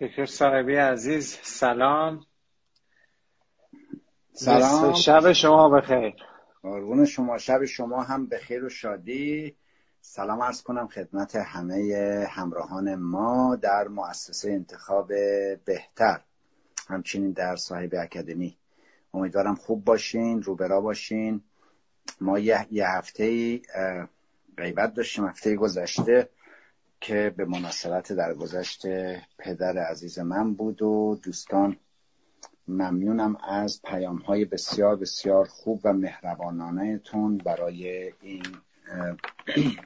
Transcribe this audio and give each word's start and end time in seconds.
دکتر 0.00 0.26
صاحبی 0.26 0.76
عزیز 0.76 1.38
سلام. 1.42 2.26
سلام. 4.32 4.94
شب 4.94 5.32
شما 5.32 5.68
بخیر. 5.68 6.14
قربون 6.62 7.04
شما. 7.04 7.38
شب 7.38 7.64
شما 7.64 8.02
هم 8.02 8.26
بخیر 8.26 8.64
و 8.64 8.68
شادی. 8.68 9.56
سلام 10.00 10.40
ارز 10.40 10.62
کنم 10.62 10.88
خدمت 10.88 11.36
همه 11.36 12.26
همراهان 12.30 12.94
ما 12.94 13.56
در 13.56 13.88
مؤسسه 13.88 14.50
انتخاب 14.50 15.08
بهتر 15.64 16.20
همچنین 16.88 17.32
در 17.32 17.56
صاحب 17.56 17.94
اکادمی. 17.94 18.56
امیدوارم 19.14 19.54
خوب 19.54 19.84
باشین 19.84 20.42
روبرا 20.42 20.80
باشین. 20.80 21.42
ما 22.20 22.38
یه, 22.38 22.66
یه 22.70 22.88
هفته 22.88 23.60
غیبت 24.58 24.94
داشتیم 24.94 25.26
هفته 25.26 25.56
گذشته. 25.56 26.28
که 27.00 27.34
به 27.36 27.44
مناسبت 27.44 28.12
در 28.12 28.34
گذشته 28.34 29.22
پدر 29.38 29.78
عزیز 29.78 30.18
من 30.18 30.54
بود 30.54 30.82
و 30.82 31.20
دوستان 31.22 31.76
ممنونم 32.68 33.36
از 33.48 33.82
پیام 33.82 34.16
های 34.16 34.44
بسیار 34.44 34.96
بسیار 34.96 35.44
خوب 35.44 35.80
و 35.84 35.92
مهربانانه 35.92 36.98
تون 36.98 37.38
برای 37.38 38.12
این 38.20 38.42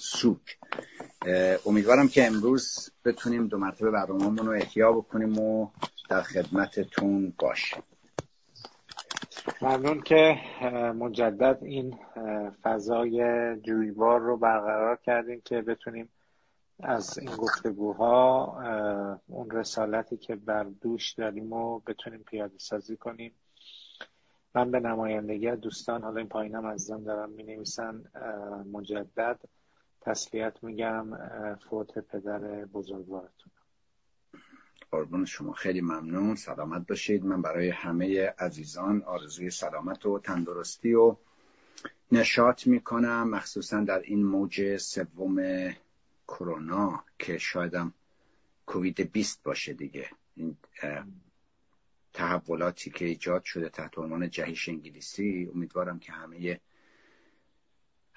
سوک. 0.00 0.58
امیدوارم 1.66 2.08
که 2.08 2.26
امروز 2.26 2.90
بتونیم 3.04 3.46
دو 3.46 3.58
مرتبه 3.58 3.90
برنامه‌مون 3.90 4.46
رو 4.46 4.52
احیا 4.52 4.92
بکنیم 4.92 5.38
و 5.38 5.70
در 6.10 6.22
خدمتتون 6.22 7.32
باشیم. 7.38 7.82
ممنون 9.62 10.00
که 10.00 10.40
مجدد 10.98 11.58
این 11.62 11.98
فضای 12.62 13.20
جویبار 13.60 14.20
رو 14.20 14.36
برقرار 14.36 14.96
کردیم 14.96 15.40
که 15.44 15.62
بتونیم 15.62 16.08
از 16.82 17.18
این 17.18 17.36
گفتگوها 17.36 18.44
اون 19.26 19.50
رسالتی 19.50 20.16
که 20.16 20.36
بر 20.36 20.64
دوش 20.64 21.12
داریم 21.12 21.52
و 21.52 21.78
بتونیم 21.78 22.22
پیاده 22.22 22.58
سازی 22.58 22.96
کنیم. 22.96 23.32
من 24.54 24.70
به 24.70 24.80
نمایندگی 24.80 25.50
دوستان 25.50 26.02
حالا 26.02 26.16
این 26.16 26.28
پایینم 26.28 26.66
عزیزان 26.66 27.02
دارم 27.04 27.30
می 27.30 27.42
نویسن 27.42 28.04
مجدد 28.72 29.40
تسلیت 30.00 30.64
میگم 30.64 31.06
فوت 31.56 31.98
پدر 31.98 32.38
بزرگوارتون. 32.64 33.52
قربون 34.92 35.24
شما. 35.24 35.52
خیلی 35.52 35.80
ممنون. 35.80 36.34
سلامت 36.34 36.86
باشید. 36.86 37.24
من 37.24 37.42
برای 37.42 37.68
همه 37.68 38.34
عزیزان 38.38 39.02
آرزوی 39.02 39.50
سلامت 39.50 40.06
و 40.06 40.18
تندرستی 40.18 40.94
و 40.94 41.16
نشاط 42.12 42.66
می‌کنم 42.66 43.30
مخصوصا 43.30 43.80
در 43.80 43.98
این 43.98 44.24
موج 44.24 44.76
سوم 44.76 45.70
کرونا 46.28 47.04
که 47.18 47.38
شایدم 47.38 47.94
کووید 48.66 49.12
20 49.12 49.42
باشه 49.42 49.72
دیگه. 49.72 50.10
این 50.36 50.56
تحولاتی 52.12 52.90
که 52.90 53.04
ایجاد 53.04 53.44
شده 53.44 53.68
تحت 53.68 53.98
عنوان 53.98 54.30
جهش 54.30 54.68
انگلیسی 54.68 55.50
امیدوارم 55.54 55.98
که 55.98 56.12
همه 56.12 56.60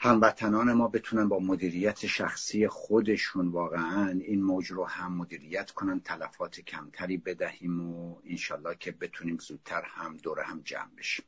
هموطنان 0.04 0.74
ما 0.74 0.88
بتونن 0.88 1.30
با 1.30 1.40
مدیریت 1.40 2.06
شخصی 2.06 2.68
خودشون 2.68 3.48
واقعا 3.48 4.10
این 4.10 4.44
موج 4.44 4.72
رو 4.72 4.86
هم 4.86 5.18
مدیریت 5.18 5.72
کنن 5.72 6.00
تلفات 6.00 6.60
کمتری 6.60 7.18
بدهیم 7.18 7.94
و 7.94 8.16
انشالله 8.26 8.76
که 8.76 8.92
بتونیم 8.92 9.38
زودتر 9.38 9.82
هم 9.86 10.18
دور 10.18 10.40
هم 10.40 10.62
جمع 10.64 10.90
بشیم. 10.98 11.26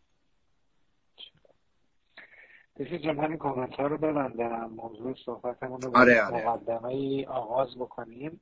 دیگه 2.76 3.00
جمع 3.00 3.24
همین 3.24 3.38
کامنت 3.38 3.76
ها 3.76 3.88
رو 3.88 3.98
ببندم. 3.98 4.70
موضوع 4.70 5.16
صحبتمون 5.26 5.82
رو 5.82 5.98
آره 5.98 6.22
آره. 6.22 6.48
مقدمه 6.48 6.86
ای 6.86 7.26
آغاز 7.26 7.76
بکنیم. 7.76 8.40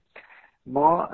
ما 0.66 1.10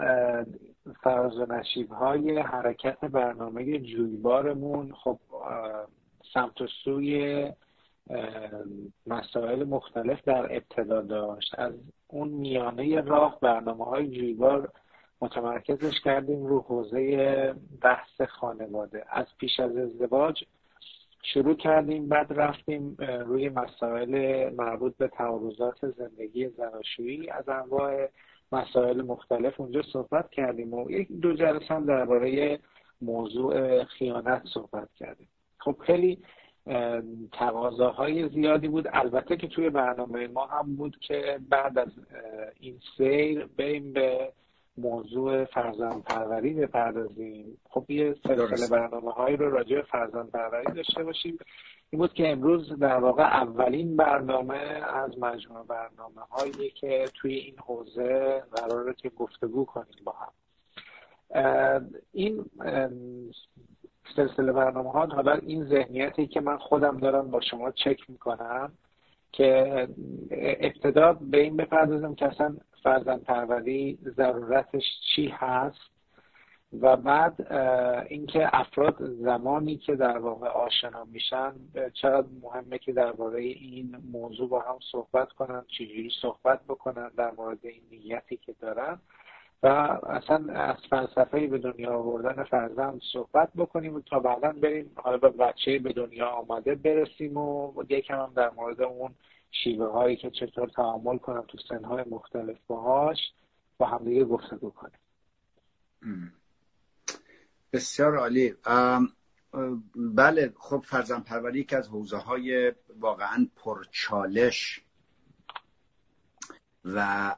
فراز 1.04 1.38
و 1.38 1.46
نشیب 1.46 1.92
های 1.92 2.40
حرکت 2.40 3.00
برنامه 3.00 3.80
جویبارمون 3.80 4.94
خب 4.94 5.20
سمت 6.34 6.62
و 6.62 6.68
سوی 6.84 7.52
مسائل 9.08 9.64
مختلف 9.64 10.24
در 10.24 10.56
ابتدا 10.56 11.02
داشت. 11.02 11.56
از 11.58 11.74
اون 12.08 12.28
میانه 12.28 13.02
راه 13.02 13.40
برنامه 13.42 13.86
های 13.86 14.08
جویبار 14.08 14.72
متمرکزش 15.22 16.00
کردیم 16.00 16.46
رو 16.46 16.60
حوزه 16.60 17.56
بحث 17.82 18.22
خانواده. 18.22 19.04
از 19.10 19.26
پیش 19.38 19.60
از 19.60 19.78
ازدواج 19.78 20.44
شروع 21.24 21.56
کردیم 21.56 22.10
بعد 22.10 22.34
رفتیم 22.34 22.96
روی 23.00 23.50
مسائل 23.50 24.50
مربوط 24.54 24.98
به 24.98 25.08
تعارضات 25.08 25.90
زندگی 25.92 26.50
زناشویی. 26.50 27.30
از 27.30 27.50
انواع 27.50 28.10
مسائل 28.52 29.02
مختلف 29.02 29.60
اونجا 29.60 29.82
صحبت 29.82 30.30
کردیم 30.30 30.74
و 30.74 30.92
یک 30.92 31.12
دو 31.12 31.34
جلسه 31.34 31.74
هم 31.74 31.86
درباره 31.86 32.60
موضوع 33.02 33.84
خیانت 33.84 34.42
صحبت 34.54 34.90
کردیم. 34.96 35.28
خب 35.58 35.76
خیلی 35.80 36.20
تقاضاهای 37.32 38.30
زیادی 38.30 38.68
بود. 38.68 38.88
البته 38.94 39.38
که 39.38 39.48
توی 39.48 39.70
برنامه 39.70 40.28
ما 40.28 40.46
هم 40.46 40.76
بود 40.76 40.98
که 41.00 41.40
بعد 41.50 41.80
از 41.80 41.92
این 42.60 42.80
سیر 42.98 43.50
بریم 43.58 43.94
به 43.94 44.34
موضوع 44.78 45.46
فرزند 45.46 46.04
پروری 46.04 46.54
بپردازیم. 46.54 47.58
خب 47.70 47.92
یه 47.92 48.16
سلسله 48.28 48.80
برنامه 48.80 49.12
هایی 49.12 49.38
رو 49.38 49.52
راجع 49.52 49.76
به 49.76 49.82
فرزند 49.82 50.32
پروری 50.32 50.74
داشته 50.74 51.04
باشیم. 51.04 51.38
این 51.90 52.00
بود 52.00 52.14
که 52.14 52.32
امروز 52.32 52.80
در 52.80 52.98
واقع 52.98 53.24
اولین 53.24 53.96
برنامه 53.96 54.58
از 54.94 55.20
مجموعه 55.20 55.64
برنامه 55.64 56.22
هایی 56.32 56.72
که 56.72 57.06
توی 57.14 57.34
این 57.34 57.56
حوزه 57.58 58.44
قراره 58.56 58.94
که 58.94 59.10
گفتگو 59.10 59.66
کنیم 59.66 60.04
با 60.04 60.12
هم. 60.12 60.32
این 62.14 62.46
سلسله 64.16 64.52
برنامه 64.52 64.92
ها. 64.92 65.06
حالا 65.06 65.34
این 65.34 65.66
ذهنیتی 65.66 66.28
که 66.28 66.42
من 66.42 66.58
خودم 66.58 66.98
دارم 66.98 67.32
با 67.32 67.42
شما 67.42 67.72
چک 67.72 68.10
می‌کنم 68.10 68.72
که 69.32 69.88
ابتدا 70.32 71.14
به 71.14 71.42
این 71.42 71.58
بپردازم 71.58 72.16
که 72.16 72.26
اصلا 72.26 72.58
فرزند 72.84 73.24
پروری 73.24 74.00
ضرورتش 74.18 74.84
چی 75.16 75.28
هست 75.28 76.00
و 76.82 76.98
بعد 76.98 77.54
اینکه 78.10 78.50
افراد 78.54 78.96
زمانی 79.00 79.78
که 79.78 79.96
در 79.96 80.18
واقع 80.18 80.48
آشنا 80.48 81.06
میشن 81.06 81.54
چقدر 81.94 82.28
مهمه 82.42 82.78
که 82.78 82.94
درباره 82.94 83.42
این 83.42 83.98
موضوع 84.12 84.50
با 84.50 84.60
هم 84.60 84.76
صحبت 84.92 85.32
کنن 85.32 85.66
چجوری 85.68 86.12
صحبت 86.22 86.60
بکنن 86.64 87.12
در 87.18 87.32
مورد 87.38 87.66
این 87.66 87.82
نیتی 87.92 88.38
که 88.38 88.56
دارن. 88.62 89.00
و 89.64 89.68
اصلا 89.68 90.54
از 90.54 90.78
فلسفه 90.90 91.48
به 91.48 91.58
دنیا 91.58 91.94
آوردن 91.94 92.44
فرزند 92.44 93.02
صحبت 93.14 93.50
بکنیم 93.56 93.96
و 93.96 94.02
تا 94.02 94.20
بعدا 94.20 94.52
بریم 94.52 94.92
حالا 94.96 95.18
به 95.18 95.30
بچه 95.30 95.80
به 95.80 95.94
دنیا 95.94 96.28
آمده 96.28 96.76
برسیم 96.76 97.38
و 97.38 97.84
یکم 97.90 98.14
هم 98.14 98.34
در 98.36 98.50
مورد 98.50 98.82
اون 98.82 99.16
شیوه 99.52 99.88
هایی 99.92 100.16
که 100.16 100.30
چطور 100.30 100.70
تعامل 100.70 101.18
کنم 101.18 101.46
تو 101.48 101.58
سنهای 101.70 102.04
مختلف 102.12 102.58
باهاش 102.68 103.18
با 103.78 103.86
همدیگه 103.86 104.26
گفتگو 104.26 104.70
کنیم. 104.70 105.00
بسیار 107.74 108.18
عالی. 108.18 108.54
بله 109.96 110.54
خب 110.58 110.84
فرزن 110.86 111.20
پروری 111.20 111.64
که 111.64 111.78
از 111.78 111.88
حوزه 111.88 112.18
های 112.18 112.74
واقعا 113.00 113.48
پرچالش 113.56 114.82
و 116.86 117.36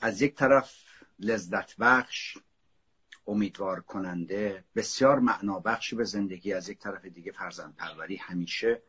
از 0.00 0.22
یک 0.22 0.34
طرف 0.34 0.87
لذت 1.20 1.76
بخش 1.76 2.38
امیدوار 3.26 3.80
کننده 3.80 4.64
بسیار 4.76 5.18
معنا 5.18 5.60
بخشی 5.60 5.96
به 5.96 6.04
زندگی 6.04 6.52
از 6.52 6.68
یک 6.68 6.78
طرف 6.78 7.04
دیگه 7.04 7.32
فرزند 7.32 7.76
پروری 7.76 8.16
همیشه 8.16 8.82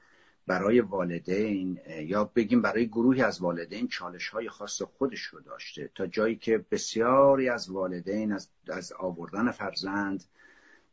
برای 0.48 0.80
والدین 0.80 1.80
یا 2.02 2.24
بگیم 2.24 2.62
برای 2.62 2.88
گروهی 2.88 3.22
از 3.22 3.42
والدین 3.42 3.88
چالش 3.88 4.30
های 4.30 4.50
خاص 4.50 4.82
خودش 4.82 5.22
رو 5.22 5.40
داشته 5.40 5.92
تا 5.96 6.08
جایی 6.08 6.36
که 6.36 6.66
بسیاری 6.72 7.50
از 7.50 7.70
والدین 7.70 8.32
از, 8.32 8.50
از 8.68 8.94
آوردن 8.94 9.52
فرزند 9.52 10.24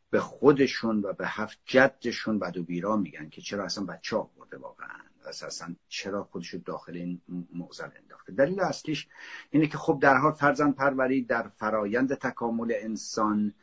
به 0.09 0.19
خودشون 0.19 1.01
و 1.01 1.13
به 1.13 1.27
هفت 1.27 1.59
جدشون 1.65 2.39
بد 2.39 2.57
و 2.57 2.63
بیرا 2.63 2.95
میگن 2.95 3.29
که 3.29 3.41
چرا 3.41 3.65
اصلا 3.65 3.85
بچه 3.85 4.17
آورده 4.17 4.57
واقعا 4.57 5.07
اصلا 5.27 5.75
چرا 5.87 6.23
خودش 6.23 6.55
داخل 6.55 6.95
این 6.95 7.21
موزل 7.53 7.89
انداخته. 8.01 8.33
دلیل 8.33 8.59
اصلیش 8.59 9.07
اینه 9.49 9.67
که 9.67 9.77
خب 9.77 9.99
در 10.01 10.17
حال 10.17 10.31
فرزند 10.31 10.75
پروری 10.75 11.21
در 11.21 11.47
فرایند 11.47 12.13
تکامل 12.13 12.73
انسان 12.75 13.53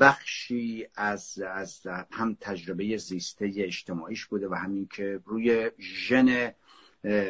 بخشی 0.00 0.86
از, 0.94 1.38
از 1.38 1.86
هم 2.10 2.36
تجربه 2.40 2.96
زیسته 2.96 3.52
اجتماعیش 3.56 4.26
بوده 4.26 4.48
و 4.48 4.54
همین 4.54 4.88
که 4.92 5.20
روی 5.24 5.70
ژن 5.78 6.52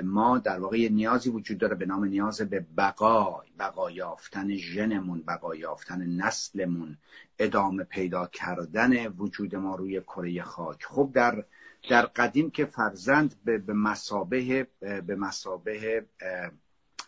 ما 0.04 0.38
در 0.38 0.60
واقع 0.60 0.88
نیازی 0.88 1.30
وجود 1.30 1.58
داره 1.58 1.74
به 1.74 1.86
نام 1.86 2.04
نیاز 2.04 2.42
به 2.42 2.66
بقا 2.76 3.42
بقا 3.58 3.90
یافتن 3.90 4.56
ژنمون 4.56 5.22
بقا 5.22 5.54
یافتن 5.54 6.06
نسلمون 6.06 6.98
ادامه 7.38 7.84
پیدا 7.84 8.26
کردن 8.26 9.06
وجود 9.06 9.56
ما 9.56 9.76
روی 9.76 10.00
کره 10.00 10.42
خاک. 10.42 10.84
خب 10.84 11.10
در 11.14 11.44
در 11.90 12.06
قدیم 12.06 12.50
که 12.50 12.64
فرزند 12.64 13.44
به 13.44 13.72
مسابه 13.72 14.66
به 14.80 15.16
مسابه 15.16 16.06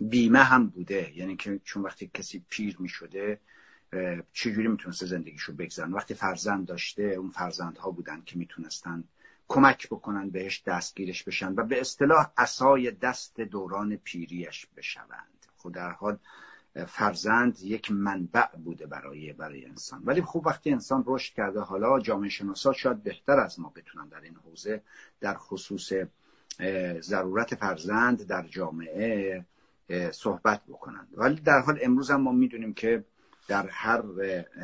بیمه 0.00 0.38
هم 0.38 0.66
بوده 0.66 1.12
یعنی 1.16 1.36
که 1.36 1.60
چون 1.64 1.82
وقتی 1.82 2.10
کسی 2.14 2.44
پیر 2.48 2.76
می 2.78 2.88
شده 2.88 3.40
چجوری 4.32 4.68
می‌تونسته 4.68 5.06
زندگیشو 5.06 5.52
بگذارن 5.52 5.92
وقتی 5.92 6.14
فرزند 6.14 6.66
داشته 6.66 7.02
اون 7.02 7.30
فرزندها 7.30 7.90
بودن 7.90 8.22
که 8.26 8.38
می‌تونستن 8.38 9.04
کمک 9.52 9.86
بکنن 9.88 10.30
بهش 10.30 10.62
دستگیرش 10.66 11.22
بشن 11.22 11.52
و 11.56 11.64
به 11.64 11.80
اصطلاح 11.80 12.30
اسای 12.38 12.90
دست 12.90 13.40
دوران 13.40 13.96
پیریش 13.96 14.66
بشوند. 14.76 15.46
خود 15.56 15.74
در 15.74 15.90
حال 15.90 16.18
فرزند 16.86 17.60
یک 17.60 17.92
منبع 17.92 18.46
بوده 18.64 18.86
برای 18.86 19.32
برای 19.32 19.66
انسان. 19.66 20.02
ولی 20.04 20.22
خوب 20.22 20.46
وقتی 20.46 20.70
انسان 20.72 21.04
رشد 21.06 21.34
کرده 21.34 21.60
حالا 21.60 22.00
جامعه 22.00 22.28
شناسا 22.28 22.72
شاید 22.72 23.02
بهتر 23.02 23.40
از 23.40 23.60
ما 23.60 23.72
بتونن 23.76 24.08
در 24.08 24.20
این 24.20 24.36
حوزه 24.44 24.82
در 25.20 25.34
خصوص 25.34 25.92
ضرورت 27.00 27.54
فرزند 27.54 28.26
در 28.26 28.46
جامعه 28.46 29.44
صحبت 30.12 30.62
بکنند 30.68 31.08
ولی 31.12 31.40
در 31.40 31.60
حال 31.60 31.78
امروز 31.82 32.10
هم 32.10 32.20
ما 32.20 32.32
می‌دونیم 32.32 32.74
که 32.74 33.04
در 33.48 33.66
هر 33.66 34.02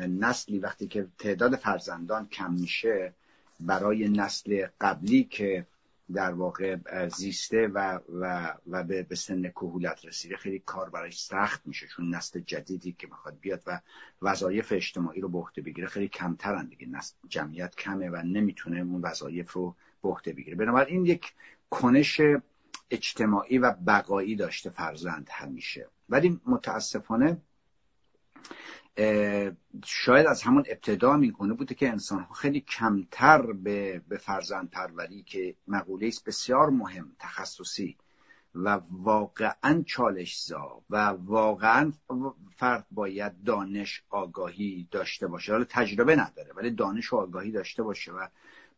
نسلی 0.07 0.59
وقتی 0.59 0.87
که 0.87 1.07
تعداد 1.17 1.55
فرزندان 1.55 2.27
کم 2.27 2.53
میشه 2.53 3.13
برای 3.59 4.07
نسل 4.07 4.67
قبلی 4.81 5.23
که 5.23 5.67
در 6.13 6.33
واقع 6.33 6.77
زیسته 7.07 7.67
و, 7.67 7.99
و, 8.13 8.53
و 8.67 8.83
به 8.83 9.15
سن 9.15 9.49
کهولت 9.49 10.05
رسیده 10.05 10.37
خیلی 10.37 10.59
کار 10.59 10.89
برایش 10.89 11.19
سخت 11.19 11.61
میشه 11.67 11.87
چون 11.87 12.15
نسل 12.15 12.39
جدیدی 12.39 12.95
که 12.99 13.07
می‌خواد 13.07 13.37
بیاد 13.41 13.63
و 13.67 13.81
وظایف 14.21 14.71
اجتماعی 14.71 15.21
رو 15.21 15.29
به 15.29 15.37
عهده 15.37 15.61
بگیره 15.61 15.87
خیلی 15.87 16.07
کمترن 16.07 16.65
دیگه. 16.65 16.87
نسل 16.87 17.15
جمعیت 17.27 17.75
کمه 17.75 18.09
و 18.09 18.15
نمی‌تونه 18.15 18.79
اون 18.79 19.01
وظایف 19.01 19.51
رو 19.51 19.75
به 20.03 20.09
عهده 20.09 20.33
بگیره. 20.33 20.55
بنابراین 20.55 21.05
یک 21.05 21.33
کنش 21.69 22.21
اجتماعی 22.91 23.57
و 23.57 23.71
بقایی 23.71 24.35
داشته 24.35 24.69
فرزند 24.69 25.29
همیشه. 25.31 25.87
ولی 26.09 26.41
متاسفانه 26.45 27.37
شاید 29.85 30.27
از 30.27 30.41
همون 30.41 30.63
ابتدا 30.67 31.17
می‌کنه 31.17 31.53
بوده 31.53 31.75
که 31.75 31.89
انسان 31.89 32.19
ها 32.19 32.33
خیلی 32.33 32.59
کمتر 32.59 33.41
به, 33.41 34.01
به 34.07 34.17
فرزند 34.17 34.69
پروری 34.69 35.23
که 35.23 35.55
مقوله 35.67 36.07
است 36.07 36.25
بسیار 36.25 36.69
مهم 36.69 37.15
تخصصی 37.19 37.97
و 38.55 38.81
واقعا 38.91 39.83
چالش 39.85 40.43
زا 40.43 40.81
و 40.89 41.05
واقعا 41.07 41.91
فرد 42.55 42.85
باید 42.91 43.43
دانش 43.43 44.03
آگاهی 44.09 44.87
داشته 44.91 45.27
باشه. 45.27 45.51
حالا 45.51 45.65
تجربه 45.69 46.15
نداره 46.15 46.53
ولی 46.55 46.71
دانش 46.71 47.13
و 47.13 47.15
آگاهی 47.15 47.51
داشته 47.51 47.83
باشه 47.83 48.11
و 48.11 48.27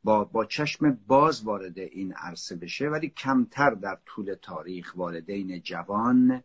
با, 0.03 0.23
با 0.23 0.45
چشم 0.45 0.99
باز 1.07 1.43
وارد 1.43 1.79
این 1.79 2.13
عرصه 2.13 2.55
بشه 2.55 2.89
ولی 2.89 3.09
کمتر 3.09 3.69
در 3.69 3.97
طول 4.05 4.35
تاریخ 4.41 4.93
والدین 4.95 5.61
جوان 5.61 6.43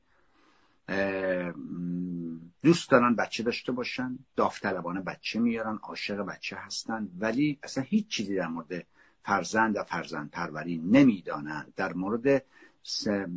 دوست 2.63 2.91
دارن 2.91 3.15
بچه 3.15 3.43
داشته 3.43 3.73
باشن 3.73 4.19
داوطلبانه 4.37 5.01
بچه 5.01 5.41
میارن 5.41 5.79
عاشق 5.83 6.17
بچه 6.17 6.57
هستن 6.57 7.09
ولی 7.19 7.59
اصلا 7.63 7.85
هیچ 7.85 8.09
چیزی 8.09 8.37
در 8.37 8.47
مورد 8.47 8.87
فرزند 9.23 9.77
و 9.77 9.83
فرزند 9.83 10.31
پروری 10.31 10.79
نمی‌دانند 10.79 11.73
در 11.77 11.93
مورد 11.93 12.45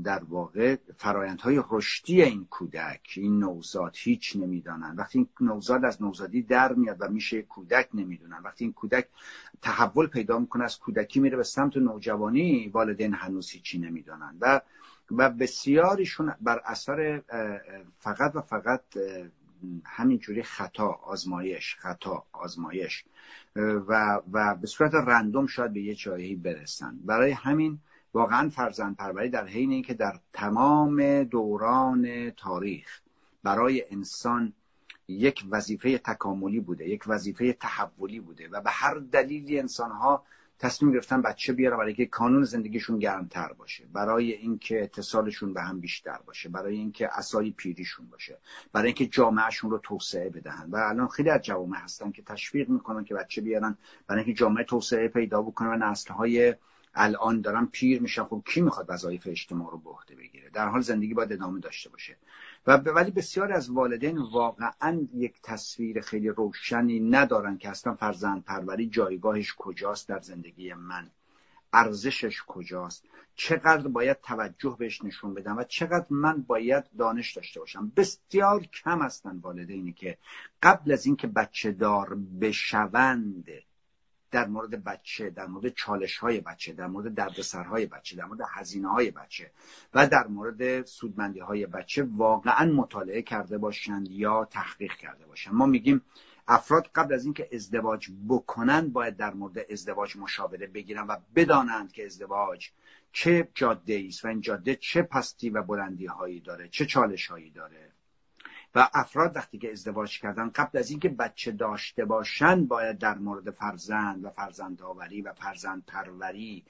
در 0.03 0.23
واقع 0.23 0.75
فرایندهای 0.97 1.63
رشدی 1.69 2.21
این 2.21 2.45
کودک 2.45 3.13
این 3.15 3.39
نوزاد 3.39 3.95
هیچ 3.97 4.35
نمی‌دانن. 4.35 4.95
وقتی 4.95 5.19
این 5.19 5.27
نوزاد 5.41 5.85
از 5.85 6.01
نوزادی 6.01 6.41
در 6.41 6.73
میاد 6.73 6.97
و 6.99 7.07
میشه 7.07 7.41
کودک 7.41 7.89
نمی‌دونن. 7.93 8.37
وقتی 8.43 8.65
این 8.65 8.73
کودک 8.73 9.07
تحول 9.61 10.07
پیدا 10.07 10.39
می‌کنه 10.39 10.63
از 10.63 10.79
کودکی 10.79 11.19
میره 11.19 11.37
به 11.37 11.43
سمت 11.43 11.77
نوجوانی 11.77 12.67
والدین 12.67 13.13
هنوز 13.13 13.49
هیچی 13.49 13.79
نمی‌دانن. 13.79 14.37
و 14.41 14.61
و 15.11 15.29
بسیاریشون 15.29 16.35
بر 16.41 16.61
اثر 16.65 17.21
فقط 17.99 18.35
و 18.35 18.41
فقط 18.41 18.81
همینجوری 19.85 20.43
خطا 20.43 20.87
آزمایش 20.87 21.75
خطا 21.79 22.25
آزمایش 22.31 23.05
و, 23.55 24.21
و 24.31 24.55
به 24.55 24.67
صورت 24.67 24.93
رندوم 24.93 25.47
شاید 25.47 25.73
به 25.73 25.81
یه 25.81 25.95
جایی 25.95 26.35
برسن. 26.35 26.99
برای 27.05 27.31
همین 27.31 27.79
واقعا 28.13 28.49
فرزند 28.49 28.95
پروری 28.95 29.29
در 29.29 29.47
حین 29.47 29.71
اینکه 29.71 29.93
در 29.93 30.19
تمام 30.33 31.23
دوران 31.23 32.29
تاریخ 32.29 33.01
برای 33.43 33.83
انسان 33.91 34.53
یک 35.07 35.45
وظیفه 35.49 35.97
تکاملی 35.97 36.59
بوده 36.59 36.89
یک 36.89 37.03
وظیفه 37.07 37.53
تحولی 37.53 38.19
بوده 38.19 38.49
و 38.51 38.61
به 38.61 38.69
هر 38.69 38.93
دلیلی 38.93 39.59
انسانها 39.59 40.23
تصمیم 40.59 40.91
گرفتن 40.91 41.21
بچه 41.21 41.53
بیارن 41.53 41.77
برای 41.77 41.87
اینکه 41.87 42.05
کانون 42.05 42.43
زندگیشون 42.43 42.99
گرمتر 42.99 43.53
باشه 43.53 43.85
برای 43.93 44.31
اینکه 44.31 44.83
اتصالشون 44.83 45.53
به 45.53 45.61
هم 45.61 45.79
بیشتر 45.79 46.19
باشه 46.25 46.49
برای 46.49 46.75
اینکه 46.75 47.09
اسای 47.13 47.51
پیریشون 47.51 48.07
باشه 48.07 48.37
برای 48.73 48.87
اینکه 48.87 49.05
جامعهشون 49.05 49.71
رو 49.71 49.77
توسعه 49.77 50.29
بدهن. 50.29 50.69
و 50.71 50.75
الان 50.75 51.07
خیلی 51.07 51.29
از 51.29 51.41
جوامع 51.41 51.77
هستن 51.77 52.11
که 52.11 52.21
تشویق 52.21 52.69
می‌کنن 52.69 53.03
که 53.03 53.13
بچه 53.13 53.41
بیارن 53.41 53.77
برای 54.07 54.23
اینکه 54.23 54.39
جامعه 54.39 54.63
توسعه 54.63 55.07
پیدا 55.07 55.41
بکنه 55.41 55.69
و 55.69 55.73
نسلهای 55.73 56.55
الان 56.95 57.41
دارن 57.41 57.65
پیر 57.65 58.01
میشن. 58.01 58.23
خب 58.23 58.43
کی 58.45 58.61
می‌خواد 58.61 58.85
وظایف 58.89 59.27
اجتماع 59.27 59.71
رو 59.71 59.77
به 59.77 59.89
عهده 59.89 60.15
بگیره؟ 60.15 60.49
در 60.49 60.67
حال 60.67 60.81
زندگی 60.81 61.13
باید 61.13 61.33
ادامه 61.33 61.59
داشته 61.59 61.89
باشه. 61.89 62.17
و 62.67 62.71
ولی 62.71 63.11
بسیاری 63.11 63.53
از 63.53 63.69
والدین 63.69 64.17
واقعا 64.17 65.07
یک 65.13 65.41
تصویر 65.43 66.01
خیلی 66.01 66.29
روشنی 66.29 66.99
ندارن 66.99 67.57
که 67.57 67.69
اصلا 67.69 67.95
فرزند 67.95 68.43
پروری 68.43 68.89
جایگاهش 68.89 69.53
کجاست 69.57 70.09
در 70.09 70.19
زندگی 70.19 70.73
من. 70.73 71.09
ارزشش 71.73 72.43
کجاست؟ 72.47 73.05
چقدر 73.35 73.87
باید 73.87 74.21
توجه 74.21 74.75
بهش 74.79 75.03
نشون 75.03 75.33
بدم 75.33 75.57
و 75.57 75.63
چقدر 75.63 76.05
من 76.09 76.41
باید 76.41 76.83
دانش 76.97 77.33
داشته 77.33 77.59
باشم؟ 77.59 77.91
بسیار 77.95 78.63
کم 78.63 79.01
هستن 79.01 79.37
والدینی 79.37 79.93
که 79.93 80.17
قبل 80.63 80.91
از 80.91 81.05
اینکه 81.05 81.27
بچه 81.27 81.71
دار 81.71 82.17
بشوند 82.41 83.49
در 84.31 84.47
مورد 84.47 84.83
بچه 84.83 85.29
در 85.29 85.45
مورد 85.45 85.73
چالش 85.73 86.17
های 86.17 86.39
بچه 86.39 86.73
در 86.73 86.87
مورد 86.87 87.13
دردسرهای 87.13 87.85
بچه 87.85 88.15
در 88.15 88.25
مورد 88.25 88.41
هزینه 88.49 88.87
های 88.87 89.11
بچه 89.11 89.51
و 89.93 90.07
در 90.07 90.27
مورد 90.27 90.85
سودمندی 90.85 91.39
های 91.39 91.65
بچه 91.65 92.03
واقعا 92.03 92.71
مطالعه 92.71 93.21
کرده 93.21 93.57
باشند 93.57 94.07
یا 94.11 94.45
تحقیق 94.45 94.93
کرده 94.93 95.25
باشند. 95.25 95.53
ما 95.53 95.65
میگیم 95.65 96.01
افراد 96.47 96.89
قبل 96.95 97.13
از 97.13 97.23
اینکه 97.25 97.49
ازدواج 97.53 98.09
بکنن 98.29 98.89
باید 98.89 99.17
در 99.17 99.33
مورد 99.33 99.71
ازدواج 99.71 100.17
مشاوره 100.17 100.67
بگیرن 100.67 101.07
و 101.07 101.17
بدانند 101.35 101.91
که 101.91 102.05
ازدواج 102.05 102.69
چه 103.11 103.47
جاده 103.53 104.03
است 104.07 104.25
و 104.25 104.27
این 104.27 104.41
جاده 104.41 104.75
چه 104.75 105.01
پستی 105.01 105.49
و 105.49 105.63
بلندی 105.63 106.05
هایی 106.05 106.39
داره 106.39 106.69
چه 106.69 106.85
چالش 106.85 107.27
هایی 107.27 107.49
داره. 107.49 107.96
و 108.77 108.89
افراد 108.93 109.35
وقتی 109.35 109.57
که 109.57 109.71
ازدواج 109.71 110.19
کردن 110.19 110.49
قبل 110.49 110.77
از 110.77 110.89
اینکه 110.89 111.09
بچه 111.09 111.51
داشته 111.51 112.05
باشن 112.05 112.65
باید 112.65 112.97
در 112.97 113.17
مورد 113.17 113.51
فرزند 113.51 114.25
و 114.25 114.29
فرزند 114.29 114.81
آوری 114.81 115.21
و 115.21 115.33
فرزند 115.33 115.83
پروری 115.87 116.65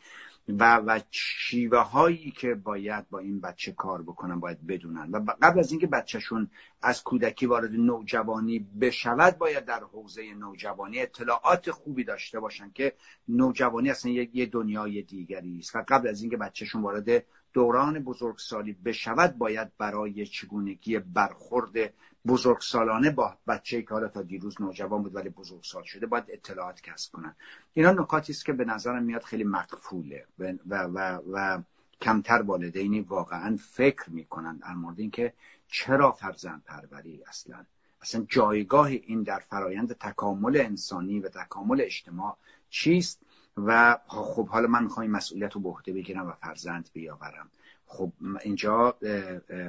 و 0.49 0.77
و 0.77 0.99
شیوه 1.11 1.79
هایی 1.79 2.31
که 2.31 2.55
باید 2.55 3.09
با 3.09 3.19
این 3.19 3.41
بچه 3.41 3.71
کار 3.71 4.01
بکنن 4.01 4.39
باید 4.39 4.67
بدونن. 4.67 5.11
و 5.11 5.35
قبل 5.41 5.59
از 5.59 5.71
اینکه 5.71 5.87
بچهشون 5.87 6.49
از 6.81 7.03
کودکی 7.03 7.45
وارد 7.45 7.71
نوجوانی 7.71 8.59
بشود 8.59 9.37
باید 9.37 9.65
در 9.65 9.83
حوزه 9.83 10.33
نوجوانی 10.33 10.99
اطلاعات 10.99 11.71
خوبی 11.71 12.03
داشته 12.03 12.39
باشن 12.39 12.71
که 12.71 12.93
نوجوانی 13.27 13.89
اصلا 13.89 14.11
یه 14.11 14.45
دنیای 14.45 15.01
دیگری 15.01 15.59
است. 15.59 15.75
و 15.75 15.83
قبل 15.87 16.07
از 16.07 16.21
اینکه 16.21 16.37
بچهشون 16.37 16.81
وارد 16.81 17.23
دوران 17.57 17.99
بزرگسالی 17.99 18.73
بشود 18.73 19.37
باید 19.37 19.77
برای 19.77 20.25
چگونگی 20.25 20.99
برخورد 20.99 21.93
بزرگسالانه 22.27 23.09
با 23.11 23.37
بچه 23.47 23.81
که 23.81 23.89
حالا 23.89 24.07
تا 24.07 24.21
دیروز 24.21 24.61
نوجوان 24.61 25.03
بود 25.03 25.15
ولی 25.15 25.29
بزرگسال 25.29 25.83
شده 25.83 26.05
باید 26.05 26.23
اطلاعات 26.29 26.81
کسب 26.81 27.11
کنن. 27.11 27.35
اینا 27.73 27.91
نکاتی 27.91 28.33
است 28.33 28.45
که 28.45 28.53
به 28.53 28.65
نظرم 28.65 29.03
میاد 29.03 29.23
خیلی 29.23 29.43
مقفوله 29.43 30.25
و, 30.39 30.53
و, 30.69 31.19
و, 31.31 31.61
کمتر 32.01 32.41
والدینی 32.41 33.01
واقعا 33.01 33.57
فکر 33.61 34.09
می‌کنن 34.09 34.57
در 34.57 34.73
مورد 34.73 34.99
اینکه 34.99 35.33
چرا 35.67 36.11
فرزند 36.11 36.63
پروری 36.63 37.23
اصلا. 37.27 37.65
اصلا 38.01 38.25
جایگاه 38.29 38.87
این 38.87 39.23
در 39.23 39.39
فرایند 39.39 39.93
تکامل 39.93 40.57
انسانی 40.57 41.19
و 41.19 41.29
تکامل 41.29 41.81
اجتماع 41.81 42.37
چیست؟ 42.69 43.21
و 43.57 43.97
خب 44.07 44.47
حالا 44.47 44.67
من 44.67 44.83
می‌خوام 44.83 45.01
این 45.01 45.11
مسئولیت 45.11 45.53
رو 45.53 45.61
به 45.61 45.69
عهده 45.69 45.93
بگیرم 45.93 46.27
و 46.27 46.31
فرزند 46.31 46.89
بیاورم. 46.93 47.49
خب 47.85 48.11
اینجا 48.43 48.97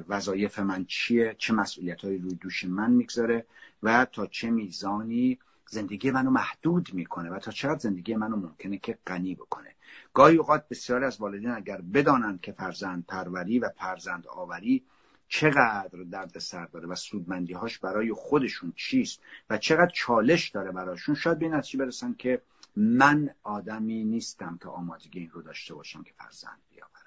وظایف 0.08 0.58
من 0.58 0.84
چیه؟ 0.84 1.34
چه 1.38 1.54
مسئولیت 1.54 2.04
های 2.04 2.18
روی 2.18 2.34
دوش 2.34 2.64
من 2.64 2.90
می‌گذاره؟ 2.90 3.46
و 3.82 4.04
تا 4.04 4.26
چه 4.26 4.50
میزانی 4.50 5.38
زندگی 5.66 6.10
منو 6.10 6.30
محدود 6.30 6.94
می‌کنه؟ 6.94 7.30
و 7.30 7.38
تا 7.38 7.50
چقدر 7.50 7.78
زندگی 7.78 8.14
منو 8.14 8.36
ممکنه 8.36 8.78
که 8.78 8.98
غنی 9.06 9.34
بکنه؟ 9.34 9.74
گاهی 10.14 10.36
اوقات 10.36 10.68
بسیاری 10.68 11.04
از 11.04 11.20
والدین 11.20 11.50
اگر 11.50 11.80
بدانند 11.80 12.40
که 12.40 12.52
فرزند 12.52 13.06
پروری 13.06 13.58
و 13.58 13.68
فرزند 13.68 14.26
آوری 14.26 14.84
چقدر 15.28 15.98
درد 16.10 16.38
سر 16.38 16.66
داره 16.66 16.88
و 16.88 16.94
سودمندی 16.94 17.52
هاش 17.52 17.78
برای 17.78 18.12
خودشون 18.12 18.72
چیست 18.76 19.20
و 19.50 19.58
چقدر 19.58 19.90
چالش 19.94 20.48
داره 20.48 20.72
براشون 20.72 21.14
شاید 21.14 21.38
به 21.38 21.48
نتیجه 21.48 21.78
برسن 21.84 22.14
که 22.18 22.42
من 22.76 23.30
آدمی 23.42 24.04
نیستم 24.04 24.58
که 24.62 24.68
آمادگی 24.68 25.18
این 25.20 25.30
رو 25.30 25.42
داشته 25.42 25.74
باشم 25.74 26.02
که 26.02 26.12
فرزند 26.12 26.60
بیاورم. 26.70 26.98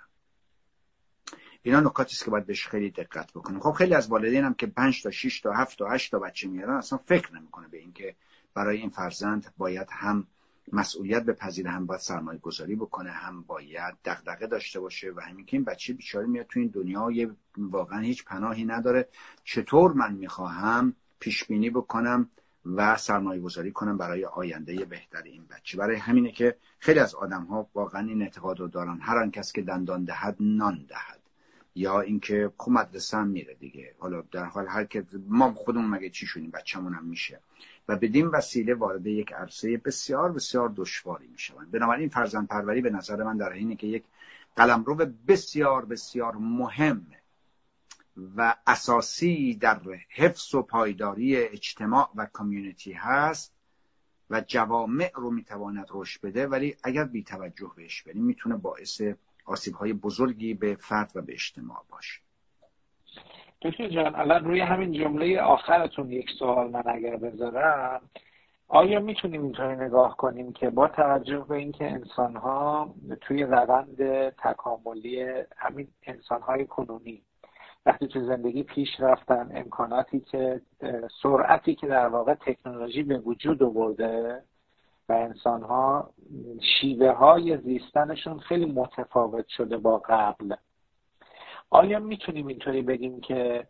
اینا 1.61 1.79
نکاتی 1.79 2.15
است 2.15 2.25
که 2.25 2.31
باید 2.31 2.45
بهش 2.45 2.67
خیلی 2.67 2.91
دقت 2.91 3.31
بکنیم. 3.33 3.59
خب 3.59 3.71
خیلی 3.71 3.95
از 3.95 4.07
والدین 4.07 4.43
هم 4.43 4.53
که 4.53 4.67
5 4.67 5.03
تا 5.03 5.11
6 5.11 5.41
تا 5.41 5.53
7 5.53 5.77
تا 5.77 5.89
8 5.89 6.11
تا 6.11 6.19
بچه 6.19 6.47
میارن 6.47 6.75
اصلا 6.75 6.99
فکر 7.05 7.35
نمی‌کنه 7.35 7.67
به 7.67 7.77
اینکه 7.77 8.15
برای 8.53 8.77
این 8.77 8.89
فرزند 8.89 9.53
باید 9.57 9.87
هم 9.91 10.27
مسئولیت 10.73 11.23
بپذیره 11.23 11.71
هم 11.71 11.85
باید 11.85 12.01
سرمایه 12.01 12.39
گذاری 12.39 12.75
بکنه 12.75 13.11
هم 13.11 13.41
باید 13.41 13.95
دغدغه 14.05 14.47
داشته 14.47 14.79
باشه 14.79 15.11
و 15.15 15.19
همین 15.19 15.45
که 15.45 15.57
این 15.57 15.63
بچه 15.63 15.93
بیچاره 15.93 16.27
میاد 16.27 16.45
تو 16.45 16.59
این 16.59 16.69
دنیا 16.69 17.09
واقعا 17.57 17.99
هیچ 17.99 18.25
پناهی 18.25 18.65
نداره. 18.65 19.07
چطور 19.43 19.93
من 19.93 20.13
می‌خواهم 20.13 20.95
پیش 21.19 21.43
بینی 21.43 21.69
بکنم 21.69 22.29
و 22.65 22.97
سرمایه 22.97 23.41
گذاری 23.41 23.71
کنم 23.71 23.97
برای 23.97 24.25
آینده 24.25 24.85
بهتر 24.85 25.23
این 25.23 25.45
بچه. 25.49 25.77
برای 25.77 25.95
همینه 25.95 26.31
که 26.31 26.55
خیلی 26.79 26.99
از 26.99 27.15
آدم 27.15 27.43
ها 27.43 27.69
واقعا 27.73 28.07
این 28.07 28.21
اعتقاد 28.21 28.59
رو 28.59 28.67
دارن. 28.67 28.99
هر 29.01 29.17
آن 29.17 29.31
کس 29.31 29.53
که 29.53 29.61
دندان 29.61 30.03
دهد 30.03 30.35
نان 30.39 30.85
دهد. 30.89 31.19
یا 31.75 32.01
اینکه 32.01 32.51
خب 32.57 32.71
مدرسه 32.71 33.17
هم 33.17 33.27
میره 33.27 33.53
دیگه. 33.53 33.95
حالا 33.99 34.23
در 34.31 34.45
حال 34.45 34.67
هر 34.67 34.83
که 34.83 35.05
ما 35.27 35.53
خودمون 35.53 35.89
مگه 35.89 36.09
چی 36.09 36.25
شدیم 36.25 36.51
بچه‌مون 36.51 36.93
هم 36.93 37.05
میشه. 37.05 37.39
و 37.87 37.95
بدین 37.95 38.27
وسیله 38.27 38.73
وارد 38.73 39.07
یک 39.07 39.33
عرصه 39.33 39.77
بسیار 39.77 40.31
بسیار 40.31 40.73
دشواری 40.75 41.27
می‌شوند. 41.27 41.71
بنابراین 41.71 42.09
فرزند 42.09 42.47
پروری 42.47 42.81
به 42.81 42.89
نظر 42.89 43.23
من 43.23 43.37
در 43.37 43.53
اینه 43.53 43.75
که 43.75 43.87
یک 43.87 44.03
قلمرو 44.55 44.95
بسیار 45.27 45.85
بسیار 45.85 46.35
مهم 46.35 47.05
و 48.35 48.55
اساسی 48.67 49.55
در 49.55 49.79
حفظ 50.09 50.55
و 50.55 50.61
پایداری 50.61 51.37
اجتماع 51.37 52.09
و 52.15 52.25
کامیونیتی 52.25 52.93
هست 52.93 53.55
و 54.29 54.41
جوامع 54.47 55.11
رو 55.15 55.31
می‌تواند 55.31 55.87
رشد 55.91 56.21
بده 56.21 56.47
ولی 56.47 56.75
اگر 56.83 57.03
بی 57.03 57.23
توجه 57.23 57.71
بهش 57.75 58.03
بریم 58.03 58.23
می‌تونه 58.23 58.55
باعث 58.55 59.01
آسیب 59.45 59.73
های 59.73 59.93
بزرگی 59.93 60.53
به 60.53 60.75
فرد 60.75 61.11
و 61.15 61.21
به 61.21 61.33
اجتماع 61.33 61.85
باشه. 61.89 62.21
دکتر 63.61 63.89
جان 63.89 64.15
الان 64.15 64.45
روی 64.45 64.59
همین 64.59 64.91
جمله 64.91 65.41
آخرتون 65.41 66.11
یک 66.11 66.29
سوال 66.39 66.69
من 66.69 66.83
اگر 66.85 67.15
بذارم 67.15 68.01
آیا 68.67 68.99
می‌تونیم 68.99 69.43
اینطوری 69.43 69.75
نگاه 69.75 70.17
کنیم 70.17 70.53
که 70.53 70.69
با 70.69 70.87
توجه 70.87 71.45
به 71.49 71.55
اینکه 71.55 71.91
انسان 71.91 72.35
ها 72.35 72.95
توی 73.21 73.43
روند 73.43 74.29
تکاملی 74.29 75.23
همین 75.57 75.87
انسان 76.03 76.41
های 76.41 76.65
کنونی 76.65 77.23
وقتی 77.85 78.07
تو 78.07 78.25
زندگی 78.25 78.63
پیش 78.63 78.89
رفتن 78.99 79.51
امکاناتی 79.53 80.19
که 80.19 80.61
سرعتی 81.23 81.75
که 81.75 81.87
در 81.87 82.07
واقع 82.07 82.33
تکنولوژی 82.33 83.03
به 83.03 83.17
وجود 83.17 83.63
آورده 83.63 84.43
و 85.09 85.13
انسان 85.13 85.63
ها 85.63 86.09
شیوه 86.61 87.11
های 87.11 87.57
زیستنشون 87.57 88.39
خیلی 88.39 88.65
متفاوت 88.65 89.47
شده 89.47 89.77
با 89.77 89.97
قبل. 89.97 90.55
آیا 91.69 91.99
می‌تونیم 91.99 92.47
اینطوری 92.47 92.81
بگیم 92.81 93.21
که 93.21 93.67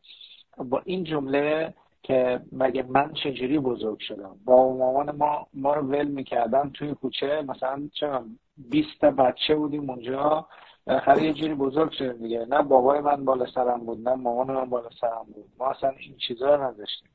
با 0.58 0.82
این 0.86 1.04
جمله 1.04 1.74
که 2.04 2.42
مگه 2.52 2.84
من 2.84 3.14
چجوری 3.14 3.60
بزرگ 3.60 4.00
شدم؟ 4.00 4.36
با 4.46 4.74
مامان 4.74 5.16
ما 5.16 5.48
ما 5.54 5.74
رو 5.74 5.82
ول 5.82 6.08
می‌کردن 6.08 6.70
توی 6.70 6.94
کوچه 6.94 7.42
مثلا 7.42 7.90
چه 7.94 8.20
20 8.58 9.06
بچه 9.06 9.56
بودیم 9.56 9.90
اونجا. 9.90 10.48
بالاخره 10.88 11.24
یه 11.24 11.34
جوری 11.34 11.54
بزرگ 11.54 11.92
شدیم 11.92 12.18
دیگه. 12.18 12.46
نه 12.50 12.62
بابای 12.62 13.00
من 13.00 13.26
بالا 13.26 13.46
سرم 13.46 13.80
بود 13.86 14.10
نه 14.10 14.16
مامان 14.16 14.52
من 14.52 14.70
بالا 14.70 14.90
سرم 15.02 15.26
بود. 15.34 15.50
ما 15.60 15.70
اصلا 15.70 15.90
این 15.90 16.18
چیزا 16.18 16.56
رو 16.56 16.64
نداشتیم. 16.64 17.10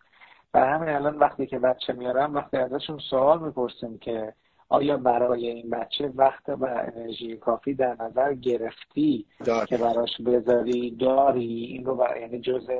و 0.55 0.67
همین 0.67 0.89
الان 0.89 1.19
وقتی 1.19 1.47
که 1.47 1.59
بچه 1.59 1.93
میارم 1.93 2.35
وقتی 2.35 2.57
ازشون 2.57 2.99
سوال 2.99 3.43
می‌پرسیم 3.43 3.99
که 3.99 4.33
آیا 4.69 4.97
برای 4.97 5.47
این 5.47 5.71
بچه 5.71 6.13
وقت 6.15 6.49
و 6.49 6.65
انرژی 6.65 7.37
کافی 7.37 7.75
در 7.75 7.97
نظر 8.01 8.35
گرفتی 8.35 9.27
که 9.69 9.77
براش 9.77 10.21
بذاری؟ 10.27 10.91
داری؟ 10.91 11.65
این 11.65 11.85
رو 11.85 11.95
برای 11.97 12.21
یعنی 12.21 12.41
جز 12.41 12.71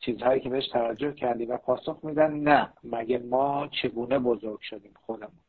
چیزهایی 0.00 0.40
که 0.40 0.48
بهش 0.48 0.68
توجه 0.68 1.12
کردی 1.12 1.44
و 1.44 1.56
پاسخ 1.56 1.98
میدن 2.02 2.32
نه. 2.32 2.72
مگه 2.84 3.18
ما 3.18 3.68
چگونه 3.82 4.18
بزرگ 4.18 4.60
شدیم 4.60 4.94
خودمون؟ 5.06 5.40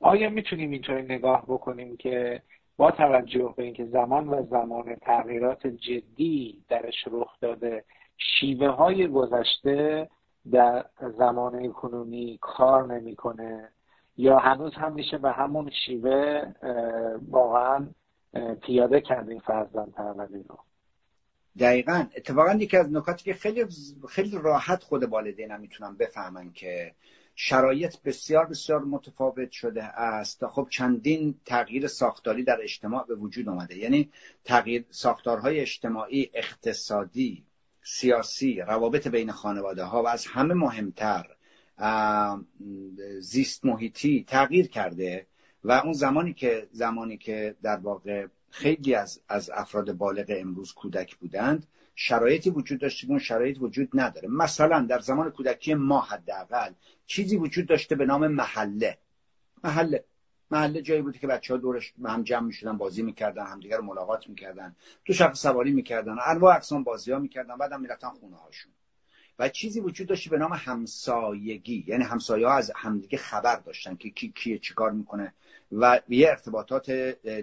آیا 0.00 0.30
می‌تونیم 0.30 0.70
اینطوری 0.70 1.02
نگاه 1.02 1.42
بکنیم 1.48 1.96
که 1.96 2.42
با 2.76 2.90
توجه 2.90 3.54
به 3.56 3.62
اینکه 3.62 3.84
زمان 3.84 4.28
و 4.28 4.46
زمان 4.50 4.94
تغییرات 4.94 5.66
جدی 5.66 6.62
درش 6.68 7.04
رخ 7.10 7.40
داده 7.40 7.84
شیوه 8.16 8.68
های 8.68 9.08
گذشته 9.08 10.08
در 10.50 10.84
زمان 11.18 11.72
کنونی 11.72 12.38
کار 12.40 12.94
نمی‌کنه 12.94 13.68
یا 14.16 14.38
هنوز 14.38 14.74
هم 14.74 14.92
میشه 14.92 15.18
به 15.18 15.32
همون 15.32 15.70
شیوه 15.86 16.42
واقعا 17.30 17.86
پیاده 18.62 19.00
کردیم 19.00 19.40
فرزند 19.40 19.92
پروری 19.92 20.42
رو. 20.48 20.58
دقیقا. 21.58 22.04
اتفاقا 22.16 22.52
یکی 22.54 22.76
از 22.76 22.92
نکاتی 22.92 23.24
که 23.24 23.34
خیلی 23.34 23.64
خیلی 24.08 24.38
راحت 24.42 24.82
خود 24.82 25.04
والدین 25.04 25.50
هم 25.50 25.60
می‌تونن 25.60 25.96
بفهمن 25.96 26.52
که 26.52 26.92
شرایط 27.34 27.96
بسیار 28.04 28.46
بسیار 28.46 28.84
متفاوت 28.84 29.50
شده 29.50 29.84
است 29.84 30.46
خب 30.46 30.68
چندین 30.70 31.34
تغییر 31.44 31.86
ساختاری 31.86 32.44
در 32.44 32.58
اجتماع 32.62 33.06
به 33.06 33.14
وجود 33.14 33.48
آمده. 33.48 33.78
یعنی 33.78 34.10
تغییر 34.44 34.84
ساختارهای 34.90 35.60
اجتماعی 35.60 36.30
اقتصادی 36.34 37.44
سیاسی 37.82 38.60
روابط 38.60 39.08
بین 39.08 39.32
خانواده 39.32 39.84
ها 39.84 40.02
و 40.02 40.08
از 40.08 40.26
همه 40.26 40.54
مهمتر 40.54 41.26
زیست 43.20 43.64
محیطی 43.64 44.24
تغییر 44.28 44.68
کرده 44.68 45.26
و 45.64 45.72
اون 45.72 45.92
زمانی 45.92 46.32
که 46.32 46.68
زمانی 46.72 47.16
که 47.16 47.56
در 47.62 47.76
واقع 47.76 48.26
خیلی 48.54 48.94
از, 48.94 49.20
از 49.28 49.50
افراد 49.50 49.92
بالغ 49.92 50.26
امروز 50.28 50.72
کودک 50.72 51.16
بودند. 51.16 51.66
شرایطی 51.94 52.50
وجود 52.50 52.80
داشته 52.80 53.06
که 53.06 53.10
اون 53.10 53.18
شرایط 53.18 53.56
وجود 53.60 53.88
نداره. 53.94 54.28
مثلا 54.28 54.80
در 54.80 54.98
زمان 54.98 55.30
کودکی 55.30 55.74
ما 55.74 56.00
حداقل 56.00 56.72
چیزی 57.06 57.36
وجود 57.36 57.66
داشته 57.66 57.94
به 57.94 58.06
نام 58.06 58.26
محله. 58.26 58.98
محله. 59.64 60.04
محله 60.50 60.82
جایی 60.82 61.02
بوده 61.02 61.18
که 61.18 61.26
بچه 61.26 61.54
ها 61.54 61.60
دورش 61.60 61.92
هم 62.04 62.22
جمع 62.22 62.46
می‌شدن 62.46 62.78
بازی 62.78 63.02
می‌کردن 63.02 63.46
همدیگر 63.46 63.76
رو 63.76 63.84
ملاقات 63.84 64.28
می‌کردن. 64.28 64.76
تو 65.04 65.12
شخص 65.12 65.42
سواری 65.42 65.72
می‌کردن 65.72 66.16
انواع 66.26 66.56
اقسام 66.56 66.84
بازی 66.84 67.12
ها 67.12 67.18
می‌کردن 67.18 67.56
بعدم 67.56 67.80
می‌رفتن 67.80 68.08
خونه 68.08 68.36
هاشون 68.36 68.72
و 69.38 69.48
چیزی 69.48 69.80
وجود 69.80 70.06
داشته 70.06 70.30
به 70.30 70.38
نام 70.38 70.52
همسایگی. 70.52 71.84
یعنی 71.86 72.04
همسایه 72.04 72.46
ها 72.46 72.54
از 72.54 72.72
همدیگه 72.76 73.18
خبر 73.18 73.56
داشتن 73.56 73.96
که 73.96 74.10
کی 74.10 74.32
کیه 74.32 74.58
چیکار 74.58 74.90
می‌کنه 74.90 75.34
و 75.72 76.00
یه 76.08 76.28
ارتباطات 76.28 76.90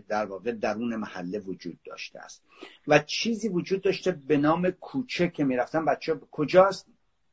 در 0.08 0.26
واقع 0.26 0.52
درون 0.52 0.96
محله 0.96 1.40
وجود 1.40 1.80
داشته 1.86 2.20
است. 2.20 2.44
و 2.88 3.00
چیزی 3.00 3.50
وجود 3.50 3.82
داشته 3.82 4.12
به 4.12 4.38
نام 4.38 4.70
کوچه 4.70 5.30
که 5.30 5.44
می‌رفتن. 5.44 5.86
بچه 5.86 6.20
کجاست؟ 6.32 6.88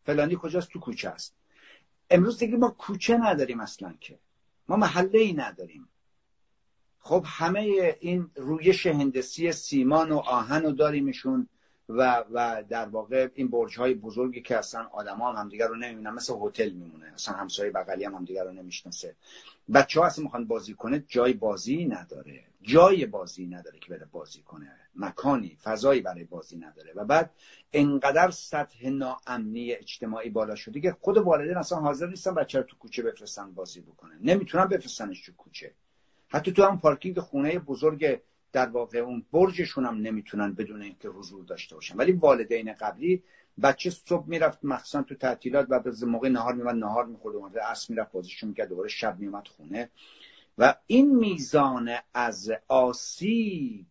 فلانی 0.05 0.39
کجاست؟ 0.41 0.69
تو 0.71 0.81
کوچه 0.81 1.09
است. 1.09 1.35
امروز 2.11 2.39
دیگه 2.39 2.57
ما 2.57 2.71
کوچه 2.71 3.17
نداریم 3.17 3.61
اصلا 3.61 3.95
که. 4.01 4.19
ما 4.69 4.77
محله 4.77 5.19
ای 5.19 5.33
نداریم. 5.33 5.89
خب 7.01 7.25
همه 7.27 7.97
این 8.01 8.31
رویش 8.35 8.87
هندسی 8.87 9.53
سیمان 9.53 10.13
و 10.13 10.17
آهن 10.17 10.63
رو 10.63 10.73
داریمشون. 10.73 11.49
و 11.89 12.25
و 12.33 12.63
در 12.69 12.89
واقع 12.89 13.29
این 13.35 13.49
برج 13.49 13.79
های 13.79 13.95
بزرگی 13.95 14.41
که 14.41 14.57
اصلا 14.57 14.87
آدما 14.93 15.33
هم 15.33 15.41
همدیگه 15.41 15.67
رو 15.67 15.77
نمی‌بینن 15.77 16.11
مثل 16.11 16.35
هتل 16.41 16.71
میمونه. 16.71 17.13
اصلا 17.15 17.35
همسایه 17.35 17.71
بغلی 17.71 18.05
هم 18.05 18.15
همدیگه 18.15 18.43
رو 18.43 18.53
نمی‌شناسه. 18.53 19.15
بچه 19.75 20.01
ها 20.01 20.07
اصلا 20.07 20.23
می‌خوان 20.23 20.45
بازی 20.45 20.75
کنه 20.75 21.05
جای 21.09 21.33
بازی 21.33 21.85
نداره. 21.85 22.45
جای 22.63 23.07
بازی 23.07 23.47
نداره 23.47 23.79
که 23.79 23.91
بره 23.91 24.07
بازی 24.13 24.43
کنه. 24.43 24.73
مکانی 24.97 25.57
فضایی 25.63 26.01
برای 26.01 26.25
بازی 26.25 26.57
نداره. 26.57 26.93
و 26.93 27.05
بعد 27.05 27.31
انقدر 27.73 28.31
سطح 28.31 28.89
ناامنی 28.89 29.73
اجتماعی 29.73 30.31
بالا 30.31 30.55
شده 30.55 30.81
که 30.81 30.97
خود 31.01 31.19
والدین 31.19 31.57
اصلا 31.57 31.79
حاضر 31.79 32.07
نیستن 32.07 32.35
بچه 32.35 32.59
رو 32.59 32.65
تو 32.65 32.77
کوچه 32.77 33.03
بفرستن 33.03 33.55
بازی 33.55 33.81
بکنه 33.81 34.15
نمی‌تونن 34.21 34.65
بفرستنش 34.65 35.21
تو 35.27 35.33
کوچه. 35.33 35.73
حتی 36.29 36.53
تو 36.53 36.65
هم 36.65 36.81
پارکینگ 36.81 37.21
خونه 37.21 37.59
بزرگ 37.59 38.21
در 38.53 38.69
واقع 38.69 38.99
اون 38.99 39.27
برجشون 39.33 39.85
هم 39.85 39.95
نمی‌تونن 39.95 40.55
بدون 40.55 40.83
اینکه 40.83 41.09
حضور 41.09 41.45
داشته 41.45 41.75
باشن. 41.75 41.97
ولی 41.97 42.13
والدین 42.13 42.73
قبلی 42.73 43.23
بچه 43.63 43.91
صبح 43.91 44.29
می‌رفت 44.29 44.59
مخصوصا 44.63 45.03
تو 45.03 45.15
تعطیلات 45.15 45.67
و 45.71 45.81
به 45.81 45.93
موقع 46.07 46.29
نهار 46.29 46.55
میومد 46.55 46.75
نهار 46.75 47.07
می‌خورد 47.07 47.37
اومد 47.37 47.59
عصر 47.59 47.87
می‌رفت 47.95 48.13
بازیشون 48.13 48.49
می‌کرد 48.49 48.69
دوباره 48.69 48.89
شب 48.89 49.19
میومد 49.19 49.49
خونه. 49.49 49.91
و 50.59 50.75
این 50.87 51.17
میزان 51.17 51.91
از 52.15 52.51
آسیب 52.69 53.87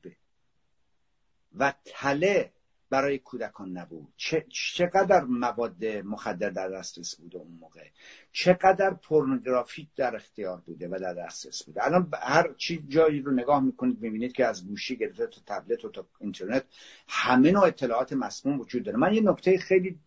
و 1.57 1.73
تله 1.85 2.51
برای 2.89 3.17
کودکان 3.17 3.77
نبود. 3.77 4.13
چقدر 4.49 5.23
مواد 5.23 5.85
مخدر 5.85 6.49
در 6.49 6.69
دسترس 6.69 7.15
بوده 7.15 7.37
اون 7.37 7.57
موقع؟ 7.59 7.83
چقدر 8.31 8.93
پورنوگرافی 8.93 9.87
در 9.95 10.15
اختیار 10.15 10.57
بوده 10.65 10.87
و 10.87 10.99
در 11.01 11.13
دسترس 11.13 11.63
بوده؟ 11.63 11.85
الان 11.85 12.09
هر 12.13 12.53
چی 12.57 12.85
جایی 12.87 13.21
رو 13.21 13.31
نگاه 13.31 13.63
می‌کنید 13.63 14.01
می‌بینید 14.01 14.31
که 14.31 14.45
از 14.45 14.67
گوشی 14.67 14.97
گرفته 14.97 15.27
تا 15.27 15.41
تبلت 15.45 15.85
و 15.85 15.89
تا 15.89 16.05
اینترنت 16.19 16.63
همه 17.07 17.51
نوع 17.51 17.63
اطلاعات 17.63 18.13
مسموم 18.13 18.59
وجود 18.59 18.83
داره. 18.83 18.97
من 18.97 19.13
یه 19.13 19.21
نکته 19.21 19.57
خیلی 19.57 19.99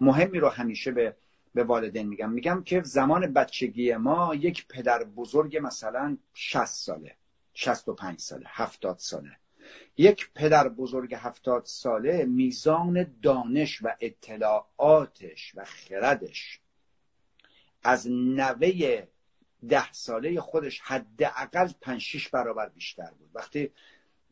مهمی 0.00 0.38
رو 0.38 0.48
همیشه 0.48 0.90
به 0.90 1.16
به 1.54 1.64
والدین 1.64 2.08
میگم. 2.08 2.30
میگم 2.30 2.62
که 2.62 2.82
زمان 2.82 3.32
بچگی 3.32 3.94
ما 3.94 4.34
یک 4.34 4.66
پدر 4.68 5.04
بزرگ 5.04 5.58
مثلا 5.62 6.16
60 6.34 6.64
ساله 6.64 7.14
65 7.54 8.20
ساله 8.20 8.44
70 8.48 8.98
ساله. 8.98 9.36
یک 9.96 10.30
پدر 10.34 10.68
بزرگ 10.68 11.14
هفتاد 11.14 11.62
ساله 11.64 12.24
میزان 12.24 13.06
دانش 13.22 13.82
و 13.82 13.88
اطلاعاتش 14.00 15.52
و 15.54 15.64
خردش 15.64 16.60
از 17.82 18.10
نوه 18.10 19.06
ده 19.68 19.92
ساله 19.92 20.40
خودش 20.40 20.80
حداقل 20.80 21.68
پنج 21.80 22.00
شیش 22.00 22.28
برابر 22.28 22.68
بیشتر 22.68 23.10
بود 23.18 23.30
وقتی 23.34 23.70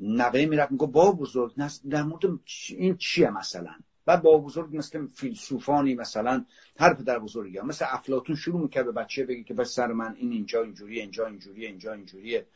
نوه 0.01 0.45
می‌رفت 0.47 0.73
میگو 0.73 0.87
با 0.87 1.13
بزرگ 1.13 1.55
در 1.91 2.03
مورد 2.03 2.25
این 2.69 2.97
چیه 2.97 3.31
مثلا 3.31 3.75
بعد 4.07 4.23
با 4.23 4.39
بزرگ 4.39 4.77
مثل 4.77 5.07
فیلسوفانی 5.07 5.95
مثلا 5.95 6.45
هر 6.79 6.95
پدر 6.95 7.19
بزرگی 7.19 7.59
هم. 7.59 7.67
مثل 7.67 7.85
افلاتون 7.89 8.37
شروع 8.37 8.61
می‌کرد 8.61 8.85
به 8.85 8.93
بچه 8.93 9.25
بگی 9.25 9.45
که 9.45 9.55
بس 9.55 9.75
سر 9.75 9.87
من 9.87 10.15
این 10.19 10.33
اینجا 10.33 10.63
اینجوریه 10.63 11.03
اینجا 11.03 11.27
اینجوریه 11.27 11.69
اینجا 11.69 11.93
اینجوریه 11.93 12.47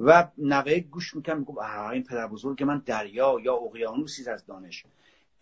و 0.00 0.28
نوه 0.38 0.80
گوش 0.80 1.14
می‌کرد 1.14 1.38
میگو 1.38 1.60
این 1.60 2.02
پدر 2.02 2.26
بزرگ 2.26 2.62
من 2.62 2.78
دریا 2.78 3.36
یا 3.42 3.54
اقیانوسی 3.54 4.30
از 4.30 4.46
دانش. 4.46 4.84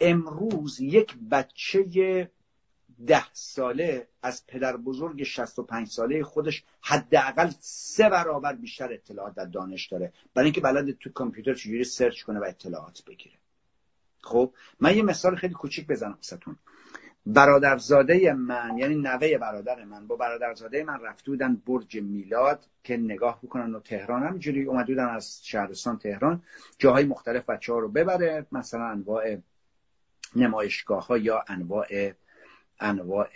امروز 0.01 0.81
یک 0.81 1.15
بچه 1.31 2.31
ده 3.07 3.33
ساله 3.33 4.09
از 4.23 4.47
پدر 4.47 4.77
بزرگ 4.77 5.23
65 5.23 5.89
ساله 5.89 6.23
خودش 6.23 6.65
حداقل 6.81 7.51
سه 7.61 8.09
برابر 8.09 8.53
بیشتر 8.53 8.93
اطلاعات 8.93 9.35
در 9.35 9.45
دانش 9.45 9.87
داره. 9.87 10.13
برای 10.35 10.47
اینکه 10.47 10.61
بلد 10.61 10.99
تو 10.99 11.11
کامپیوتر 11.11 11.55
چجوری 11.55 11.85
سرچ 11.85 12.23
کنه 12.23 12.41
و 12.41 12.45
اطلاعات 12.45 13.03
بگیره. 13.07 13.35
خب 14.21 14.53
من 14.81 14.97
یه 14.97 15.03
مثال 15.03 15.37
خیلی 15.37 15.55
کوچیک 15.55 15.87
بزنم 15.87 16.13
واسهتون. 16.13 16.57
برادرزاده 17.29 18.33
من 18.33 18.79
یعنی 18.79 18.95
نوه 18.95 19.39
برادر 19.39 19.85
من 19.85 20.07
با 20.07 20.17
برادرزاده 20.17 20.85
من 20.85 21.01
رفته 21.01 21.31
بودن 21.31 21.63
برج 21.67 21.97
میلاد 21.97 22.67
که 22.85 22.97
نگاه 22.97 23.41
بکنن 23.43 23.75
و 23.75 23.81
تهران 23.81 24.23
همینجوری 24.23 24.65
اومده 24.65 24.93
بودن 24.93 25.09
از 25.09 25.41
شهرستان 25.47 25.99
تهران. 25.99 26.43
جاهای 26.79 27.05
مختلف 27.05 27.45
بچه 27.45 27.73
ها 27.73 27.79
رو 27.79 27.89
ببره 27.89 28.47
مثلا 28.53 28.85
انواع 28.85 29.37
نمایشگاه 30.37 31.07
ها 31.07 31.19
یا 31.19 31.45
انواع 31.49 32.13
انواع 32.81 33.29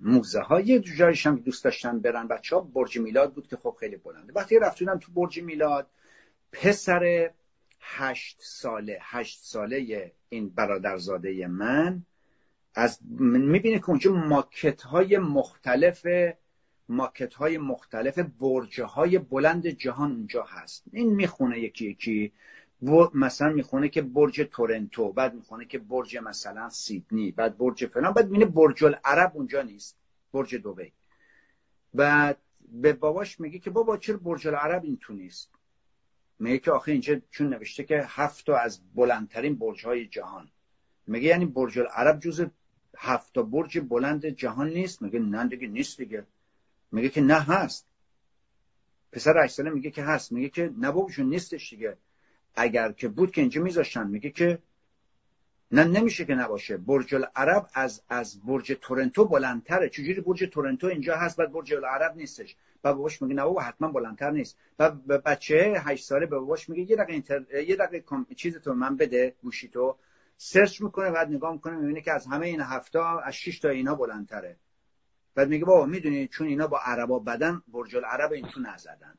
موزه 0.00 0.40
ها 0.40 0.60
یه 0.60 0.80
جایش 0.80 1.26
هم 1.26 1.36
دوست 1.36 1.64
داشتن 1.64 2.00
برن. 2.00 2.28
بچه 2.28 2.56
ها 2.56 2.62
برج 2.62 2.98
میلاد 2.98 3.34
بود 3.34 3.46
که 3.46 3.56
خب 3.56 3.76
خیلی 3.80 3.96
بلنده. 3.96 4.32
وقتی 4.32 4.58
رفتونم 4.58 4.98
تو 4.98 5.12
برج 5.12 5.42
میلاد 5.42 5.86
پسر 6.52 7.30
هشت 7.80 8.36
ساله 8.40 8.98
هشت 9.00 9.44
ساله 9.44 10.12
این 10.28 10.48
برادرزاده 10.48 11.46
من 11.46 12.02
از 12.76 12.98
می‌بینه 13.18 13.78
که 13.78 13.90
اونجا 13.90 14.12
ماکت 14.12 14.82
های 14.82 15.18
مختلف 15.18 16.06
ماکت 16.88 17.34
های 17.34 17.58
مختلف 17.58 18.18
برج 18.18 18.80
های 18.80 19.18
بلند 19.18 19.66
جهان 19.66 20.12
اونجا 20.12 20.44
هست. 20.44 20.84
این 20.92 21.14
می‌خونه 21.14 21.58
یکی 21.58 21.90
یکی. 21.90 22.32
مثلا 23.14 23.52
می‌خونه 23.52 23.88
که 23.88 24.02
برج 24.02 24.48
تورنتو 24.52 25.12
بعد 25.12 25.34
می‌خونه 25.34 25.64
که 25.64 25.78
برج 25.78 26.18
مثلا 26.18 26.68
سیدنی 26.68 27.30
بعد 27.30 27.58
برج 27.58 27.86
فلان 27.86 28.12
بعد 28.12 28.24
می‌بینه 28.24 28.44
برج 28.44 28.84
العرب 28.84 29.32
اونجا 29.34 29.62
نیست 29.62 29.96
برج 30.32 30.54
دوبی. 30.54 30.92
بعد 31.94 32.38
به 32.72 32.92
باباش 32.92 33.40
میگه 33.40 33.58
که 33.58 33.70
بابا 33.70 33.96
چرا 33.96 34.16
برج 34.16 34.48
العرب 34.48 34.84
این 34.84 34.98
تو 35.00 35.12
نیست؟ 35.12 35.50
میگه 36.38 36.58
که 36.58 36.70
آخه 36.70 36.92
اینجا 36.92 37.20
چون 37.30 37.48
نوشته 37.48 37.84
که 37.84 38.04
هفت 38.06 38.48
از 38.48 38.80
بلندترین 38.94 39.54
برج 39.54 39.86
های 39.86 40.06
جهان. 40.06 40.48
میگه 41.06 41.28
یعنی 41.28 41.46
برج 41.46 41.78
العرب 41.78 42.20
جز 42.20 42.46
هفت 42.98 43.38
برج 43.38 43.78
بلند 43.78 44.26
جهان 44.26 44.68
نیست. 44.68 45.02
میگه 45.02 45.18
نه 45.18 45.48
دیگه 45.48 45.68
نیست 45.68 45.98
دیگه. 45.98 46.26
میگه 46.92 47.08
که 47.08 47.20
نه 47.20 47.40
هست. 47.40 47.86
پسر 49.12 49.44
8 49.44 49.54
ساله 49.54 49.70
میگه 49.70 49.90
که 49.90 50.02
هست. 50.02 50.32
میگه 50.32 50.48
که 50.48 50.72
نه 50.78 50.90
بابا 50.90 51.08
نیستش 51.18 51.70
دیگه. 51.70 51.96
اگر 52.54 52.92
که 52.92 53.08
بود 53.08 53.32
که 53.32 53.40
اینجا 53.40 53.62
میذاشتن. 53.62 54.06
میگه 54.06 54.30
که 54.30 54.58
نه 55.72 55.84
نمیشه 55.84 56.24
که 56.24 56.34
نباشه. 56.34 56.76
برج 56.76 57.14
العرب 57.14 57.68
از 57.74 58.02
از 58.08 58.40
برج 58.44 58.76
تورنتو 58.80 59.24
بلندتره. 59.24 59.88
چجوری 59.88 60.20
برج 60.20 60.48
تورنتو 60.52 60.86
اینجا 60.86 61.16
هست 61.16 61.36
بعد 61.36 61.52
برج 61.52 61.74
العرب 61.74 62.16
نیستش؟ 62.16 62.56
و 62.84 62.94
باباش 62.94 63.22
میگه 63.22 63.34
نه 63.34 63.44
بابا 63.44 63.60
حتما 63.60 63.88
بلندتر 63.88 64.30
نیست. 64.30 64.58
و 64.78 64.90
بچه 65.18 65.74
هشت 65.84 66.04
ساله 66.04 66.26
به 66.26 66.38
باباش 66.38 66.68
میگه 66.68 66.90
یه 66.90 66.96
دقیقه 66.96 67.12
اینتر... 67.12 67.62
یه 67.68 67.76
دقیقه 67.76 68.04
چیز 68.36 68.58
تو 68.58 68.74
من 68.74 68.96
بده 68.96 69.34
گوشی 69.42 69.68
تو 69.68 69.96
سرچ 70.36 70.80
می‌کنه 70.80 71.10
بعد 71.10 71.30
نگاه 71.30 71.52
می‌کنه 71.52 71.76
می‌بینه 71.76 72.00
که 72.00 72.12
از 72.12 72.26
همه 72.26 72.46
این 72.46 72.60
هفته 72.60 72.98
از 72.98 73.34
6 73.34 73.58
تا 73.58 73.68
اینا 73.68 73.94
بلندتره. 73.94 74.56
بعد 75.34 75.48
میگه 75.48 75.64
بابا 75.64 75.86
می‌دونی 75.86 76.28
چون 76.28 76.46
اینا 76.46 76.66
با 76.66 76.78
عربا 76.78 77.18
بدن 77.18 77.62
برج 77.68 77.96
العرب 77.96 78.32
این 78.32 78.48
تو 78.48 78.60
نزدن. 78.60 79.18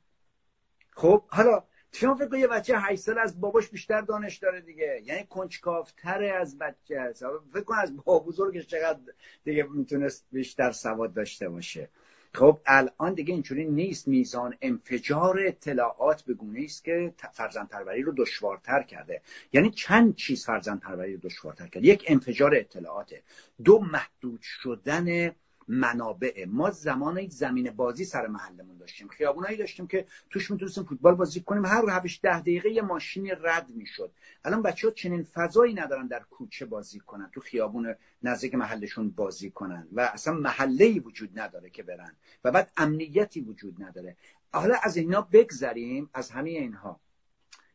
خب 0.91 1.23
حالا 1.27 1.63
شما 1.91 2.15
فکر 2.15 2.35
یه 2.35 2.47
بچه 2.47 2.77
8 2.77 3.01
سال 3.01 3.19
از 3.19 3.41
باباش 3.41 3.69
بیشتر 3.69 4.01
دانش 4.01 4.37
داره 4.37 4.61
دیگه. 4.61 5.01
یعنی 5.05 5.23
کنجکاوتره 5.23 6.31
از 6.31 6.57
بچه. 6.57 7.13
فکر 7.53 7.63
کن 7.63 7.75
از 7.75 7.95
بابا 7.95 8.19
بزرگش 8.19 8.67
چقدر 8.67 8.99
دیگه 9.43 9.63
می‌تونست 9.63 10.27
بیشتر 10.31 10.71
سواد 10.71 11.13
داشته 11.13 11.49
باشه. 11.49 11.89
خب 12.37 12.59
الان 12.65 13.13
دیگه 13.13 13.33
اینجوری 13.33 13.65
نیست. 13.65 14.07
میزان 14.07 14.55
انفجار 14.61 15.39
اطلاعات 15.47 16.21
به 16.21 16.33
گونه 16.33 16.61
است 16.63 16.83
که 16.83 17.13
فرزند 17.33 17.69
پروری 17.69 18.01
رو 18.01 18.13
دشوارتر 18.17 18.83
کرده. 18.83 19.21
یعنی 19.53 19.71
چند 19.71 20.15
چیز 20.15 20.45
فرزند 20.45 20.79
پروری 20.79 21.13
رو 21.13 21.19
دشوارتر 21.23 21.67
کرده؟ 21.67 21.87
یک 21.87 22.05
انفجار 22.07 22.55
اطلاعاته. 22.55 23.23
دو 23.63 23.79
محدود 23.79 24.39
شدن 24.41 25.35
منابع. 25.67 26.45
ما 26.45 26.71
زمان 26.71 27.27
زمین 27.27 27.71
بازی 27.71 28.05
سر 28.05 28.27
محلمون 28.27 28.77
داشتیم. 28.77 29.07
خیابونایی 29.07 29.57
داشتیم 29.57 29.87
که 29.87 30.05
توش 30.29 30.51
می‌تونستیم 30.51 30.83
فوتبال 30.83 31.15
بازی 31.15 31.41
کنیم. 31.41 31.65
هر 31.65 31.89
هفتش 31.89 32.19
ده 32.23 32.39
دقیقه 32.39 32.69
یه 32.69 32.81
ماشینی 32.81 33.31
رد 33.31 33.69
می‌شد. 33.69 34.11
الان 34.45 34.61
بچه 34.61 34.87
ها 34.87 34.93
چنین 34.93 35.23
فضایی 35.23 35.73
ندارن 35.73 36.07
در 36.07 36.19
کوچه 36.19 36.65
بازی 36.65 36.99
کنن 36.99 37.29
تو 37.33 37.41
خیابون 37.41 37.95
نزدیک 38.23 38.55
محلشون 38.55 39.09
بازی 39.09 39.51
کنن. 39.51 39.87
و 39.91 40.01
اصلا 40.01 40.33
محله 40.33 40.99
وجود 40.99 41.39
نداره 41.39 41.69
که 41.69 41.83
برن. 41.83 42.15
و 42.43 42.51
بعد 42.51 42.71
امنیتی 42.77 43.41
وجود 43.41 43.83
نداره. 43.83 44.17
حالا 44.53 44.75
از 44.83 44.97
اینا 44.97 45.21
بگذریم 45.21 46.09
از 46.13 46.31
همه 46.31 46.49
اینها. 46.49 46.99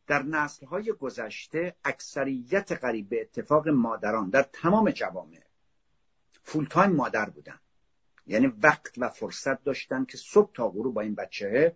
در 0.07 0.23
نسلهای 0.23 0.91
گذشته 0.91 1.75
اکثریت 1.83 2.71
قریب 2.71 3.09
به 3.09 3.21
اتفاق 3.21 3.69
مادران 3.69 4.29
در 4.29 4.43
تمام 4.53 4.91
جوامع 4.91 5.39
فول 6.43 6.65
تایم 6.65 6.91
مادر 6.91 7.29
بودن. 7.29 7.59
یعنی 8.27 8.47
وقت 8.47 8.93
و 8.97 9.09
فرصت 9.09 9.63
داشتن 9.63 10.05
که 10.05 10.17
صبح 10.17 10.51
تا 10.53 10.69
غروب 10.69 10.93
با 10.93 11.01
این 11.01 11.15
بچه 11.15 11.75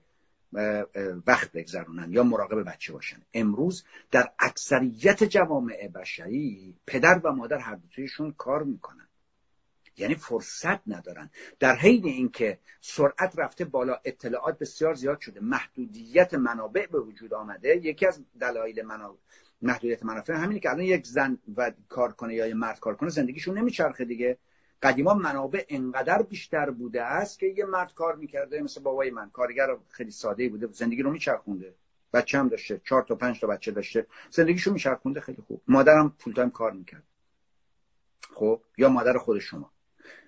وقت 1.28 1.52
بگذرونن 1.52 2.12
یا 2.12 2.24
مراقب 2.24 2.70
بچه 2.70 2.94
باشن. 2.94 3.22
امروز 3.34 3.84
در 4.12 4.32
اکثریت 4.40 5.24
جوامع 5.24 5.88
بشری 5.88 6.76
پدر 6.88 7.22
و 7.24 7.32
مادر 7.32 7.58
هر 7.58 7.76
دوتایشون 7.76 8.32
کار 8.32 8.64
می‌کنن. 8.64 9.08
یعنی 9.98 10.16
فرصت 10.16 10.88
ندارن. 10.88 11.30
در 11.60 11.76
حین 11.76 12.06
اینکه 12.06 12.60
سرعت 12.82 13.40
رفته 13.40 13.66
بالا 13.66 14.00
اطلاعات 14.06 14.60
بسیار 14.60 14.94
زیاد 14.94 15.20
شده 15.20 15.40
محدودیت 15.40 16.34
منابع 16.34 16.86
به 16.86 17.00
وجود 17.00 17.34
آمده 17.34 17.76
یکی 17.84 18.08
از 18.08 18.24
دلایل 18.40 18.82
منابع 18.82 19.18
محدودیت 19.62 20.06
منافع 20.06 20.34
همینه 20.34 20.60
که 20.60 20.70
الان 20.70 20.84
یک 20.84 21.08
زن 21.08 21.38
و 21.58 21.72
کار 21.90 22.12
کنه 22.12 22.34
یا 22.34 22.56
مرد 22.56 22.80
کار 22.80 22.96
کنه 22.96 23.10
زندگیشون 23.10 23.58
نمیچرخه 23.58 24.06
دیگه. 24.06 24.38
قدیما 24.82 25.14
منابع 25.14 25.64
انقدر 25.70 26.22
بیشتر 26.22 26.70
بوده 26.70 27.04
است 27.04 27.40
که 27.40 27.46
یه 27.46 27.66
مرد 27.66 27.94
کار 27.94 28.16
می‌کرده 28.16 28.62
مثل 28.62 28.82
بابای 28.82 29.10
من. 29.10 29.30
کارگر 29.30 29.78
خیلی 29.90 30.12
ساده 30.12 30.50
بوده 30.50 30.68
زندگی 30.72 31.02
رو 31.02 31.12
میچرخونده. 31.12 31.76
بچه 32.14 32.40
هم 32.40 32.48
داشته 32.48 32.82
چهار 32.84 33.04
تا 33.04 33.16
پنج 33.16 33.40
تا 33.40 33.48
بچه 33.48 33.72
داشته. 33.72 34.08
زندگیشو 34.32 34.74
میچرخونده 34.74 35.20
خیلی 35.20 35.44
خوب. 35.48 35.62
مادرم 35.68 36.14
فول 36.18 36.34
تایم 36.34 36.50
کار 36.50 36.72
می‌کرد. 36.72 37.04
خب 38.34 38.62
یا 38.78 38.90
مادر 38.90 39.18
خود 39.18 39.40
شما. 39.40 39.72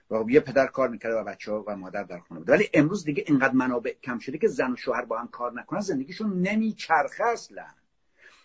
و 0.10 0.20
خب 0.20 0.30
یه 0.30 0.40
پدر 0.40 0.68
کار 0.68 0.90
می‌کرده 0.90 1.16
و 1.16 1.24
بچه 1.24 1.52
ها 1.52 1.64
و 1.68 1.76
مادر 1.76 2.04
در 2.04 2.20
خونه 2.20 2.40
بوده. 2.40 2.54
ولی 2.54 2.70
امروز 2.74 3.04
دیگه 3.04 3.24
اینقدر 3.28 3.54
منابع 3.54 3.96
کم 4.04 4.20
شده 4.20 4.38
که 4.38 4.48
زن 4.48 4.72
و 4.72 4.76
شوهر 4.76 5.06
با 5.06 5.20
هم 5.20 5.28
کار 5.28 5.54
نکنن 5.54 5.80
زندگیشون 5.80 6.42
نمیچرخه 6.42 7.24
اصلا. 7.24 7.66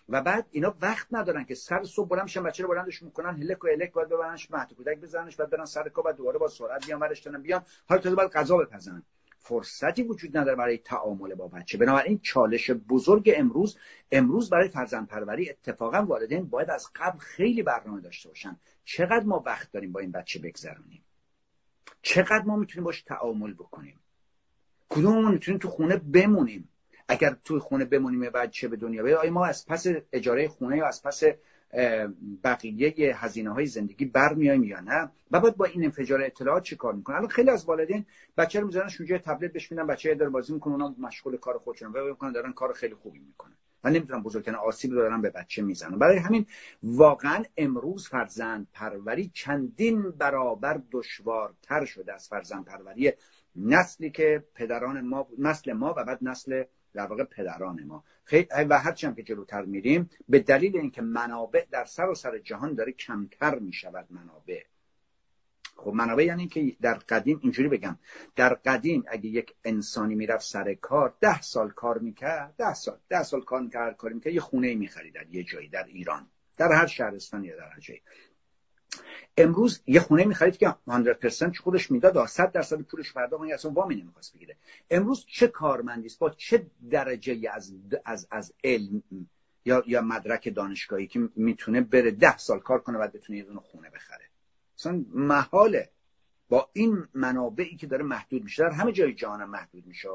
و 0.09 0.21
بعد 0.21 0.47
اینا 0.51 0.75
وقت 0.81 1.07
ندارن 1.11 1.43
که 1.43 1.55
سر 1.55 1.83
صبح 1.83 2.09
بلند 2.09 2.23
میشن 2.23 2.43
بچه 2.43 2.63
رو 2.63 2.69
بلندش 2.69 3.03
می‌کنن 3.03 3.35
هلک 3.35 3.63
و 3.63 3.67
الک 3.67 3.93
باید 3.93 4.09
ببرنش 4.09 4.51
مهد 4.51 4.73
کودک 4.73 4.97
بزننش 4.97 5.35
بعد 5.35 5.49
برن 5.49 5.65
سر 5.65 5.89
کار 5.89 6.03
بعد 6.03 6.15
دوباره 6.15 6.39
با 6.39 6.47
سرعت 6.47 6.85
بیان 6.85 6.99
ورش 6.99 7.27
بیان. 7.27 7.63
حالا 7.85 8.01
تازه 8.01 8.15
باید 8.15 8.31
غذا 8.31 8.57
بپزن 8.57 9.03
فرصتی 9.37 10.03
وجود 10.03 10.37
نداره 10.37 10.55
برای 10.55 10.77
تعامل 10.77 11.35
با 11.35 11.47
بچه. 11.47 11.77
بنابراین 11.77 12.19
چالش 12.19 12.71
بزرگ 12.71 13.33
امروز 13.35 13.77
امروز 14.11 14.49
برای 14.49 14.69
فرزند 14.69 15.07
پروری 15.07 15.49
اتفاقا 15.49 16.05
والدین 16.05 16.45
باید 16.45 16.69
از 16.69 16.89
قبل 16.95 17.19
خیلی 17.19 17.63
برنامه 17.63 18.01
داشته 18.01 18.29
باشن. 18.29 18.59
چقدر 18.83 19.23
ما 19.23 19.43
وقت 19.45 19.71
داریم 19.71 19.91
با 19.91 19.99
این 19.99 20.11
بچه 20.11 20.39
بگذرونیم؟ 20.39 21.03
چقدر 22.01 22.43
ما 22.45 22.55
می‌تونیم 22.55 22.83
باش 22.83 23.01
تعامل 23.01 23.53
بکنیم؟ 23.53 23.99
کدوممون 24.89 25.31
می‌تونیم 25.31 25.59
تو 25.59 25.69
خونه 25.69 25.97
بمونیم؟ 25.97 26.69
اگر 27.07 27.35
توی 27.43 27.59
خونه 27.59 27.85
بمونیم 27.85 28.29
بعد 28.29 28.51
چه 28.51 28.67
به 28.67 28.75
دنیا 28.75 29.03
بیاد 29.03 29.25
ما 29.25 29.45
از 29.45 29.65
پس 29.65 29.87
اجاره 30.13 30.47
خونه 30.47 30.77
یا 30.77 30.87
از 30.87 31.03
پس 31.03 31.23
بقیه 32.43 33.15
هزینه 33.17 33.53
های 33.53 33.65
زندگی 33.65 34.05
برمیایم 34.05 34.63
یا 34.63 34.79
نه؟ 34.79 35.11
و 35.31 35.39
بعد 35.39 35.57
با 35.57 35.65
این 35.65 35.83
انفجار 35.83 36.21
اطلاعات 36.21 36.63
چه 36.63 36.75
کار 36.75 36.93
می‌کنن 36.93 37.15
الان 37.15 37.27
خیلی 37.27 37.49
از 37.49 37.65
والدین 37.65 38.05
بچه 38.37 38.59
رو 38.59 38.67
می‌ذارن 38.67 38.89
اونجا 38.99 39.17
تبلت 39.17 39.53
بهش 39.53 39.71
میدن 39.71 39.87
بچه 39.87 40.15
داره 40.15 40.31
بازی 40.31 40.53
می‌کنه 40.53 40.73
اونا 40.73 40.95
مشغول 40.99 41.37
کار 41.37 41.57
خودشون 41.57 41.91
و 41.91 42.05
می‌کنن 42.05 42.31
دارن 42.31 42.53
کار 42.53 42.73
خیلی 42.73 42.95
خوبی 42.95 43.19
می‌کنن. 43.19 43.57
من 43.83 43.91
نمی‌تونم 43.91 44.23
بزرگترین 44.23 44.57
آسیب 44.57 44.91
رو 44.91 44.97
دارم 44.97 45.21
به 45.21 45.29
بچه 45.29 45.61
می‌زنم. 45.61 45.99
برای 45.99 46.17
همین 46.17 46.45
واقعا 46.83 47.43
امروز 47.57 48.07
فرزند 48.07 48.67
پروری 48.73 49.31
چندین 49.33 50.11
برابر 50.11 50.81
دشوارتر 50.91 51.85
شده 51.85 52.13
از 52.13 52.27
فرزند 52.27 52.65
پروری 52.65 53.13
نسلی 53.55 54.11
که 54.11 54.43
پدران 54.55 55.01
ما 55.01 55.27
نسل 55.37 55.73
ما 55.73 55.93
و 55.97 56.03
بعد 56.03 56.19
نسل 56.21 56.63
در 56.95 57.07
واقع 57.07 57.23
پدران 57.23 57.83
ما. 57.83 58.03
خیلی 58.23 58.47
و 58.69 58.77
هرچی 58.77 59.07
هم 59.07 59.15
که 59.15 59.23
جلوتر 59.23 59.61
میریم 59.65 60.09
به 60.29 60.39
دلیل 60.39 60.77
اینکه 60.77 61.01
منابع 61.01 61.65
در 61.71 61.85
سر 61.85 62.09
و 62.09 62.15
سر 62.15 62.37
جهان 62.37 62.73
داره 62.73 62.91
کمتر 62.91 63.59
می‌شود 63.59 64.07
منابع. 64.09 64.61
خب 65.75 65.93
منابع 65.93 66.23
یعنی 66.23 66.47
که 66.47 66.75
در 66.81 66.93
قدیم 66.93 67.39
اینجوری 67.43 67.69
بگم 67.69 67.97
در 68.35 68.53
قدیم 68.53 69.03
اگه 69.07 69.25
یک 69.25 69.53
انسانی 69.63 70.15
می‌رفت 70.15 70.45
سر 70.45 70.73
کار 70.73 71.17
ده 71.19 71.41
سال 71.41 71.69
کار 71.71 71.97
می‌کرد 71.97 72.53
ده 72.57 72.73
سال 72.73 72.97
ده 73.09 73.23
سال 73.23 73.41
کار 73.41 73.61
می‌کرد 73.61 73.97
کار 73.97 74.13
می‌کرد 74.13 74.33
یه 74.33 74.41
خونه 74.41 74.75
می‌خرید 74.75 75.13
در 75.13 75.25
یه 75.29 75.43
جایی 75.43 75.69
در 75.69 75.83
ایران 75.83 76.27
در 76.57 76.71
هر 76.71 76.85
شهرستان 76.85 77.43
یا 77.43 77.57
در 77.57 77.69
هر 77.69 77.79
جایی. 77.79 78.01
امروز 79.37 79.81
یه 79.87 79.99
خونه 79.99 80.25
می‌خرید 80.25 80.57
که 80.57 80.75
100% 80.87 81.57
خودش 81.57 81.91
می‌داد 81.91 82.25
100 82.25 82.51
درصد 82.51 82.81
پولش 82.81 83.11
فردا 83.11 83.37
اون 83.37 83.51
اصلا 83.51 83.71
وامی 83.71 83.95
نمی‌خواست 83.95 84.35
بگیره. 84.35 84.55
امروز 84.89 85.25
چه 85.27 85.47
کارمندی 85.47 86.05
است؟ 86.05 86.19
با 86.19 86.29
چه 86.29 86.65
درجه 86.89 87.51
از 87.53 87.73
از 88.05 88.27
از 88.31 88.53
علم 88.63 89.03
یا 89.65 89.83
یا 89.87 90.01
مدرک 90.01 90.55
دانشگاهی 90.55 91.07
که 91.07 91.29
می‌تونه 91.35 91.81
بره 91.81 92.11
ده 92.11 92.37
سال 92.37 92.59
کار 92.59 92.79
کنه 92.79 92.97
بعد 92.97 93.13
بتونه 93.13 93.39
یه 93.39 93.45
دونه 93.45 93.59
خونه 93.59 93.89
بخره؟ 93.89 94.25
اصلا 94.79 95.05
محاله. 95.13 95.89
با 96.49 96.69
این 96.73 97.07
منابعی 97.13 97.75
که 97.75 97.87
داره 97.87 98.03
محدود 98.03 98.43
میشه 98.43 98.63
در 98.63 98.71
همه 98.71 98.91
جای 98.91 99.13
جهان 99.13 99.45
محدود 99.45 99.87
میشه. 99.87 100.09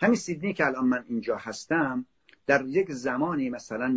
همین 0.00 0.16
سیدنی 0.16 0.54
که 0.54 0.66
الان 0.66 0.84
من 0.84 1.04
اینجا 1.08 1.36
هستم 1.36 2.06
در 2.46 2.64
یک 2.66 2.92
زمانی 2.92 3.50
مثلا 3.50 3.88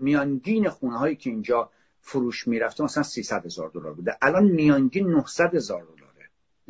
میانگین 0.00 0.68
خونه 0.68 0.98
هایی 0.98 1.16
که 1.16 1.30
اینجا 1.30 1.70
فروش 2.00 2.48
می‌رفته 2.48 2.84
مثلا 2.84 3.02
300 3.02 3.46
هزار 3.46 3.70
دلار 3.70 3.92
بوده. 3.92 4.16
الان 4.22 4.44
میانگین 4.44 5.08
900 5.08 5.54
هزار 5.54 5.82
دلار 5.82 6.10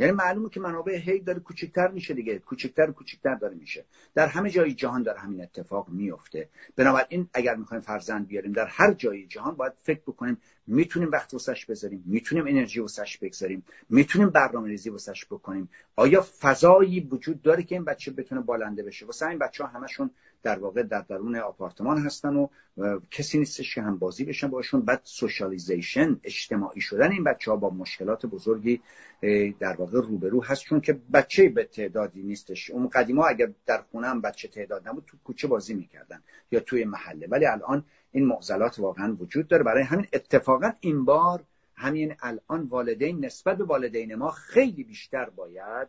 یعنی 0.01 0.13
معلومه 0.13 0.49
که 0.49 0.61
منابع 0.61 0.97
هی 0.97 1.21
داره 1.21 1.41
کوچکتر 1.41 1.89
میشه 1.89 2.15
دیگه. 2.15 2.39
کوچکتر 2.39 2.91
و 2.91 2.93
کوچکتر 2.93 3.35
داره 3.35 3.55
میشه. 3.55 3.85
در 4.15 4.27
همه 4.27 4.51
جای 4.51 4.73
جهان 4.73 5.03
داره 5.03 5.19
همین 5.19 5.43
اتفاق 5.43 5.89
میفته 5.89 6.49
بنابراین 6.77 7.29
اگر 7.35 7.57
می‌خوایم 7.57 7.81
فرزند 7.81 8.27
بیاریم 8.27 8.53
در 8.53 8.67
هر 8.67 8.93
جای 8.93 9.27
جهان 9.27 9.55
باید 9.55 9.73
فکر 9.83 10.01
بکنیم 10.01 10.39
می‌تونیم 10.67 11.11
وقت 11.11 11.35
وسش 11.35 11.67
بذاریم 11.67 12.05
می‌تونیم 12.07 12.47
انرژی 12.47 12.81
وسش 12.81 13.19
بگذاریم 13.19 13.65
می‌تونیم 13.89 14.31
برنامه 14.31 14.69
ریزی 14.69 14.91
وسش 14.91 15.27
بکنیم. 15.27 15.69
آیا 15.97 16.27
فضایی 16.41 17.01
وجود 17.01 17.43
داره 17.43 17.63
که 17.63 17.75
این 17.75 17.85
بچه 17.85 18.11
بتونه 18.11 18.41
بالنده 18.41 18.83
بشه؟ 18.83 19.07
واسه 19.07 19.27
این 19.27 19.39
بچه 19.39 19.65
ها 19.65 19.71
همشون 19.71 20.11
در 20.43 20.59
واقع 20.59 20.83
در 20.83 21.01
درون 21.01 21.37
آپارتمان 21.37 21.99
هستن 21.99 22.37
و 22.37 22.49
کسی 23.11 23.39
نیستش 23.39 23.75
که 23.75 23.83
هم 23.83 23.99
بازی 23.99 24.25
بشن 24.25 24.49
باشون. 24.49 24.81
بعد 24.81 25.01
سوشالیزیشن 25.05 26.21
اجتماعی 26.25 26.81
شدن 26.81 27.13
این 27.13 27.25
بچه 27.25 27.51
ها 27.51 27.57
با 27.57 27.71
مشکلات 27.71 28.27
بزرگی 28.27 28.81
در 29.59 29.77
واقع 29.79 30.01
روبرو 30.01 30.45
هست. 30.45 30.63
چون 30.63 30.81
که 30.81 31.01
بچه 31.13 31.49
به 31.49 31.65
تعدادی 31.65 32.23
نیستش. 32.23 32.71
اون 32.71 32.89
قدیما 32.89 33.27
اگر 33.27 33.51
در 33.67 33.83
خونه 33.91 34.07
هم 34.07 34.21
بچه 34.21 34.49
تعداد 34.49 34.89
نبود 34.89 35.05
تو 35.07 35.17
کوچه 35.25 35.49
بازی 35.49 35.75
می‌کردن 35.75 36.23
یا 36.51 36.61
توی 36.61 36.85
محله. 36.85 37.27
ولی 37.27 37.47
الان 37.47 37.85
این 38.13 38.27
معضلات 38.27 38.79
واقعا 38.79 39.17
وجود 39.21 39.49
داره. 39.49 39.63
برای 39.63 39.83
همین 39.83 40.07
اتفاقا 40.13 40.73
این 40.81 41.05
بار 41.05 41.43
همین 41.75 42.15
الان 42.23 42.63
والدین 42.63 43.25
نسبت 43.25 43.57
به 43.57 43.65
والدین 43.65 44.15
ما 44.15 44.31
خیلی 44.31 44.85
بیشتر 44.85 45.31
باید 45.31 45.89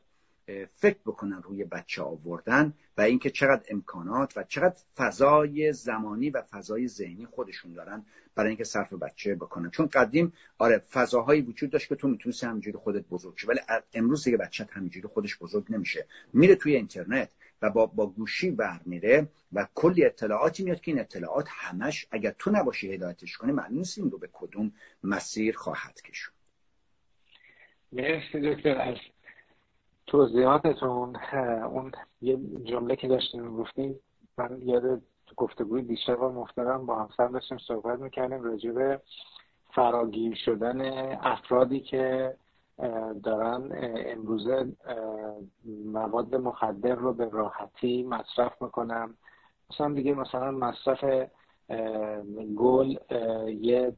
فکر 0.76 1.00
بکنن 1.06 1.42
روی 1.42 1.64
بچه 1.64 2.02
آوردن 2.02 2.74
و 2.98 3.02
اینکه 3.02 3.30
چقدر 3.30 3.64
امکانات 3.70 4.38
و 4.38 4.44
چقدر 4.44 4.76
فضای 4.96 5.74
زمانی 5.74 6.30
و 6.30 6.42
فضای 6.42 6.88
ذهنی 6.88 7.26
خودشون 7.26 7.74
دارن 7.74 8.06
برای 8.36 8.48
اینکه 8.48 8.64
صرف 8.64 8.94
بچه 8.94 9.36
بکنن. 9.36 9.70
چون 9.70 9.88
قدیم 9.88 10.34
آره 10.58 10.78
فضاهایی 10.78 11.42
وجود 11.42 11.70
داشت 11.70 11.90
که 11.90 11.96
تو 11.96 12.08
می‌تونستی 12.08 12.46
همینجوری 12.46 12.78
خودت 12.78 13.06
بزرگ 13.08 13.38
شی 13.38 13.48
ولی 13.48 13.60
امروز 13.94 14.24
دیگه 14.24 14.38
بچه 14.38 14.68
همینجوری 14.72 15.08
خودش 15.08 15.38
بزرگ 15.38 15.66
نمیشه. 15.70 16.06
میره 16.34 16.56
توی 16.56 16.76
اینترنت 16.76 17.30
و 17.62 17.70
با, 17.70 17.86
با 17.86 18.08
گوشی 18.08 18.52
برمیره 18.52 19.28
و 19.54 19.68
کلی 19.76 20.06
اطلاعاتی 20.06 20.64
میاد 20.64 20.82
که 20.82 20.92
این 20.92 21.00
اطلاعات 21.00 21.46
همش 21.50 22.08
اگر 22.12 22.36
تو 22.40 22.52
نباشی 22.52 22.94
هدایتش 22.94 23.38
کنی 23.38 23.52
معلوم 23.52 23.78
نیست 23.78 23.98
این 23.98 24.12
رو 24.12 24.18
به 24.18 24.30
کدوم 24.34 24.72
مسیر 25.04 25.56
خواهد 25.56 26.02
کشون. 26.02 26.34
مرسی 27.92 28.40
دکتر 28.56 28.98
توضیحاتتون 30.12 31.16
اون 31.66 31.92
یه 32.22 32.38
جمله 32.64 32.96
که 32.96 33.08
داشتیم 33.08 33.58
گفتیم 33.58 34.00
من 34.38 34.62
یاد 34.62 35.02
گفتگوی 35.38 35.82
دیشب 35.82 36.22
و 36.22 36.30
محترم 36.30 36.86
با 36.86 36.96
همسر 36.96 37.28
داشتیم 37.28 37.58
صحبت 37.58 38.00
می‌کردیم 38.00 38.44
راجع 38.44 38.72
به 38.72 39.02
فراگیر 39.74 40.36
شدن 40.36 40.82
افرادی 41.22 41.80
که 41.80 42.36
دارن 43.24 43.70
امروزه 44.06 44.74
مواد 45.86 46.36
مخدر 46.36 46.96
رو 46.96 47.14
به 47.14 47.30
راحتی 47.30 48.04
مصرف 48.04 48.62
می‌کنن. 48.62 49.14
مثلا 49.72 49.94
دیگه 49.94 50.14
مثلا 50.14 50.52
مصرف 50.52 51.30
گل 52.58 52.96
یه 53.48 53.94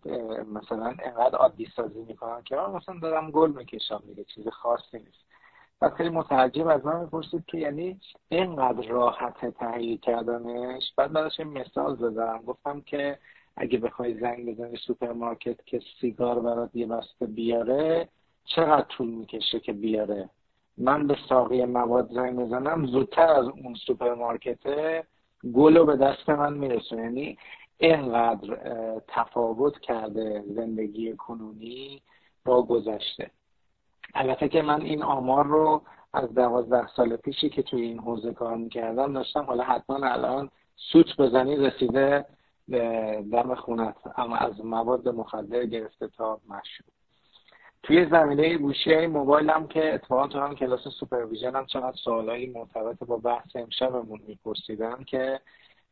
مثلا 0.54 0.95
انقدر 1.04 1.38
عادی 1.38 1.67
سازی 1.76 2.02
می‌کنن 2.02 2.41
که 2.45 2.56
مثلا 2.56 2.99
دارم 3.02 3.32
گل 3.32 3.52
می‌کشم 3.52 4.04
دیگه 4.08 4.23
چیز 4.23 4.47
خاصی 4.47 4.97
نیست. 4.97 5.33
و 5.84 5.89
خیلی 5.89 6.10
متعجب 6.10 6.67
از 6.67 6.86
من 6.86 7.00
می‌پرسید 7.00 7.46
که 7.46 7.58
یعنی 7.58 8.00
اینقدر 8.30 8.88
راحت 8.88 9.46
تهیه 9.46 9.98
کردنش؟ 9.98 10.93
بعد 10.98 11.13
براش 11.13 11.39
مثال 11.39 11.96
زدم. 11.96 12.41
گفتم 12.48 12.82
که 12.82 13.19
اگه 13.58 13.78
بخوای 13.78 14.19
زنگ 14.19 14.46
بزنی 14.46 14.78
سوپرمارکت 14.78 15.65
که 15.65 15.82
سیگار 16.02 16.39
برات 16.39 16.69
یه 16.74 16.86
بسته 16.86 17.26
بیاره 17.26 18.10
چقدر 18.46 18.86
طول 18.89 19.10
می‌کشه 19.10 19.60
که 19.60 19.74
بیاره؟ 19.74 20.30
من 20.78 21.08
به 21.08 21.17
ساقی 21.30 21.65
مواد 21.65 22.12
زنگ 22.13 22.39
بزنم 22.39 22.86
زودتر 22.86 23.28
از 23.28 23.46
اون 23.46 23.74
سوپرمارکته 23.88 25.04
گل 25.54 25.78
رو 25.78 25.86
به 25.86 25.96
دست 25.96 26.30
من 26.30 26.54
میرسونه 26.54 27.02
یعنی 27.02 27.38
اینقدر 27.78 28.58
تفاوت 29.08 29.80
کرده 29.80 30.43
زندگی 30.48 31.15
کنونی 31.15 32.02
با 32.46 32.62
گذشته. 32.62 33.32
البته 34.13 34.49
که 34.49 34.62
من 34.62 34.82
این 34.82 35.04
آمار 35.04 35.45
رو 35.45 35.82
از 36.13 36.34
دوازده 36.34 36.88
سال 36.88 37.15
پیشی 37.15 37.49
که 37.49 37.62
توی 37.62 37.82
این 37.82 37.99
حوزه 37.99 38.34
کار 38.34 38.58
می‌کردم 38.58 39.13
داشتم. 39.13 39.43
حالا 39.43 39.63
حتما 39.63 40.08
الان 40.08 40.49
سوت 40.76 41.17
بزنی 41.17 41.56
رسیده 41.56 42.26
دم 43.32 43.56
خونت. 43.56 43.95
اما 44.17 44.36
از 44.36 44.65
مواد 44.65 45.10
مخدر 45.10 45.65
گرفته 45.65 46.08
تا 46.08 46.39
مشروب. 46.49 46.93
توی 47.84 48.06
زمینه 48.06 48.58
گوشی 48.58 48.93
های 48.93 49.08
موبایل 49.08 49.49
هم 49.49 49.67
که 49.67 49.93
اتفاقا 49.93 50.28
تو 50.28 50.39
هم 50.39 50.56
کلاس 50.56 50.88
supervision 51.00 51.56
هم 51.56 51.65
چقدر 51.65 51.97
سوالایی 52.04 52.49
مرتبط 52.49 53.04
با 53.08 53.17
بحث 53.17 53.56
امشبمون 53.56 54.19
میپرسیدن 54.28 55.04
که 55.04 55.39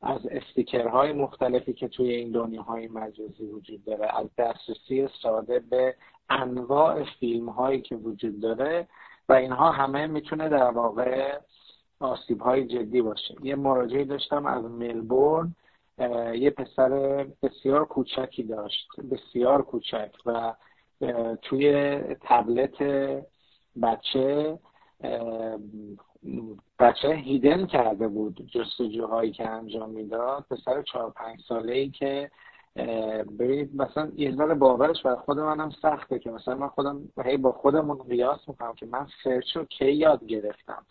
از 0.01 0.19
sticker 0.25 0.94
های 0.94 1.13
مختلفی 1.13 1.73
که 1.73 1.87
توی 1.87 2.11
این 2.13 2.31
دنیاهای 2.31 2.87
مجازی 2.87 3.45
وجود 3.45 3.85
داره 3.85 4.19
از 4.19 4.27
دسترسی 4.37 5.07
ساده 5.21 5.59
به 5.59 5.95
انواع 6.29 7.03
فیلم 7.19 7.49
هایی 7.49 7.81
که 7.81 7.95
وجود 7.95 8.39
داره 8.39 8.87
و 9.29 9.33
اینها 9.33 9.71
همه 9.71 10.07
می‌تونه 10.07 10.49
در 10.49 10.71
واقع 10.71 11.39
آسیب 11.99 12.41
های 12.41 12.67
جدی 12.67 13.01
باشه. 13.01 13.35
یه 13.43 13.55
مراجعه 13.55 14.03
داشتم 14.03 14.45
از 14.45 14.63
ملبورن 14.63 15.55
یه 16.35 16.49
پسر 16.49 16.89
بسیار 17.43 17.85
کوچکی 17.85 18.43
داشت 18.43 18.87
بسیار 19.11 19.61
کوچک 19.61 20.11
و 20.25 20.53
توی 21.41 21.97
تبلت 22.21 22.83
بچه 23.81 24.59
بچه 26.79 27.13
هیدن 27.13 27.65
کرده 27.65 28.07
بود 28.07 28.51
جستجوهایی 28.51 29.31
که 29.31 29.49
انجام 29.49 29.89
می‌داد. 29.89 30.45
پسر 30.49 30.81
چهار 30.81 31.11
پنج 31.11 31.41
ساله 31.47 31.73
ای 31.73 31.89
که 31.89 32.31
ببینید 33.39 33.75
مثلا 33.75 34.11
ذره 34.37 34.53
باورش 34.53 35.01
بر 35.03 35.15
خود 35.15 35.39
منم 35.39 35.69
سخته 35.81 36.19
که 36.19 36.31
مثلا 36.31 36.55
من 36.55 36.67
خودم 36.67 37.01
هی 37.25 37.37
با 37.37 37.51
خودمون 37.51 37.97
قیاس 37.97 38.39
می‌کنم 38.47 38.73
که 38.73 38.85
من 38.85 39.07
سرچ 39.23 39.57
رو 39.57 39.65
کی 39.65 39.91
یاد 39.91 40.25
گرفتم. 40.25 40.85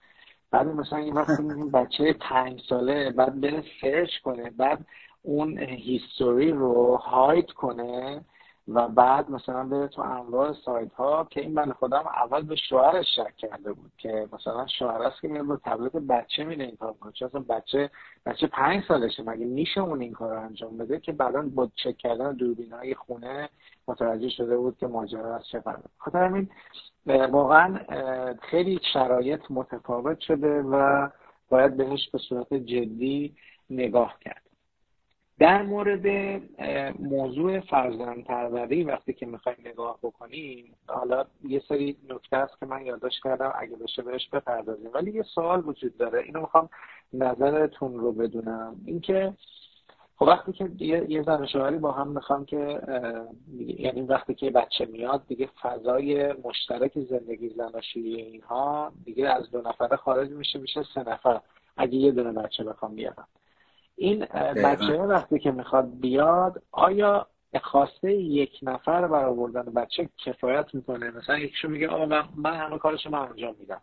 بعد 0.50 0.66
مثلا 0.66 0.98
این 1.04 1.14
وقت 1.14 1.40
بچه 1.72 2.12
پنج 2.12 2.62
ساله 2.68 3.10
بعد 3.10 3.40
بره 3.40 3.64
سرچ 3.80 4.18
کنه 4.24 4.50
بعد 4.50 4.86
اون 5.22 5.58
هیستوری 5.58 6.52
رو 6.52 6.96
هایت 6.96 7.50
کنه. 7.50 8.24
و 8.74 8.88
بعد 8.88 9.30
مثلا 9.30 9.64
بره 9.64 9.88
تو 9.88 10.02
انواع 10.02 10.52
سایت 10.52 10.92
ها 10.94 11.26
که 11.30 11.40
این 11.40 11.54
بنده 11.54 11.72
خودم 11.72 12.04
اول 12.06 12.42
به 12.42 12.56
شوهرش 12.56 13.06
شک 13.16 13.36
کرده 13.36 13.72
بود 13.72 13.92
که 13.98 14.28
مثلا 14.32 14.66
شوهر 14.66 15.02
است 15.02 15.20
که 15.20 15.28
میاد 15.28 15.46
با 15.46 15.56
تبلت 15.56 15.92
بچه 15.92 16.44
میره 16.44 16.64
این 16.64 16.76
کار 16.76 16.92
کنه 16.92 17.12
چون 17.12 17.42
بچه 17.48 17.90
بچه 18.26 18.46
پنج 18.46 18.84
سالشه 18.88 19.22
مگه 19.22 19.46
میشه 19.46 19.80
اون 19.80 20.00
این 20.00 20.12
کار 20.12 20.36
انجام 20.36 20.78
بده 20.78 21.00
که 21.00 21.12
بعدا 21.12 21.42
با 21.42 21.68
چک 21.74 21.96
کردن 21.96 22.32
دوربین 22.32 22.72
های 22.72 22.94
خونه 22.94 23.48
متوجه 23.88 24.28
شده 24.28 24.56
بود 24.56 24.78
که 24.78 24.86
ماجرا 24.86 25.36
از 25.36 25.46
چه 25.46 25.60
قراره 25.60 25.84
خاطر 25.98 26.24
همین 26.24 26.48
واقعا 27.06 27.78
خیلی 28.42 28.80
شرایط 28.92 29.40
متفاوت 29.50 30.20
شده 30.20 30.62
و 30.62 31.08
باید 31.48 31.76
بهش 31.76 32.10
به 32.10 32.18
صورت 32.18 32.54
جدی 32.54 33.36
نگاه 33.70 34.18
کرد. 34.20 34.49
در 35.40 35.62
مورد 35.62 36.06
موضوع 36.98 37.60
فرزند 37.60 38.24
پروری 38.24 38.84
وقتی 38.84 39.12
که 39.12 39.26
می‌خوایم 39.26 39.58
نگاه 39.64 39.98
بکنیم 40.02 40.74
حالا 40.86 41.24
یه 41.44 41.62
سری 41.68 41.96
نکته 42.08 42.36
است 42.36 42.60
که 42.60 42.66
من 42.66 42.86
یادداشت 42.86 43.22
کردم 43.22 43.52
اگه 43.58 43.76
بشه 43.76 44.02
بهش 44.02 44.28
بپردازیم. 44.28 44.90
ولی 44.94 45.10
یه 45.10 45.22
سوال 45.22 45.68
وجود 45.68 45.96
داره. 45.96 46.22
اینو 46.22 46.40
می‌خوام 46.40 46.68
نظرتون 47.12 47.94
رو 47.94 48.12
بدونم. 48.12 48.76
اینکه 48.86 49.32
خب 50.16 50.26
وقتی 50.26 50.52
که 50.52 50.70
یه 51.08 51.22
زن 51.22 51.46
شوهری 51.46 51.78
با 51.78 51.92
هم 51.92 52.08
می‌خوام 52.08 52.44
که 52.44 52.80
یعنی 53.58 54.02
وقتی 54.02 54.34
که 54.34 54.50
بچه 54.50 54.86
میاد 54.86 55.26
دیگه 55.26 55.48
فضای 55.62 56.32
مشترک 56.32 56.98
زندگی 56.98 57.48
زناشویی 57.48 58.16
اینها 58.16 58.92
دیگه 59.04 59.28
از 59.28 59.50
دو 59.50 59.60
نفره 59.60 59.96
خارج 59.96 60.30
میشه 60.30 60.58
میشه 60.58 60.82
سه 60.94 61.08
نفر. 61.08 61.40
اگه 61.76 61.94
یه 61.94 62.12
دونه 62.12 62.32
بچه 62.32 62.64
بخوام 62.64 62.94
بیارم. 62.94 63.28
این 64.00 64.26
بچه 64.64 64.98
وقتی 64.98 65.38
که 65.38 65.50
می‌خواد 65.50 66.00
بیاد 66.00 66.62
آیا 66.72 67.26
خواسته 67.62 68.12
یک 68.12 68.58
نفر 68.62 69.06
برای 69.06 69.24
آوردن 69.24 69.62
بچه 69.62 70.08
کفایت 70.24 70.74
می‌کنه. 70.74 71.10
مثلا 71.10 71.38
یکیشو 71.38 71.68
میگه 71.68 71.88
آقا 71.88 72.06
من, 72.06 72.24
من 72.36 72.54
همه 72.56 72.78
کارشو 72.78 73.10
من 73.10 73.18
انجام 73.18 73.54
میدم. 73.58 73.80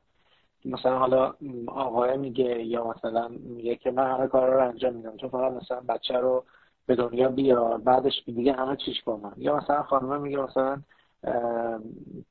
مثلا 0.65 0.99
حالا 0.99 1.33
آقای 1.67 2.17
میگه 2.17 2.63
یا 2.63 2.87
مثلا 2.87 3.27
میگه 3.27 3.75
که 3.75 3.91
من 3.91 4.11
همه 4.11 4.27
کار 4.27 4.53
رو 4.53 4.67
انجام 4.67 4.93
میدم. 4.93 5.17
تو 5.17 5.29
فقط 5.29 5.51
مثلا 5.51 5.79
بچه 5.79 6.17
رو 6.17 6.43
به 6.85 6.95
دنیا 6.95 7.29
بیار 7.29 7.77
بعدش 7.77 8.23
دیگه 8.25 8.53
همه 8.53 8.75
چیش 8.75 9.03
با 9.03 9.17
من. 9.17 9.33
یا 9.37 9.57
مثلا 9.57 9.83
خانمه 9.83 10.17
میگه 10.17 10.37
مثلا 10.37 10.81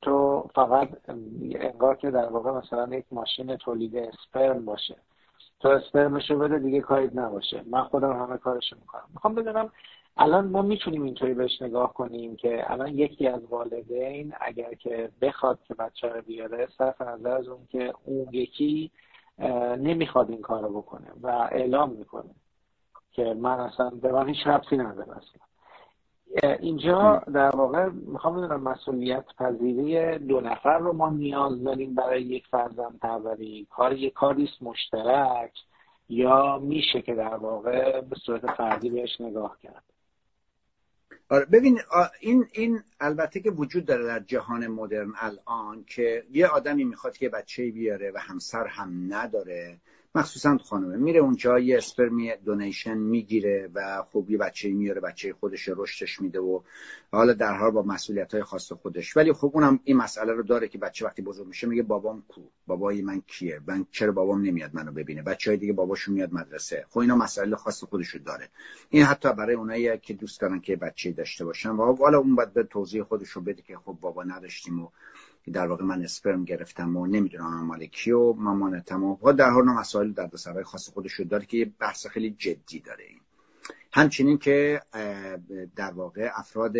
تو 0.03 0.47
فقط 0.55 0.89
انگار 1.55 1.97
که 1.97 2.11
در 2.11 2.27
واقع 2.27 2.51
مثلا 2.51 2.97
یک 2.97 3.05
ماشین 3.11 3.57
تولید 3.57 3.97
اسپرم 3.97 4.65
باشه. 4.65 4.97
تو 5.61 5.69
اسپرمشو 5.69 6.39
بده 6.39 6.59
دیگه 6.59 6.81
کاری 6.81 7.11
نباشه. 7.15 7.63
من 7.67 7.85
خودم 7.85 8.13
همه 8.13 8.37
کارشو 8.39 8.77
می‌کنم. 8.77 9.09
می‌خوام 9.15 9.35
بدونم 9.35 9.73
الان 10.17 10.49
ما 10.49 10.63
می‌تونیم 10.63 11.03
اینطوری 11.03 11.35
بهش 11.35 11.63
نگاه 11.63 11.95
کنیم 11.95 12.37
که 12.37 12.73
الان 12.73 12.89
یکی 12.89 13.29
از 13.29 13.45
والدین 13.45 14.35
اگر 14.41 14.75
که 14.75 15.11
بخواد 15.21 15.59
که 15.63 15.75
بچه 15.75 16.09
رو 16.09 16.23
بیاره 16.23 16.69
صرف 16.79 17.01
نظر 17.01 17.31
از 17.31 17.49
اون 17.49 17.67
که 17.71 17.93
اون 18.05 18.29
یکی 18.33 18.91
نمی‌خواد 19.79 20.31
این 20.31 20.41
کار 20.41 20.63
رو 20.63 20.81
بکنه 20.81 21.07
و 21.23 21.27
اعلام 21.53 21.91
می‌کنه 21.93 22.31
که 23.13 23.35
من 23.35 23.61
اصلا 23.61 23.91
به 23.91 24.13
من 24.13 24.29
هیچ 24.29 24.47
ربطی 24.47 24.77
نداره 24.77 25.11
اصلا. 25.11 25.47
اینجا 26.61 27.23
در 27.35 27.57
واقع 27.57 27.89
می‌خوام 27.89 28.37
بدونم 28.37 28.63
مسئولیت 28.63 29.25
پذیری 29.39 30.19
دو 30.19 30.41
نفر 30.41 30.79
رو 30.79 30.93
ما 30.93 31.11
نیاز 31.11 31.65
داریم 31.65 31.95
برای 31.95 32.23
یک 32.23 32.47
فرزند 32.51 32.99
پروری. 32.99 33.67
کار 33.71 33.93
یک 33.93 34.13
کاریست 34.13 34.63
مشترک 34.63 35.53
یا 36.09 36.59
میشه 36.59 37.03
که 37.03 37.15
در 37.15 37.35
واقع 37.35 38.01
به 38.01 38.17
صورت 38.27 38.47
فردی 38.47 38.91
بهش 38.91 39.21
نگاه 39.21 39.59
کرد؟ 39.63 39.83
آره 41.31 41.45
ببین 41.45 41.79
این 42.21 42.45
این 42.53 42.81
البته 43.01 43.41
که 43.41 43.51
وجود 43.51 43.85
داره 43.85 44.07
در 44.07 44.21
جهان 44.21 44.67
مدرن 44.67 45.13
الان 45.21 45.85
که 45.85 46.25
یه 46.31 46.47
آدمی 46.47 46.85
می‌خواد 46.85 47.17
که 47.17 47.29
بچه 47.29 47.71
بیاره 47.71 48.13
و 48.15 48.19
همسر 48.19 48.67
هم 48.67 49.15
نداره. 49.15 49.77
مخصوصا 50.15 50.59
خانمه 50.59 50.97
میره 50.97 51.21
اونجا 51.21 51.59
یه 51.59 51.77
اسپرمی 51.77 52.33
دونیشن 52.45 52.99
می‌گیره 52.99 53.71
و 53.75 54.03
خوب 54.03 54.31
یه 54.31 54.39
بچه 54.39 54.69
میاره 54.69 55.01
بچه 55.01 55.33
خودش 55.33 55.69
رشدش 55.77 56.21
میده 56.21 56.41
و 56.41 56.61
حالا 57.13 57.33
در 57.33 57.57
حال 57.57 57.71
با 57.71 57.83
مسئولیت 57.83 58.35
های 58.35 58.43
خاص 58.43 58.73
خودش. 58.73 59.17
ولی 59.17 59.33
خب 59.33 59.51
اونم 59.55 59.81
این 59.85 59.97
مسئله 59.97 60.33
رو 60.33 60.43
داره 60.43 60.69
که 60.69 60.79
بچه 60.79 61.07
وقتی 61.07 61.23
بزرگ 61.23 61.47
میشه 61.47 61.67
میگه 61.67 61.83
بابام 61.83 62.23
کو؟ 62.29 62.41
بابای 62.67 63.03
من 63.03 63.23
کیه؟ 63.27 63.61
من 63.67 63.87
چرا 63.91 64.13
بابام 64.13 64.43
نمیاد 64.43 64.71
منو 64.75 64.93
ببینه؟ 64.93 65.23
بچه 65.23 65.51
های 65.51 65.59
دیگه 65.59 65.73
باباشون 65.73 66.15
میاد 66.15 66.33
مدرسه. 66.33 66.87
خب 66.91 66.99
اینا 66.99 67.17
مسئله 67.17 67.57
خاص 67.57 67.85
خودش 67.85 68.09
رو 68.09 68.21
داره. 68.21 68.49
این 68.91 69.03
حتی 69.03 69.33
برای 69.33 69.55
اونایی 69.55 69.99
که 69.99 70.15
دوست 70.15 70.41
دارن 70.41 70.61
که 70.61 70.77
بچه 70.77 71.13
داشته 71.13 71.45
باشن 71.45 71.71
و 71.71 71.97
حالا 71.97 72.19
اون 72.19 72.35
باید 72.35 72.53
به 72.53 72.63
توضیح 72.63 73.03
خودش 73.03 73.29
رو 73.29 73.43
بده 73.43 73.63
که 73.63 73.77
خب 73.77 73.99
بابا 74.01 74.25
نداشتیم 74.25 74.83
و 74.83 74.89
در 75.53 75.67
واقع 75.67 75.85
من 75.85 76.03
اسپرم 76.03 76.45
گرفتم 76.45 76.97
و 76.97 77.07
نمی‌دونم 77.07 77.67
مال 77.67 77.87
کیو 77.87 78.33
مامانتم 78.33 79.05
و 79.05 79.33
در 79.33 79.51
حال 79.51 79.65
مسائل 79.65 80.13
در 80.13 80.31
سرای 80.35 80.65
خاص 80.65 80.89
خودش 80.89 81.13
رو 81.13 81.25
داره 81.25 81.47
که 81.47 81.57
یه 81.57 81.73
بحث 81.79 82.07
خیلی 82.07 82.31
جدی 82.31 82.81
داره 82.81 83.05
این. 83.05 83.21
همچنین 83.93 84.39
که 84.39 84.83
در 85.77 85.93
واقع 85.93 86.31
افراد 86.35 86.77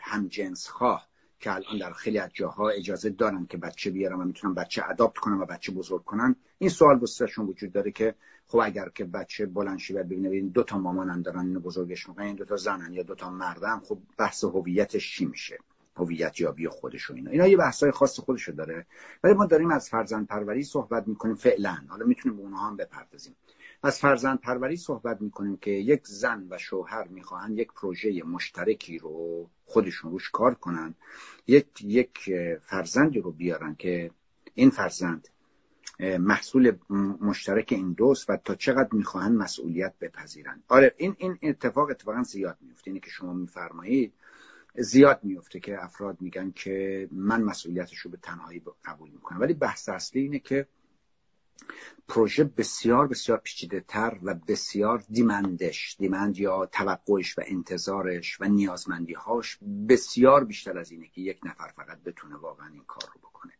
همجنس 0.00 0.68
خواه 0.68 1.08
که 1.40 1.54
الان 1.54 1.78
در 1.78 1.92
خیلی 1.92 2.18
از 2.18 2.30
جاها 2.34 2.68
اجازه 2.68 3.10
دارن 3.10 3.46
که 3.46 3.56
بچه 3.56 3.90
بیارن 3.90 4.20
و 4.20 4.24
می‌تونن 4.24 4.54
بچه 4.54 4.82
اداپت 4.90 5.18
کنن 5.18 5.38
و 5.38 5.46
بچه 5.46 5.72
بزرگ 5.72 6.04
کنن 6.04 6.36
این 6.58 6.70
سوال 6.70 6.98
بسیارشون 6.98 7.46
وجود 7.46 7.72
داره 7.72 7.90
که 7.90 8.14
خب 8.46 8.58
اگر 8.58 8.88
که 8.88 9.04
بچه 9.04 9.46
بلند 9.46 9.78
شه 9.78 9.94
ببینه 9.94 10.28
این 10.28 10.48
دو 10.48 10.62
تا 10.62 10.78
مامانن 10.78 11.22
دارن 11.22 11.46
اینو 11.46 11.60
بزرگش 11.60 12.08
می‌کنن 12.08 12.24
این 12.24 12.36
دو 12.36 12.44
تا 12.44 12.56
زنن 12.56 12.92
یا 12.92 13.02
دو 13.02 13.14
تا 13.14 13.30
مردن 13.30 13.78
خب 13.78 13.98
بحث 14.18 14.44
هویتش 14.44 15.16
چی 15.16 15.24
میشه؟ 15.24 15.58
هویت 16.00 16.40
یابی 16.40 16.68
خودش 16.68 17.10
و 17.10 17.14
اینا. 17.14 17.30
اینا 17.30 17.46
یه 17.46 17.56
بحثای 17.56 17.90
خاص 17.90 18.20
خودشو 18.20 18.52
داره. 18.52 18.86
ولی 19.24 19.34
ما 19.34 19.46
داریم 19.46 19.70
از 19.70 19.88
فرزند 19.88 20.26
پروری 20.26 20.62
صحبت 20.62 21.08
می‌کنیم 21.08 21.34
فعلا. 21.34 21.76
حالا 21.88 22.06
می‌تونیم 22.06 22.36
به 22.36 22.42
اونها 22.42 22.68
هم 22.68 22.76
بپردازیم. 22.76 23.36
از 23.82 23.98
فرزند 23.98 24.40
پروری 24.40 24.76
صحبت 24.76 25.20
می‌کنیم 25.20 25.56
که 25.56 25.70
یک 25.70 26.06
زن 26.06 26.46
و 26.50 26.58
شوهر 26.58 27.08
می‌خواهند 27.08 27.58
یک 27.58 27.72
پروژه 27.72 28.22
مشترکی 28.22 28.98
رو 28.98 29.46
خودشون 29.64 30.10
روش 30.10 30.30
کار 30.30 30.54
کنن. 30.54 30.94
یک 31.46 31.66
یک 31.82 32.30
فرزندی 32.62 33.20
رو 33.20 33.32
بیارن 33.32 33.74
که 33.74 34.10
این 34.54 34.70
فرزند 34.70 35.28
محصول 36.00 36.72
مشترک 37.20 37.66
این 37.70 37.92
دوست 37.92 38.30
و 38.30 38.36
تا 38.36 38.54
چقدر 38.54 38.88
می‌خواهند 38.92 39.36
مسئولیت 39.36 39.94
بپذیرن. 40.00 40.62
آره 40.68 40.94
این 40.96 41.16
این 41.18 41.38
اتفاق 41.42 41.90
اتفاقا 41.90 42.22
زیاد 42.22 42.58
میفته 42.60 42.88
اینه 42.88 43.00
که 43.00 43.10
شما 43.10 43.32
میفرمایید. 43.32 44.12
زیاد 44.78 45.24
میفته 45.24 45.60
که 45.60 45.84
افراد 45.84 46.20
میگن 46.20 46.50
که 46.50 47.08
من 47.12 47.42
مسئولیتش 47.42 47.98
رو 47.98 48.10
به 48.10 48.16
تنهایی 48.16 48.62
قبول 48.84 49.10
می‌کنم. 49.10 49.40
ولی 49.40 49.54
بحث 49.54 49.88
اصلی 49.88 50.22
اینه 50.22 50.38
که 50.38 50.66
پروژه 52.08 52.44
بسیار 52.44 53.06
بسیار 53.06 53.38
پیچیده 53.38 53.80
تر 53.80 54.18
و 54.22 54.34
بسیار 54.34 55.04
دیمندش 55.10 55.96
دیمند 55.98 56.38
یا 56.38 56.66
توقعش 56.66 57.38
و 57.38 57.42
انتظارش 57.46 58.40
و 58.40 58.44
نیازمندیهاش 58.44 59.58
بسیار 59.88 60.44
بیشتر 60.44 60.78
از 60.78 60.90
اینه 60.90 61.08
که 61.08 61.20
یک 61.20 61.40
نفر 61.44 61.68
فقط 61.76 62.02
بتونه 62.02 62.36
واقعا 62.36 62.68
این 62.68 62.84
کار 62.86 63.10
رو 63.14 63.20
بکنه. 63.20 63.52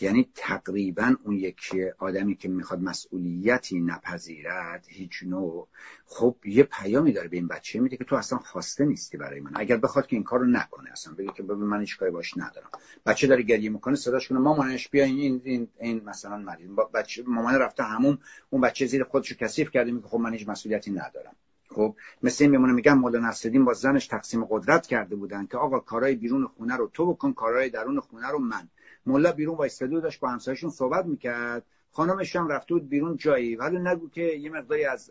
یعنی 0.00 0.28
تقریبا 0.34 1.14
اون 1.24 1.36
یکی 1.36 1.84
آدمی 1.98 2.36
که 2.36 2.48
می‌خواد 2.48 2.80
مسئولیتی 2.80 3.80
نپذیرد 3.80 4.86
هیچ 4.88 5.22
نوع. 5.22 5.68
خب 6.06 6.36
یه 6.44 6.62
پیامی 6.62 7.12
داره 7.12 7.28
به 7.28 7.36
این 7.36 7.48
بچه 7.48 7.80
میده 7.80 7.96
که 7.96 8.04
تو 8.04 8.16
اصلا 8.16 8.38
خواسته 8.38 8.84
نیستی 8.84 9.16
برای 9.16 9.40
من. 9.40 9.50
اگر 9.54 9.76
بخواد 9.76 10.06
که 10.06 10.16
این 10.16 10.24
کارو 10.24 10.46
نکنه 10.46 10.90
اصلا 10.90 11.14
بگه 11.14 11.32
که 11.36 11.42
ببین 11.42 11.64
من 11.64 11.80
هیچ 11.80 11.98
کاری 11.98 12.10
باش 12.10 12.36
ندارم. 12.36 12.70
بچه 13.06 13.26
داره 13.26 13.42
گریه 13.42 13.70
می‌کنه 13.70 13.96
صداش 13.96 14.28
کنه 14.28 14.38
مامانش 14.38 14.88
بیا 14.88 15.04
این 15.04 15.40
این 15.44 15.68
این 15.80 16.04
مثلا 16.04 16.36
مریض 16.36 16.70
بچه 16.94 17.22
مامان 17.26 17.54
رفته 17.54 17.82
همون 17.82 18.18
اون 18.50 18.60
بچه 18.60 18.86
زیر 18.86 19.04
خودشو 19.04 19.34
کثیف 19.34 19.70
کرده 19.70 19.92
میگه 19.92 20.08
خب 20.08 20.18
من 20.18 20.32
هیچ 20.32 20.48
مسئولیتی 20.48 20.90
ندارم. 20.90 21.36
خب 21.74 21.96
مثل 22.22 22.44
این 22.44 22.50
میمونه 22.50 22.72
میگن 22.72 22.92
مولا 22.92 23.28
نصرالدین 23.28 23.64
با 23.64 23.72
زنش 23.72 24.06
تقسیم 24.06 24.44
قدرت 24.44 24.86
کرده 24.86 25.16
بودن 25.16 25.46
که 25.46 25.56
آقا 25.56 25.78
کارهای 25.78 26.14
بیرون 26.14 26.46
خونه 26.46 26.76
رو 26.76 26.90
تو 26.94 27.12
بکن 27.12 27.32
کارهای 27.32 27.70
درون 27.70 28.00
خونه 28.00 28.28
رو 28.28 28.38
من. 28.38 28.68
ملا 29.06 29.32
بیرون 29.32 29.56
وایستاده 29.56 29.96
و 29.96 30.00
داشت 30.00 30.20
با 30.20 30.28
همسایشون 30.28 30.70
صحبت 30.70 31.06
می‌کرد. 31.06 31.64
خانمش 31.92 32.36
هم 32.36 32.48
رفته 32.48 32.74
بود 32.74 32.88
بیرون 32.88 33.16
جایی. 33.16 33.56
ولی 33.56 33.78
نگو 33.78 34.10
که 34.10 34.22
یه 34.22 34.50
مقداری 34.50 34.84
از 34.84 35.10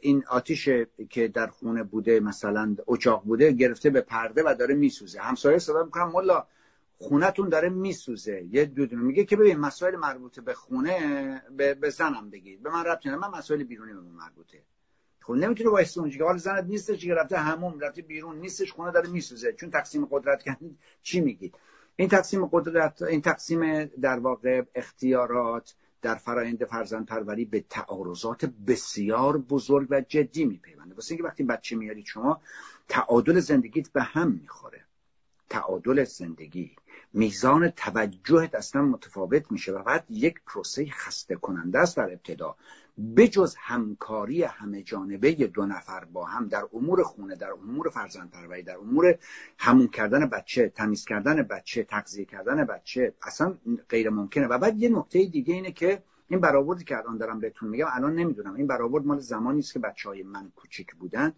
این 0.00 0.24
آتیش 0.28 0.68
که 1.10 1.28
در 1.28 1.46
خونه 1.46 1.82
بوده 1.82 2.20
مثلا 2.20 2.76
اجاق 2.88 3.24
بوده 3.24 3.52
گرفته 3.52 3.90
به 3.90 4.00
پرده 4.00 4.42
و 4.46 4.54
داره 4.58 4.74
میسوزه. 4.74 5.20
همسایه 5.20 5.58
صدا 5.58 5.84
می‌کنن 5.84 6.04
ملا 6.04 6.46
خونتون 6.98 7.48
داره 7.48 7.68
میسوزه. 7.68 8.46
یه 8.50 8.64
دودونه. 8.64 9.02
میگه 9.02 9.24
که 9.24 9.36
ببین 9.36 9.56
مسائل 9.56 9.96
مربوطه 9.96 10.40
به 10.40 10.54
خونه 10.54 11.42
به, 11.80 11.90
زنم 11.90 12.30
بگید. 12.30 12.62
به 12.62 12.70
من 12.70 12.84
ربطی 12.84 13.10
من 13.10 13.30
مسائل 13.38 13.64
بیرونی 13.64 13.92
به 13.92 14.00
من 14.00 14.10
مربوطه. 14.10 14.62
خب 15.20 15.32
نمی‌تونه 15.32 15.70
وایس 15.70 15.98
اونجا 15.98 16.18
که 16.18 16.24
حالا 16.24 16.38
زنت 16.38 16.64
نیستش 16.64 17.04
که 17.04 17.14
رفته 17.14 17.38
همون 17.38 17.80
رفته 17.80 18.02
بیرون 18.02 18.38
نیستش 18.38 18.72
خونه 18.72 18.92
داره 18.92 19.08
میسوزه. 19.10 19.52
چون 19.52 19.70
تقسیم 19.70 20.04
قدرت 20.10 20.42
کردن 20.42 20.76
چی 21.02 21.20
میگید 21.20 21.54
این 21.96 22.08
تقسیم 22.08 22.46
قدرت 22.46 23.02
این 23.02 23.20
تقسیم 23.20 23.84
در 23.84 24.18
واقع 24.18 24.62
اختیارات 24.74 25.74
در 26.02 26.14
فرایند 26.14 26.64
فرزند 26.64 27.06
پروری 27.06 27.44
به 27.44 27.64
تعارضات 27.70 28.44
بسیار 28.44 29.38
بزرگ 29.38 29.86
و 29.90 30.00
جدی 30.00 30.44
میپیونده. 30.44 30.94
واسه 30.94 31.12
اینکه 31.12 31.24
وقتی 31.24 31.42
بچه 31.42 31.76
میارید 31.76 32.06
شما 32.06 32.40
تعادل 32.88 33.40
زندگیت 33.40 33.88
به 33.92 34.02
هم 34.02 34.30
می‌خوره. 34.30 34.84
تعادل 35.50 36.04
زندگی. 36.04 36.76
میزان 37.12 37.70
توجهت 37.70 38.54
اصلا 38.54 38.82
متفاوت 38.82 39.52
میشه 39.52 39.72
و 39.72 39.82
بعد 39.82 40.04
یک 40.10 40.40
پروسه 40.46 40.86
خسته 40.90 41.34
کننده 41.34 41.78
است 41.78 41.96
در 41.96 42.12
ابتدا. 42.12 42.56
بجز 43.16 43.54
همکاری 43.58 44.42
همه 44.42 44.82
جانبه 44.82 45.32
دو 45.32 45.66
نفر 45.66 46.04
با 46.04 46.24
هم 46.24 46.48
در 46.48 46.64
امور 46.72 47.02
خونه 47.02 47.36
در 47.36 47.52
امور 47.52 47.88
فرزند 47.88 48.30
پروری 48.30 48.62
در 48.62 48.76
امور 48.78 49.18
همون 49.58 49.88
کردن 49.88 50.26
بچه 50.26 50.68
تمیز 50.68 51.04
کردن 51.04 51.42
بچه 51.42 51.84
تغذیه 51.84 52.24
کردن 52.24 52.64
بچه 52.64 53.14
اصلا 53.22 53.54
غیر 53.88 54.10
ممکنه. 54.10 54.46
و 54.46 54.58
بعد 54.58 54.78
یه 54.78 54.88
نکته 54.88 55.24
دیگه 55.24 55.54
اینه 55.54 55.72
که 55.72 56.02
این 56.28 56.40
برآوردی 56.40 56.84
که 56.84 56.98
الان 56.98 57.18
دارم 57.18 57.40
بهتون 57.40 57.68
میگم 57.68 57.86
الان 57.92 58.14
نمی‌دونم 58.14 58.54
این 58.54 58.66
برآورد 58.66 59.06
مال 59.06 59.18
زمانی 59.18 59.58
است 59.58 59.72
که 59.72 59.78
بچه 59.78 60.08
های 60.08 60.22
من 60.22 60.52
کوچک 60.56 60.94
بودن. 60.94 61.32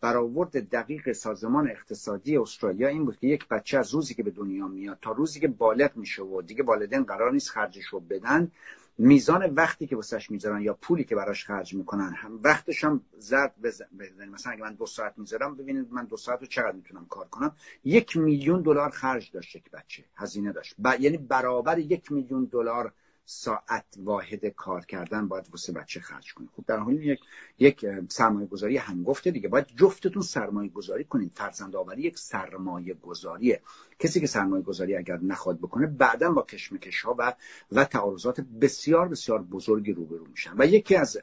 برآورد 0.00 0.68
دقیق 0.70 1.12
سازمان 1.12 1.70
اقتصادی 1.70 2.36
استرالیا 2.36 2.88
این 2.88 3.04
بود 3.04 3.18
که 3.18 3.26
یک 3.26 3.48
بچه 3.48 3.78
از 3.78 3.94
روزی 3.94 4.14
که 4.14 4.22
به 4.22 4.30
دنیا 4.30 4.68
میاد 4.68 4.98
تا 5.02 5.12
روزی 5.12 5.40
که 5.40 5.48
بالغ 5.48 5.96
میشه 5.96 6.22
و 6.22 6.42
دیگه 6.42 6.62
والدین 6.62 7.02
قرار 7.02 7.32
نیست 7.32 7.50
خرجش 7.50 7.84
رو 7.84 8.00
بدن 8.00 8.50
میزان 8.98 9.54
وقتی 9.54 9.86
که 9.86 9.96
واسش 9.96 10.30
می‌ذارن 10.30 10.62
یا 10.62 10.74
پولی 10.74 11.04
که 11.04 11.16
براش 11.16 11.44
خرج 11.44 11.74
می‌کنن 11.74 12.12
هم 12.14 12.40
وقتش 12.42 12.84
هم 12.84 13.00
زرد 13.18 13.54
بزنید. 13.62 14.30
مثلا 14.32 14.52
اگه 14.52 14.62
من 14.62 14.74
دو 14.74 14.86
ساعت 14.86 15.18
می‌ذارم 15.18 15.56
ببینید 15.56 15.92
من 15.92 16.04
دو 16.04 16.16
ساعت 16.16 16.40
رو 16.40 16.46
چقدر 16.46 16.72
می‌تونم 16.72 17.06
کار 17.06 17.28
کنم؟ 17.28 17.56
یک 17.84 18.16
میلیون 18.16 18.62
دلار 18.62 18.90
خرج 18.90 19.30
داشت 19.30 19.56
یک 19.56 19.70
بچه 19.70 20.04
هزینه 20.16 20.52
داشت. 20.52 20.74
یعنی 21.00 21.16
برابر 21.16 21.78
یک 21.78 22.12
میلیون 22.12 22.44
دلار 22.44 22.92
ساعت 23.24 23.84
واحد 23.96 24.46
کار 24.46 24.84
کردن 24.84 25.28
باید 25.28 25.48
واسه 25.50 25.72
بچه 25.72 26.00
خرج 26.00 26.34
کنید 26.34 26.50
خب 26.56 26.64
در 26.66 26.76
حال 26.78 26.94
یک 26.94 27.20
یک 27.58 27.86
سرمایه 28.08 28.46
گذاری 28.46 28.76
هنگفته 28.76 29.30
دیگه. 29.30 29.48
باید 29.48 29.66
جفتتون 29.76 30.22
سرمایه 30.22 30.70
گذاری 30.70 31.04
کنید 31.04 31.32
فرزند 31.34 31.76
آوری 31.76 32.02
یک 32.02 32.18
سرمایه 32.18 32.94
گذاریه 32.94 33.60
کسی 33.98 34.20
که 34.20 34.26
سرمایه 34.26 34.62
گذاری 34.62 34.96
اگر 34.96 35.18
نخواد 35.18 35.58
بکنه 35.58 35.86
بعدا 35.86 36.32
با 36.32 36.42
کشمکش 36.42 37.02
ها 37.02 37.14
و 37.18 37.34
و 37.72 37.84
تعارضات 37.84 38.40
بسیار 38.40 39.08
بسیار 39.08 39.42
بزرگی 39.42 39.92
روبرو 39.92 40.26
میشن. 40.26 40.54
و 40.58 40.66
یکی 40.66 40.96
از 40.96 41.18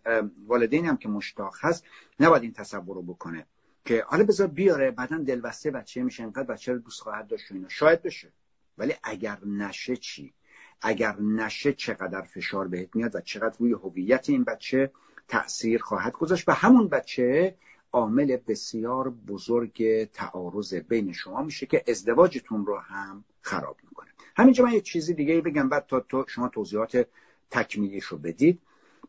والدین 0.47 0.85
هم 0.85 0.97
که 0.97 1.09
مشتاق 1.09 1.55
هست 1.59 1.83
نباید 2.19 2.43
این 2.43 2.53
تصور 2.53 2.95
رو 2.95 3.01
بکنه 3.01 3.45
که 3.85 4.03
حالا 4.07 4.23
بذار 4.23 4.47
بیاره 4.47 4.91
بعدا 4.91 5.17
دلبسته 5.17 5.71
بچه 5.71 6.03
میشه 6.03 6.23
اینقدر 6.23 6.43
بچه 6.43 6.73
رو 6.73 6.79
دوست 6.79 7.01
خواهد 7.01 7.27
داشت 7.27 7.51
اینا. 7.51 7.69
شاید 7.69 8.01
بشه. 8.01 8.31
ولی 8.77 8.93
اگر 9.03 9.37
نشه 9.45 9.97
چی؟ 9.97 10.33
اگر 10.81 11.15
نشه 11.19 11.73
چقدر 11.73 12.21
فشار 12.21 12.67
بهت 12.67 12.95
میاد 12.95 13.15
و 13.15 13.21
چقدر 13.21 13.55
روی 13.59 13.73
هویت 13.73 14.29
این 14.29 14.43
بچه 14.43 14.91
تاثیر 15.27 15.81
خواهد 15.81 16.13
گذاشت. 16.13 16.49
و 16.49 16.51
همون 16.51 16.87
بچه 16.87 17.55
عامل 17.91 18.37
بسیار 18.47 19.09
بزرگ 19.09 20.03
تعارض 20.03 20.73
بین 20.73 21.13
شما 21.13 21.43
میشه 21.43 21.65
که 21.65 21.83
ازدواجتون 21.87 22.65
رو 22.65 22.77
هم 22.77 23.23
خراب 23.41 23.77
می‌کنه. 23.83 24.09
همینجا 24.35 24.65
من 24.65 24.71
یه 24.71 24.81
چیزی 24.81 25.13
دیگه 25.13 25.41
بگم 25.41 25.69
بعد 25.69 25.85
تا 25.87 25.99
تو 25.99 26.25
شما 26.27 26.47
توضیحات 26.47 27.07
تکمیلیش 27.51 28.05
رو 28.05 28.17
بدید. 28.17 28.59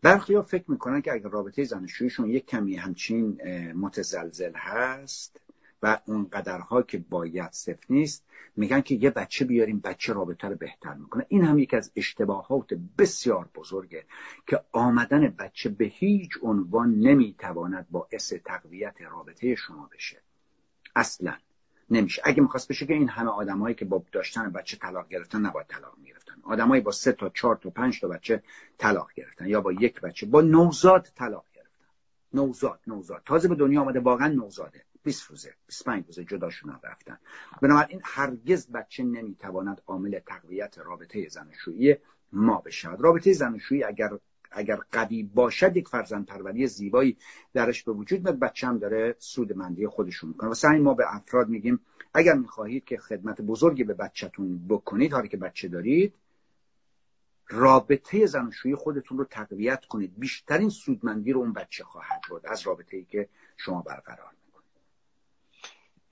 برخی 0.02 0.42
فکر 0.42 0.70
می‌کنن 0.70 1.02
که 1.02 1.12
اگر 1.12 1.28
رابطه 1.28 1.64
زنشویشون 1.64 2.30
یک 2.30 2.46
کمی 2.46 2.76
همچین 2.76 3.40
متزلزل 3.72 4.52
هست 4.54 5.40
و 5.82 5.98
اون 6.06 6.28
قدرها 6.32 6.82
که 6.82 6.98
باید 6.98 7.52
صفر 7.52 7.86
نیست 7.90 8.24
میگن 8.56 8.80
که 8.80 8.94
یه 8.94 9.10
بچه 9.10 9.44
بیاریم 9.44 9.80
بچه 9.80 10.12
رابطه 10.12 10.48
رو 10.48 10.54
بهتر 10.54 10.94
می‌کنه. 10.94 11.26
این 11.28 11.44
هم 11.44 11.58
یکی 11.58 11.76
از 11.76 11.92
اشتباهات 11.96 12.74
بسیار 12.98 13.48
بزرگه 13.54 14.04
که 14.46 14.60
آمدن 14.72 15.28
بچه 15.38 15.68
به 15.68 15.84
هیچ 15.84 16.30
عنوان 16.42 16.94
نمی‌تواند 16.94 17.86
باعث 17.90 18.32
تقویت 18.44 19.02
رابطه 19.02 19.54
شما 19.54 19.90
بشه. 19.94 20.22
اصلا 20.96 21.34
نمیشه. 21.90 22.22
اگه 22.24 22.42
می‌خواست 22.42 22.68
بشه 22.68 22.86
که 22.86 22.94
این 22.94 23.08
همه 23.08 23.30
آدمایی 23.30 23.74
که 23.74 23.84
با 23.84 24.02
داشتن 24.12 24.50
بچه 24.52 24.76
طلاق 24.76 25.08
گرفتن 25.08 25.40
نباید 25.40 25.66
طلاق 25.66 25.98
می‌گرفتن. 25.98 26.34
آدمایی 26.42 26.82
با 26.82 26.92
سه 26.92 27.12
تا 27.12 27.28
چهار 27.28 27.56
تا 27.56 27.70
پنج 27.70 28.00
تا 28.00 28.08
بچه 28.08 28.42
طلاق 28.78 29.10
گرفتن 29.16 29.46
یا 29.46 29.60
با 29.60 29.72
یک 29.72 30.00
بچه. 30.00 30.26
با 30.26 30.40
نوزاد 30.40 31.08
طلاق 31.14 31.44
گرفتن. 31.54 31.84
نوزاد 32.32 32.80
نوزاد. 32.86 33.22
تازه 33.24 33.48
به 33.48 33.54
دنیا 33.54 33.80
آمده 33.80 34.00
واقعا 34.00 34.28
نوزاده. 34.28 34.84
20 35.02 35.30
روزه 35.30 35.54
25 35.66 36.06
روزه 36.06 36.24
جداشون 36.24 36.80
رفتن. 36.84 37.18
بنابراین 37.62 38.00
هرگز 38.04 38.70
بچه 38.70 39.02
نمی‌تواند 39.02 39.82
عامل 39.86 40.18
تقویت 40.18 40.78
رابطه 40.78 41.28
زناشویی 41.28 41.96
ما 42.32 42.58
بشود. 42.60 43.00
رابطه 43.00 43.32
زناشویی 43.32 43.84
اگر 43.84 44.10
اگر 44.52 44.78
قوی 44.92 45.22
باشد 45.22 45.76
یک 45.76 45.88
فرزند 45.88 46.26
پروری 46.26 46.66
زیبایی 46.66 47.16
درش 47.54 47.82
به 47.82 47.92
وجود 47.92 48.20
میاد. 48.24 48.38
بچه 48.38 48.66
هم 48.66 48.78
داره 48.78 49.16
سود 49.18 49.56
مندی 49.56 49.86
خودشون 49.86 50.28
می‌کنه. 50.28 50.50
و 50.50 50.54
سعی 50.54 50.78
ما 50.78 50.94
به 50.94 51.14
افراد 51.14 51.48
میگیم 51.48 51.80
اگر 52.14 52.34
می‌خواهید 52.34 52.84
که 52.84 52.96
خدمت 52.96 53.40
بزرگی 53.40 53.84
به 53.84 53.94
بچهتون 53.94 54.68
بکنید 54.68 55.12
حالی 55.12 55.28
که 55.28 55.36
بچه 55.36 55.68
دارید 55.68 56.14
رابطه 57.48 58.26
زناشویی 58.26 58.74
خودتون 58.74 59.18
رو 59.18 59.24
تقویت 59.24 59.84
کنید. 59.84 60.18
بیشترین 60.18 60.68
سودمندی 60.68 61.32
رو 61.32 61.40
اون 61.40 61.52
بچه 61.52 61.84
خواهد 61.84 62.20
بود 62.28 62.46
از 62.46 62.62
رابطه 62.66 62.96
ای 62.96 63.04
که 63.04 63.28
شما 63.56 63.82
برقرار. 63.82 64.30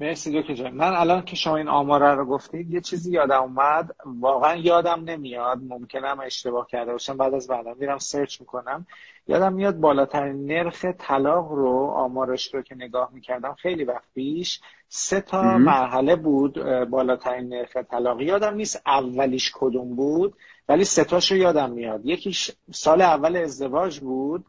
مرسی 0.00 0.40
دکتر 0.40 0.54
جان. 0.54 0.74
من 0.74 0.94
الان 0.94 1.22
که 1.22 1.36
شما 1.36 1.56
این 1.56 1.68
آماره 1.68 2.14
رو 2.14 2.24
گفتید 2.24 2.74
یه 2.74 2.80
چیزی 2.80 3.12
یادم 3.12 3.42
اومد. 3.42 3.96
واقعا 4.04 4.56
یادم 4.56 5.04
نمیاد. 5.04 5.58
ممکنه 5.68 6.08
هم 6.08 6.20
اشتباه 6.20 6.66
کرده 6.66 6.92
باشم. 6.92 7.16
بعد 7.16 7.34
از 7.34 7.48
برنامه 7.48 7.76
میرم 7.80 7.98
سرچ 7.98 8.40
می‌کنم. 8.40 8.86
یادم 9.26 9.52
میاد 9.52 9.76
بالاترین 9.76 10.46
نرخ 10.46 10.84
طلاق 10.98 11.52
رو 11.52 11.92
آمارش 11.96 12.54
رو 12.54 12.62
که 12.62 12.74
نگاه 12.74 13.10
می‌کردم 13.12 13.54
خیلی 13.54 13.84
وقت 13.84 14.04
پیش 14.14 14.60
سه 14.88 15.20
تا 15.20 15.58
مرحله 15.58 16.16
بود 16.16 16.58
بالاترین 16.90 17.48
نرخ 17.48 17.76
طلاق 17.76 18.20
یادم 18.20 18.54
نیست 18.54 18.82
اولیش 18.86 19.52
کدوم 19.54 19.96
بود 19.96 20.34
ولی 20.68 20.84
سه 20.84 21.04
تاشو 21.04 21.36
یادم 21.36 21.70
میاد. 21.70 22.06
یکیش 22.06 22.50
سال 22.70 23.00
اول 23.00 23.36
ازدواج 23.36 24.00
بود. 24.00 24.44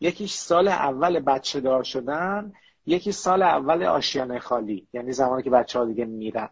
یکیش 0.00 0.32
سال 0.32 0.68
اول 0.68 1.20
بچه 1.20 1.60
دار 1.60 1.82
شدن. 1.82 2.52
یکی 2.86 3.12
سال 3.12 3.42
اول 3.42 3.82
آشیانه 3.82 4.38
خالی 4.38 4.86
یعنی 4.92 5.12
زمانی 5.12 5.42
که 5.42 5.50
بچه 5.50 5.78
ها 5.78 5.84
دیگه 5.84 6.04
میرن. 6.04 6.48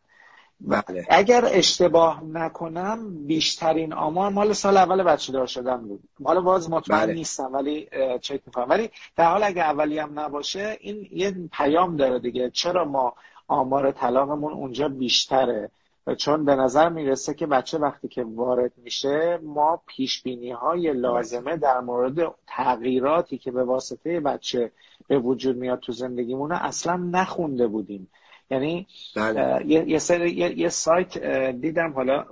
بله. 0.60 1.06
اگر 1.10 1.44
اشتباه 1.48 2.24
نکنم 2.24 3.26
بیشترین 3.26 3.92
آمار 3.92 4.30
مال 4.30 4.52
سال 4.52 4.76
اول 4.76 5.02
بچه 5.02 5.32
دار 5.32 5.46
شدن 5.46 5.76
بود. 5.76 6.00
حالا 6.24 6.40
باز 6.40 6.70
مطمئن 6.70 7.00
بله. 7.06 7.14
نیستم 7.14 7.52
ولی 7.52 7.88
چک 8.20 8.40
می‌کنم. 8.46 8.66
ولی 8.68 8.90
در 9.16 9.30
حال 9.30 9.42
اگه 9.42 9.62
اولی 9.62 9.98
هم 9.98 10.20
نباشه 10.20 10.78
این 10.80 11.08
یه 11.12 11.34
پیام 11.52 11.96
داره 11.96 12.18
دیگه. 12.18 12.50
چرا 12.50 12.84
ما 12.84 13.14
آمار 13.48 13.92
طلاقمون 13.92 14.52
اونجا 14.52 14.88
بیشتره؟ 14.88 15.70
چون 16.18 16.44
به 16.44 16.54
نظر 16.54 16.88
می‌رسه 16.88 17.34
که 17.34 17.46
بچه 17.46 17.78
وقتی 17.78 18.08
که 18.08 18.24
وارد 18.24 18.72
میشه 18.76 19.38
ما 19.42 19.82
پیش 19.86 20.22
بینی 20.22 20.50
های 20.50 20.92
لازمه 20.92 21.56
در 21.56 21.80
مورد 21.80 22.34
تغییراتی 22.46 23.38
که 23.38 23.50
به 23.50 23.64
واسطه 23.64 24.20
بچه 24.20 24.72
به 25.08 25.18
وجود 25.18 25.56
میاد 25.56 25.80
تو 25.80 25.92
زندگیمونه 25.92 26.64
اصلا 26.64 26.96
نخونده 26.96 27.66
بودیم. 27.66 28.10
یعنی 28.50 28.86
بله. 29.16 29.66
یه, 29.66 29.84
یه, 29.88 30.58
یه, 30.58 30.68
سایت 30.68 31.18
دیدم 31.60 31.92
حالا 31.92 32.26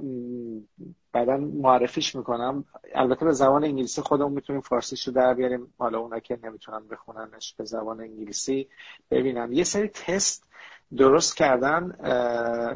بعدا 1.12 1.36
معرفیش 1.36 2.14
می‌کنم. 2.14 2.64
البته 2.94 3.24
به 3.24 3.32
زبان 3.32 3.64
انگلیسی 3.64 4.00
خودمون 4.00 4.32
می‌تونیم 4.32 4.62
فارسیش 4.62 5.08
رو 5.08 5.12
در 5.12 5.34
بیاریم. 5.34 5.74
حالا 5.78 5.98
اونا 5.98 6.18
که 6.18 6.38
نمی‌تونن 6.44 6.88
بخوننش 6.90 7.54
به 7.54 7.64
زبان 7.64 8.00
انگلیسی 8.00 8.68
ببینم 9.10 9.52
یه 9.52 9.64
سری 9.64 9.88
تست 9.88 10.48
درست 10.96 11.36
کردن 11.36 11.92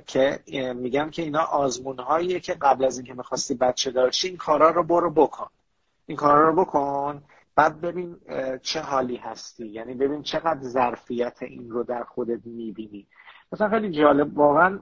که 0.07 0.39
میگم 0.77 1.11
که 1.11 1.23
اینا 1.23 1.43
آزمون 1.43 1.99
هاییه 1.99 2.41
که 2.41 2.55
قبل 2.55 2.85
از 2.85 2.99
اینکه 2.99 3.15
می‌خواستی 3.15 3.55
بچه 3.55 3.91
دارشی 3.91 4.29
این 4.29 4.37
کارا 4.37 4.71
رو 4.71 4.83
برو 4.83 5.11
بکن. 5.11 5.47
این 6.07 6.17
کارا 6.17 6.49
رو 6.49 6.65
بکن. 6.65 7.23
بعد 7.57 7.81
ببین 7.81 8.17
چه 8.63 8.81
حالی 8.81 9.17
هستی. 9.17 9.67
یعنی 9.67 9.95
ببین 9.95 10.23
چقدر 10.23 10.61
ظرفیت 10.61 11.43
این 11.43 11.71
رو 11.71 11.83
در 11.83 12.05
خودت 12.05 12.41
می‌بینی. 12.45 13.07
مثلا 13.53 13.69
خیلی 13.69 13.91
جالب 13.91 14.39
واقعا 14.39 14.81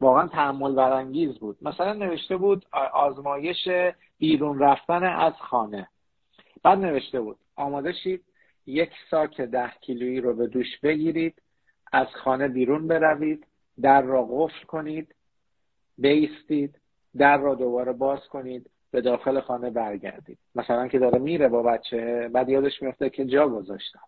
واقعا 0.00 0.28
تحمل 0.28 0.74
برانگیز 0.74 1.38
بود. 1.38 1.58
مثلا 1.62 1.92
نوشته 1.92 2.36
بود 2.36 2.66
آزمایش 2.92 3.68
بیرون 4.18 4.58
رفتن 4.58 5.04
از 5.04 5.32
خانه. 5.40 5.88
بعد 6.62 6.78
نوشته 6.78 7.20
بود 7.20 7.36
آماده 7.56 7.92
شید 7.92 8.24
یک 8.66 8.90
ساک 9.10 9.40
ده 9.40 9.72
کیلویی 9.80 10.20
رو 10.20 10.34
به 10.34 10.46
دوش 10.46 10.80
بگیرید. 10.82 11.42
از 11.94 12.06
خانه 12.06 12.48
بیرون 12.48 12.88
بروید 12.88 13.46
در 13.80 14.02
را 14.02 14.28
قفل 14.30 14.64
کنید 14.66 15.14
بیستید 15.98 16.78
در 17.16 17.38
را 17.38 17.54
دوباره 17.54 17.92
باز 17.92 18.20
کنید 18.28 18.70
به 18.90 19.00
داخل 19.00 19.40
خانه 19.40 19.70
برگردید. 19.70 20.38
مثلا 20.54 20.88
که 20.88 20.98
داره 20.98 21.18
میره 21.18 21.48
با 21.48 21.62
بچه 21.62 22.30
بعد 22.32 22.48
یادش 22.48 22.82
میفته 22.82 23.10
که 23.10 23.24
جا 23.24 23.48
گذاشتم. 23.48 24.00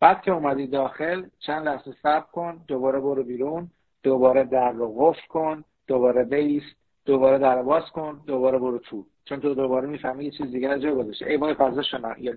بعد 0.00 0.22
که 0.22 0.30
اومدی 0.30 0.66
داخل 0.66 1.26
چند 1.38 1.68
لحظه 1.68 1.92
صبر 2.02 2.26
کن 2.32 2.64
دوباره 2.68 3.00
برو 3.00 3.22
بیرون 3.22 3.70
دوباره 4.02 4.44
در 4.44 4.72
رو 4.72 4.94
قفل 4.98 5.26
کن 5.28 5.64
دوباره 5.86 6.24
بیست 6.24 6.76
دوباره 7.04 7.38
در 7.38 7.62
باز 7.62 7.84
کن 7.84 8.20
دوباره 8.26 8.58
برو 8.58 8.78
تو. 8.78 9.06
چون 9.24 9.40
تو 9.40 9.54
دوباره 9.54 9.86
می‌فهمی 9.86 10.24
یه 10.24 10.30
چیز 10.30 10.52
دیگه 10.52 10.78
جا 10.78 10.94
گذاشته. 10.94 11.26
ای 11.26 11.36
وای 11.36 11.54
فضا 11.54 11.82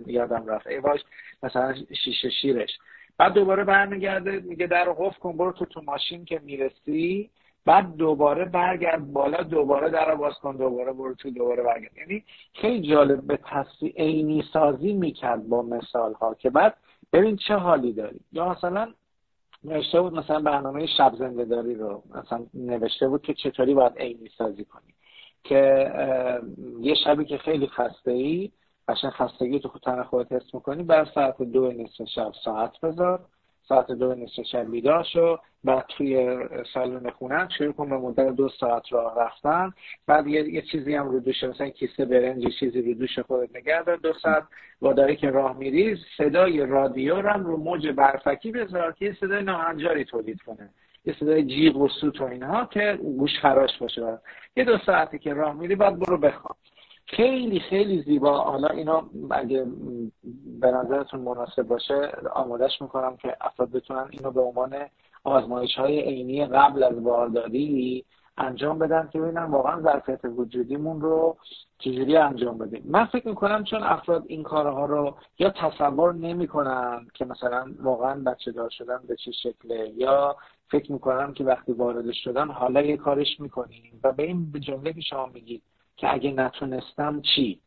یادم 0.07 0.45
رفت. 0.47 0.67
ای 0.67 0.77
وای 0.77 0.99
مثلا 1.43 1.75
شیشه 2.05 2.29
شیرش. 2.29 2.79
بعد 3.19 3.33
دوباره 3.33 3.63
برمیگرده 3.63 4.39
میگه 4.39 4.67
در 4.67 4.85
رو 4.85 4.93
قفل 4.93 5.19
کن 5.19 5.37
برو 5.37 5.51
تو 5.51 5.65
تو 5.65 5.81
ماشین 5.81 6.25
که 6.25 6.39
می‌رسی. 6.43 7.29
بعد 7.65 7.95
دوباره 7.95 8.45
برگرد 8.45 9.13
بالا 9.13 9.43
دوباره 9.43 9.89
در 9.89 10.15
باز 10.15 10.33
کن 10.33 10.55
دوباره 10.55 10.93
برو 10.93 11.15
تو 11.15 11.29
دوباره 11.29 11.63
برگرد. 11.63 11.97
یعنی 11.97 12.23
خیلی 12.53 12.89
جالب 12.89 13.21
به 13.21 13.39
تصویر 13.45 13.93
عینی 13.97 14.43
سازی 14.53 14.93
می‌کرد 14.93 15.47
با 15.47 15.61
مثال 15.61 16.13
ها 16.13 16.33
که 16.33 16.49
بعد 16.49 16.77
ببین 17.13 17.35
چه 17.35 17.55
حالی 17.55 17.93
داری. 17.93 18.19
یا 18.31 18.49
مثلا 18.49 18.93
نوشته 19.63 20.01
بود 20.01 20.13
مثلا 20.13 20.39
برنامه 20.39 20.85
شب 20.97 21.13
زنده 21.19 21.45
داری 21.45 21.75
رو 21.75 22.03
مثلا 22.15 22.45
نوشته 22.53 23.07
بود 23.07 23.21
که 23.21 23.33
چطوری 23.33 23.73
باید 23.73 23.97
عینی 23.97 24.29
سازی 24.37 24.65
کنی. 24.65 24.93
که 25.43 25.91
یه 26.81 26.95
شبی 27.03 27.25
که 27.25 27.37
خیلی 27.37 27.67
خسته 27.67 28.11
ای 28.11 28.51
قشنگ 28.89 29.11
خستگی 29.11 29.59
تو 29.59 29.69
تن 29.83 30.03
خودت 30.03 30.31
حس 30.31 30.53
می‌کنی 30.53 30.83
بر 30.83 31.05
ساعت 31.05 31.41
دو 31.41 31.71
نصف 31.71 32.03
شب 32.15 32.31
ساعت 32.43 32.81
بذار 32.81 33.19
ساعت 33.67 33.91
دو 33.91 34.15
نصف 34.15 34.43
شب 34.51 34.71
بیدار 34.71 35.03
شو 35.03 35.37
بعد 35.63 35.85
توی 35.97 36.37
سالن 36.73 37.09
خونه 37.09 37.49
شروع 37.57 37.73
کن 37.73 37.89
به 37.89 37.97
مدت 37.97 38.35
دو 38.35 38.49
ساعت 38.49 38.93
راه 38.93 39.19
رفتن. 39.19 39.73
بعد 40.07 40.27
یه, 40.27 40.49
یه 40.49 40.61
چیزی 40.61 40.95
هم 40.95 41.09
رو 41.09 41.19
دوش 41.19 41.43
مثلا 41.43 41.69
کیسه 41.69 42.05
برنج 42.05 42.47
چیزی 42.59 42.81
رو 42.81 42.93
دوش 42.93 43.19
خودت 43.19 43.55
نگه 43.55 43.83
دار. 43.83 43.97
دو 43.97 44.13
ساعت 44.13 44.43
داری 44.81 45.15
که 45.15 45.29
راه 45.29 45.57
میری 45.57 45.97
صدای 46.17 46.65
رادیو 46.65 47.15
هم 47.15 47.45
رو 47.45 47.57
موج 47.57 47.87
برفکی 47.87 48.51
بذار 48.51 48.91
که 48.91 49.05
یه 49.05 49.17
صدای 49.19 49.43
ناهنجاری 49.43 50.05
تولید 50.05 50.41
کنه. 50.41 50.69
یه 51.05 51.15
صدای 51.19 51.43
جیغ 51.43 51.77
و 51.77 51.87
سوت 51.87 52.21
و 52.21 52.23
اینها 52.23 52.65
که 52.65 52.99
گوش 53.01 53.39
خراش 53.39 53.77
باشه 53.77 54.19
یه 54.55 54.63
دو 54.63 54.77
ساعتی 54.85 55.19
که 55.19 55.33
راه 55.33 55.53
میری 55.53 55.75
بعد 55.75 55.99
برو 55.99 56.17
بخواب. 56.17 56.55
خیلی 57.09 57.59
خیلی 57.59 58.01
زیبا. 58.01 58.37
حالا 58.37 58.67
اینا 58.67 59.09
اگه 59.31 59.65
به 60.61 60.71
نظرتون 60.71 61.19
مناسب 61.19 61.63
باشه 61.63 62.11
آمادش 62.33 62.81
می‌کنم 62.81 63.17
که 63.17 63.37
افراد 63.41 63.71
بتونن 63.71 64.07
اینو 64.09 64.31
به 64.31 64.41
عنوان 64.41 64.75
آزمایش 65.23 65.75
های 65.75 66.01
عینی 66.01 66.45
قبل 66.45 66.83
از 66.83 67.03
بارداری 67.03 68.05
انجام 68.37 68.79
بدن 68.79 69.09
که 69.13 69.19
ببینن 69.19 69.43
واقعا 69.43 69.81
ظرفیت 69.81 70.19
وجودیمون 70.25 71.01
رو 71.01 71.37
چجوری 71.79 72.17
انجام 72.17 72.57
بدیم. 72.57 72.83
من 72.85 73.05
فکر 73.05 73.27
می‌کنم 73.27 73.63
چون 73.63 73.83
افراد 73.83 74.23
این 74.27 74.43
کارها 74.43 74.85
رو 74.85 75.15
یا 75.39 75.49
تصور 75.49 76.13
نمی‌کنن 76.13 77.07
که 77.13 77.25
مثلا 77.25 77.65
واقعا 77.79 78.23
بچه 78.23 78.51
دار 78.51 78.69
شدن 78.69 78.99
به 79.07 79.15
چه 79.15 79.31
شکله 79.31 79.93
یا 79.95 80.35
فکر 80.67 80.91
می‌کنم 80.91 81.33
که 81.33 81.43
وقتی 81.43 81.71
وارد 81.71 82.11
شدن 82.11 82.47
حالا 82.47 82.81
یه 82.81 82.97
کارش 82.97 83.39
می‌کنیم. 83.39 83.99
و 84.03 84.11
به 84.11 84.23
این 84.23 84.51
جمله 84.59 84.93
که 84.93 85.01
شما 85.01 85.25
میگید 85.25 85.63
که 85.99 86.13
اگه 86.13 86.31
نتونستم 86.31 87.21
چی؟ 87.21 87.59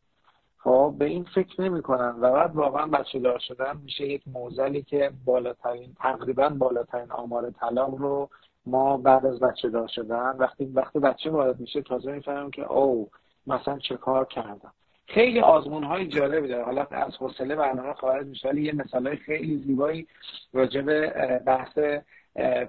خب 0.58 0.94
به 0.98 1.04
این 1.04 1.24
فکر 1.34 1.62
نمی 1.62 1.82
کنن 1.82 2.14
و 2.20 2.32
بعد 2.32 2.56
واقعا 2.56 2.86
بچه 2.86 3.18
دار 3.18 3.38
شدن 3.38 3.76
میشه 3.84 4.06
یک 4.06 4.22
موزلی 4.26 4.82
که 4.82 5.12
بالاترین 5.24 5.94
تقریبا 6.00 6.48
بالاترین 6.48 7.10
آمار 7.10 7.50
طلاق 7.50 7.94
رو 7.94 8.28
ما 8.66 8.96
بعد 8.96 9.26
از 9.26 9.40
بچه 9.40 9.68
دار 9.68 9.88
شدن 9.88 10.36
وقتی 10.38 10.64
وقتی 10.64 10.98
بچه 10.98 11.30
وارد 11.30 11.60
میشه 11.60 11.82
تازه 11.82 12.12
می‌فهمم 12.12 12.50
که 12.50 12.72
او 12.72 13.10
مثلا 13.46 13.78
چه 13.78 13.96
کار 13.96 14.24
کردم؟ 14.24 14.72
خیلی 15.06 15.40
آزمون 15.40 15.84
های 15.84 16.06
جالبی 16.06 16.48
داره. 16.48 16.64
حالا 16.64 16.86
از 16.90 17.16
حوصله 17.16 17.54
برنامه 17.56 17.92
خارج 17.94 18.26
میشه 18.26 18.48
ولی 18.48 18.62
یه 18.62 18.72
مثال 18.72 19.06
های 19.06 19.16
خیلی 19.16 19.56
زیبایی 19.56 20.06
راجع 20.52 20.80
به 20.80 21.10
بحث 21.46 21.78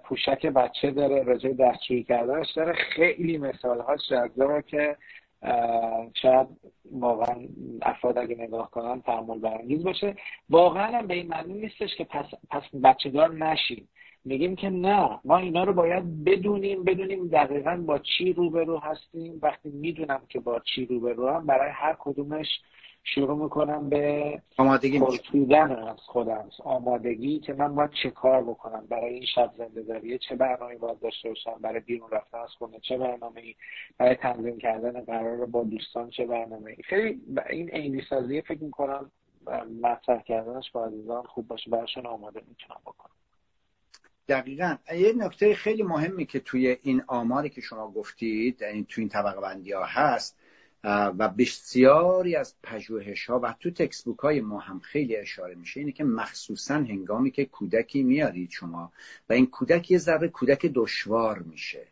پوشک 0.04 0.46
بچه 0.46 0.92
داره 0.92 1.24
راجع 1.24 1.50
به 1.50 1.66
دستشویی 1.66 2.04
کردنش 2.04 2.52
داره. 2.52 2.74
خیلی 2.74 3.38
مثال 3.38 3.82
ها 4.38 4.62
که 4.62 4.98
شاید 6.14 6.48
واقعا 6.92 7.36
افراد 7.82 8.18
اگه 8.18 8.36
نگاه 8.36 8.72
کنن 8.72 9.02
تحمل 9.02 9.40
برانگیز 9.40 9.84
باشه. 9.84 10.16
واقعا 10.50 10.98
هم 10.98 11.08
به 11.08 11.14
این 11.14 11.28
معنی 11.28 11.54
نیستش 11.54 11.96
که 11.96 12.04
پس, 12.04 12.26
پس 12.50 12.64
بچه 12.84 13.10
دار 13.10 13.34
نشیم 13.34 13.90
میگیم 14.26 14.56
که 14.56 14.70
نه 14.70 15.20
ما 15.26 15.38
اینا 15.38 15.64
رو 15.64 15.74
باید 15.74 16.24
بدونیم 16.24 16.84
بدونیم 16.84 17.28
دقیقا 17.28 17.84
با 17.86 18.00
چی 18.00 18.34
روبرو 18.34 18.78
هستیم. 18.78 19.40
وقتی 19.42 19.70
می‌دونم 19.70 20.22
که 20.30 20.40
با 20.40 20.60
چی 20.60 20.86
روبرو 20.86 21.30
هم 21.30 21.46
برای 21.46 21.72
هر 21.72 21.96
کدومش 22.00 22.48
شروع 23.04 23.44
می‌کنم 23.44 23.90
به 23.90 24.42
آمادگی 24.58 24.98
از 24.98 26.00
خودم. 26.06 26.50
آمادگی 26.64 27.40
که 27.40 27.54
من 27.54 27.76
باید 27.76 27.90
چه 28.04 28.10
کار 28.10 28.44
بکنم؟ 28.44 28.86
برای 28.90 29.14
این 29.14 29.26
شب 29.36 29.52
زنده 29.58 29.82
داریه 29.82 30.18
چه 30.18 30.36
برنامه 30.36 30.78
باید 30.78 31.00
داشته 31.00 31.30
باشم؟ 31.30 31.56
برای 31.62 31.80
بیرون 31.80 32.10
رفتن 32.12 32.38
از 32.38 32.50
خونه 32.50 32.80
چه 32.80 32.98
برنامه 32.98 33.42
برای 33.98 34.16
تنظیم 34.16 34.58
کردن 34.58 35.02
قرار 35.02 35.46
با 35.46 35.64
دوستان 35.64 36.10
چه 36.10 36.26
برنامه 36.26 36.76
خیلی 36.84 37.22
این 37.50 37.70
عینی 37.70 38.02
سازی 38.10 38.42
فکر 38.42 38.64
می‌کنم 38.64 39.12
مطرح 39.82 40.22
کردنش 40.22 40.72
با 40.72 40.86
عزیزان 40.86 41.24
خوب 41.24 41.48
باشه. 41.48 41.70
براشون 41.70 42.06
آماده 42.06 42.42
می‌تونم 42.48 42.80
بکنم. 42.86 43.12
دقیقا. 44.28 44.76
یه 44.96 45.14
نکته 45.18 45.54
خیلی 45.54 45.84
مهمی 45.84 46.26
که 46.26 46.40
توی 46.40 46.78
این 46.84 47.04
آماری 47.08 47.50
که 47.50 47.62
شما 47.62 47.92
گفتید 47.92 48.62
یعنی 48.62 48.86
توی 48.90 49.02
این 49.02 49.10
طبقه 49.10 49.42
بندی 49.42 49.72
ها 49.72 49.84
هست 49.84 50.40
و 50.84 51.30
بسیاری 51.30 52.36
از 52.36 52.56
پژوهش 52.64 53.26
ها 53.26 53.40
و 53.40 53.56
تو 53.60 53.72
تکسبوک 53.72 54.20
های 54.20 54.42
ما 54.42 54.60
هم 54.60 54.80
خیلی 54.80 55.16
اشاره 55.16 55.56
میشه 55.56 55.80
اینه 55.80 55.92
که 55.92 56.04
مخصوصا 56.04 56.76
هنگامی 56.76 57.32
که 57.32 57.46
کودکی 57.46 58.04
میارید 58.04 58.50
شما 58.50 58.92
و 59.30 59.34
این 59.34 59.46
کودک 59.46 59.92
یه 59.92 59.98
ذره 59.98 60.28
کودک 60.28 60.66
دشوار 60.76 61.40
میشه. 61.40 61.88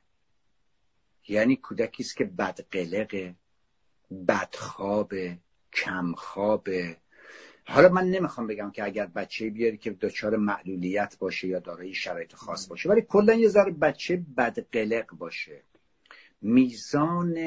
یعنی 1.28 1.56
کودکی 1.56 2.04
است 2.04 2.18
که 2.18 2.26
بدقلقه 2.26 3.36
بدخوابه 4.28 5.38
کمخوابه. 5.74 6.98
حالا 7.66 7.90
من 7.90 8.06
نمی‌خوام 8.06 8.48
بگم 8.48 8.72
که 8.72 8.84
اگر 8.84 9.06
بچه 9.06 9.50
بیاری 9.50 9.78
که 9.78 9.92
دچار 9.92 10.38
معلولیت 10.38 11.18
باشه 11.20 11.48
یا 11.48 11.60
دارای 11.60 11.94
شرایط 11.94 12.36
خاص 12.36 12.68
باشه 12.68 12.90
ولی 12.90 13.02
کلا 13.02 13.34
یه 13.34 13.48
ذره 13.48 13.72
بچه 13.72 14.22
بدقلق 14.38 15.16
باشه. 15.16 15.62
میزان 16.42 17.38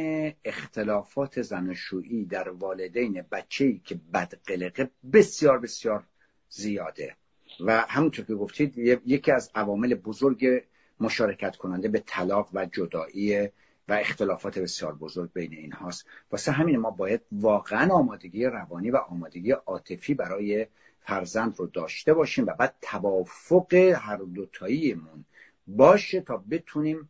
اختلافات 0.45 1.43
زناشویی 1.43 2.25
در 2.25 2.49
والدین 2.49 3.25
بچه‌ای 3.33 3.81
که 3.85 4.01
بدقلقه 4.15 4.91
بسیار 5.13 5.59
بسیار 5.59 6.05
زیاده. 6.49 7.17
و 7.61 7.81
همونطور 7.89 8.25
که 8.25 8.35
گفتید 8.35 8.79
یکی 9.07 9.33
از 9.33 9.51
عوامل 9.55 9.95
بزرگ 9.95 10.65
مشارکت 11.01 11.57
کننده 11.57 11.89
به 11.89 12.03
طلاق 12.07 12.51
و 12.55 12.67
جدایی 12.67 13.49
و 13.89 13.93
اختلافات 13.93 14.59
بسیار 14.59 14.95
بزرگ 14.95 15.33
بین 15.33 15.53
این 15.53 15.73
هاست 15.73 16.07
واسه 16.31 16.53
همین 16.53 16.77
ما 16.77 16.91
باید 16.91 17.21
واقعا 17.33 17.95
آمادگی 17.95 18.45
روانی 18.45 18.91
و 18.91 18.97
آمادگی 18.97 19.51
عاطفی 19.51 20.15
برای 20.15 20.67
فرزند 21.01 21.55
رو 21.59 21.67
داشته 21.67 22.15
باشیم 22.15 22.47
و 22.47 22.55
بعد 22.59 22.75
توافق 22.83 23.75
هر 23.75 24.17
دوتاییمون 24.17 25.25
باشه 25.67 26.21
تا 26.21 26.45
بتونیم 26.51 27.09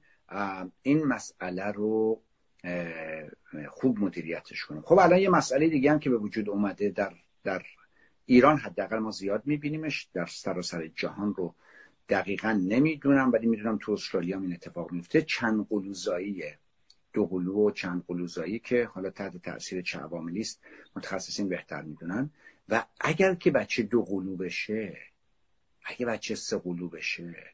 این 0.82 1.04
مسئله 1.04 1.64
رو 1.64 2.22
خوب 3.68 3.98
مدیریتش 3.98 4.64
کنیم. 4.64 4.82
خب 4.82 4.98
الان 4.98 5.18
یه 5.18 5.28
مسئله 5.28 5.68
دیگه 5.68 5.92
هم 5.92 5.98
که 5.98 6.10
به 6.10 6.16
وجود 6.16 6.48
اومده 6.48 6.90
در 6.90 7.12
در 7.44 7.62
ایران 8.26 8.58
حداقل 8.58 8.98
ما 8.98 9.10
زیاد 9.10 9.42
میبینیمش 9.46 10.08
در 10.12 10.26
سراسر 10.26 10.86
جهان 10.86 11.34
رو 11.34 11.54
دقیقا 12.08 12.52
نمی‌دونم 12.52 13.32
ولی 13.32 13.46
می‌دونم 13.46 13.78
تو 13.80 13.92
استرالیا 13.92 14.40
این 14.40 14.52
اتفاق 14.52 14.92
میفته 14.92 15.22
چند 15.22 15.66
قلوزاییه 15.68 16.58
دو 17.12 17.26
قلو 17.26 17.66
و 17.66 17.70
چند 17.70 18.04
قلوزایی 18.06 18.58
که 18.58 18.84
حالا 18.84 19.10
تحت 19.10 19.36
تاثیر 19.36 19.82
چه 19.82 19.98
عواملی 19.98 20.40
است 20.40 20.60
متخصصین 20.96 21.48
بهتر 21.48 21.82
می‌دونن. 21.82 22.30
و 22.68 22.84
اگر 23.00 23.34
که 23.34 23.50
بچه 23.50 23.82
دو 23.82 24.02
قلو 24.02 24.36
بشه 24.36 24.98
اگه 25.84 26.06
بچه 26.06 26.34
سه 26.34 26.58
قلو 26.58 26.88
بشه 26.88 27.53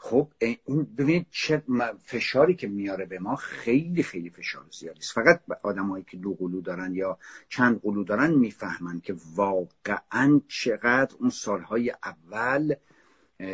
خب 0.00 0.28
این 0.38 0.84
ببینید 0.98 1.26
چه 1.30 1.62
فشاری 2.04 2.54
که 2.54 2.68
میاره 2.68 3.06
به 3.06 3.18
ما 3.18 3.36
خیلی 3.36 4.02
خیلی 4.02 4.30
فشار 4.30 4.64
زیادی 4.70 5.00
است. 5.00 5.12
فقط 5.12 5.40
آدمایی 5.62 6.04
که 6.04 6.16
دو 6.16 6.34
قلو 6.34 6.60
دارن 6.60 6.94
یا 6.94 7.18
چند 7.48 7.80
قلو 7.82 8.04
دارن 8.04 8.34
می‌فهمن 8.34 9.00
که 9.00 9.14
واقعا 9.34 10.40
چقدر 10.48 11.16
اون 11.18 11.30
سالهای 11.30 11.94
اول 12.04 12.74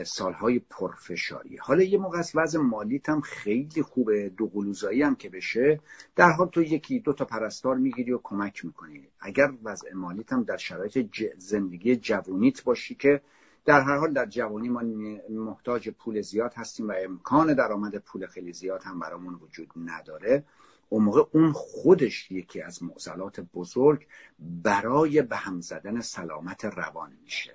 سالهای 0.04 0.58
پرفشاری. 0.58 1.56
حالا 1.56 1.82
یه 1.82 1.98
موقع 1.98 2.18
از 2.18 2.32
وضع 2.34 2.58
مالیت 2.58 3.08
هم 3.08 3.20
خیلی 3.20 3.82
خوبه 3.82 4.28
دو 4.28 4.46
قلوزایی 4.46 5.02
هم 5.02 5.14
که 5.14 5.28
بشه 5.28 5.80
در 6.16 6.30
حال 6.30 6.48
تو 6.48 6.62
یکی 6.62 7.00
دو 7.00 7.12
تا 7.12 7.24
پرستار 7.24 7.76
می‌گیری 7.76 8.12
و 8.12 8.20
کمک 8.22 8.64
می‌کنی. 8.64 9.08
اگر 9.20 9.52
وضع 9.62 9.92
مالیت 9.94 10.32
هم 10.32 10.42
در 10.42 10.56
شرایط 10.56 11.06
زندگی 11.38 11.96
جوونیت 11.96 12.64
باشی 12.64 12.94
که 12.94 13.20
در 13.64 13.80
هر 13.80 13.96
حال 13.96 14.12
در 14.12 14.26
جوانی 14.26 14.68
ما 14.68 14.82
محتاج 15.30 15.88
پول 15.88 16.20
زیاد 16.20 16.54
هستیم 16.54 16.88
و 16.88 16.94
امکان 16.96 17.54
درآمد 17.54 17.96
پول 17.96 18.26
خیلی 18.26 18.52
زیاد 18.52 18.82
هم 18.82 18.98
برامون 18.98 19.34
وجود 19.34 19.70
نداره. 19.76 20.44
اون 20.88 21.04
موقع 21.04 21.22
اون 21.32 21.52
خودش 21.52 22.30
یکی 22.30 22.60
از 22.60 22.82
معضلات 22.82 23.40
بزرگ 23.40 24.06
برای 24.38 25.22
به 25.22 25.36
هم 25.36 25.60
زدن 25.60 26.00
سلامت 26.00 26.64
روان 26.64 27.12
میشه. 27.24 27.54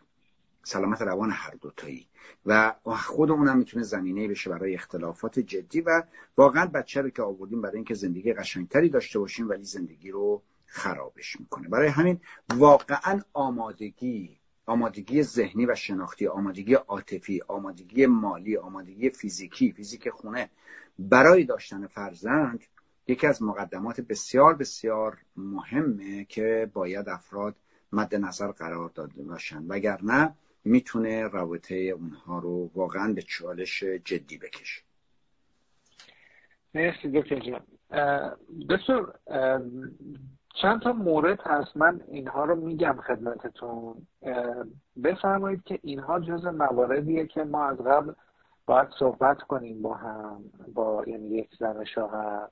سلامت 0.63 1.01
روان 1.01 1.31
هر 1.31 1.53
دوتایی. 1.61 2.07
و 2.45 2.75
خود 2.85 3.31
اونم 3.31 3.57
می‌تونه 3.57 3.83
زمینه 3.83 4.27
بشه 4.27 4.49
برای 4.49 4.73
اختلافات 4.73 5.39
جدی 5.39 5.81
و 5.81 6.03
واقعا 6.37 6.65
بچه 6.65 7.01
رو 7.01 7.09
که 7.09 7.21
آوردیم 7.21 7.61
برای 7.61 7.75
اینکه 7.75 7.93
زندگی 7.93 8.33
قشنگتری 8.33 8.89
داشته 8.89 9.19
باشیم 9.19 9.49
ولی 9.49 9.63
زندگی 9.63 10.11
رو 10.11 10.41
خرابش 10.65 11.39
می‌کنه. 11.39 11.69
برای 11.69 11.87
همین 11.87 12.19
واقعا 12.55 13.21
آمادگی 13.33 14.38
آمادگی 14.69 15.23
ذهنی 15.23 15.65
و 15.65 15.75
شناختی 15.75 16.27
آمادگی 16.27 16.73
عاطفی 16.73 17.41
آمادگی 17.47 18.05
مالی 18.05 18.57
آمادگی 18.57 19.09
فیزیکی 19.09 19.71
فیزیک 19.71 20.09
خونه 20.09 20.49
برای 20.99 21.43
داشتن 21.43 21.87
فرزند 21.87 22.63
یکی 23.07 23.27
از 23.27 23.43
مقدمات 23.43 24.01
بسیار 24.01 24.55
بسیار 24.55 25.17
مهمه 25.35 26.25
که 26.25 26.71
باید 26.73 27.09
افراد 27.09 27.55
مد 27.91 28.15
نظر 28.15 28.51
قرار 28.51 28.89
داده 28.89 29.23
باشن. 29.23 29.63
وگرنه 29.67 30.35
می‌تونه 30.63 31.27
رابطه 31.27 31.75
اونها 31.75 32.39
رو 32.39 32.71
واقعا 32.75 33.13
به 33.13 33.21
چالش 33.21 33.83
جدی 33.83 34.37
بکشه. 34.37 34.81
مرسی 36.73 37.11
دکتر 37.11 37.39
جان. 37.39 37.65
دکتر 38.69 39.05
چند 40.61 40.81
تا 40.81 40.93
مورد 40.93 41.41
هست. 41.41 41.77
من 41.77 42.01
اینها 42.07 42.45
رو 42.45 42.55
میگم 42.55 42.97
خدمتتون. 43.07 43.95
بفرمایید 45.03 45.63
که 45.63 45.79
اینها 45.81 46.19
جز 46.19 46.45
مواردیه 46.45 47.27
که 47.27 47.43
ما 47.43 47.65
از 47.65 47.77
قبل 47.77 48.13
باید 48.65 48.87
صحبت 48.99 49.41
کنیم 49.41 49.81
با 49.81 49.93
هم 49.93 50.43
با 50.73 51.03
یعنی 51.07 51.27
یک 51.27 51.49
زن 51.59 51.83
شوهر 51.83 52.47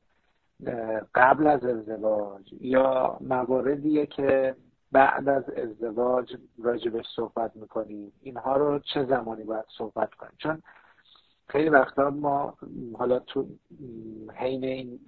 قبل 1.16 1.47
از 1.47 1.66
ازدواج 1.66 2.53
یا 2.62 3.18
مواردیه 3.22 4.05
که 4.05 4.55
بعد 4.91 5.30
از 5.30 5.49
ازدواج 5.49 6.36
راجبش 6.64 7.05
صحبت 7.16 7.55
می‌کنیم. 7.55 8.12
اینها 8.22 8.58
رو 8.58 8.80
چه 8.80 9.05
زمانی 9.05 9.43
باید 9.43 9.66
صحبت 9.78 10.14
کنیم؟ 10.14 10.34
چون 10.38 10.64
خیلی 11.50 11.70
وقتا 11.70 12.10
ما 12.10 12.58
حالا 12.98 13.20
تو 13.20 13.45
حین 14.36 14.64
این 14.64 15.00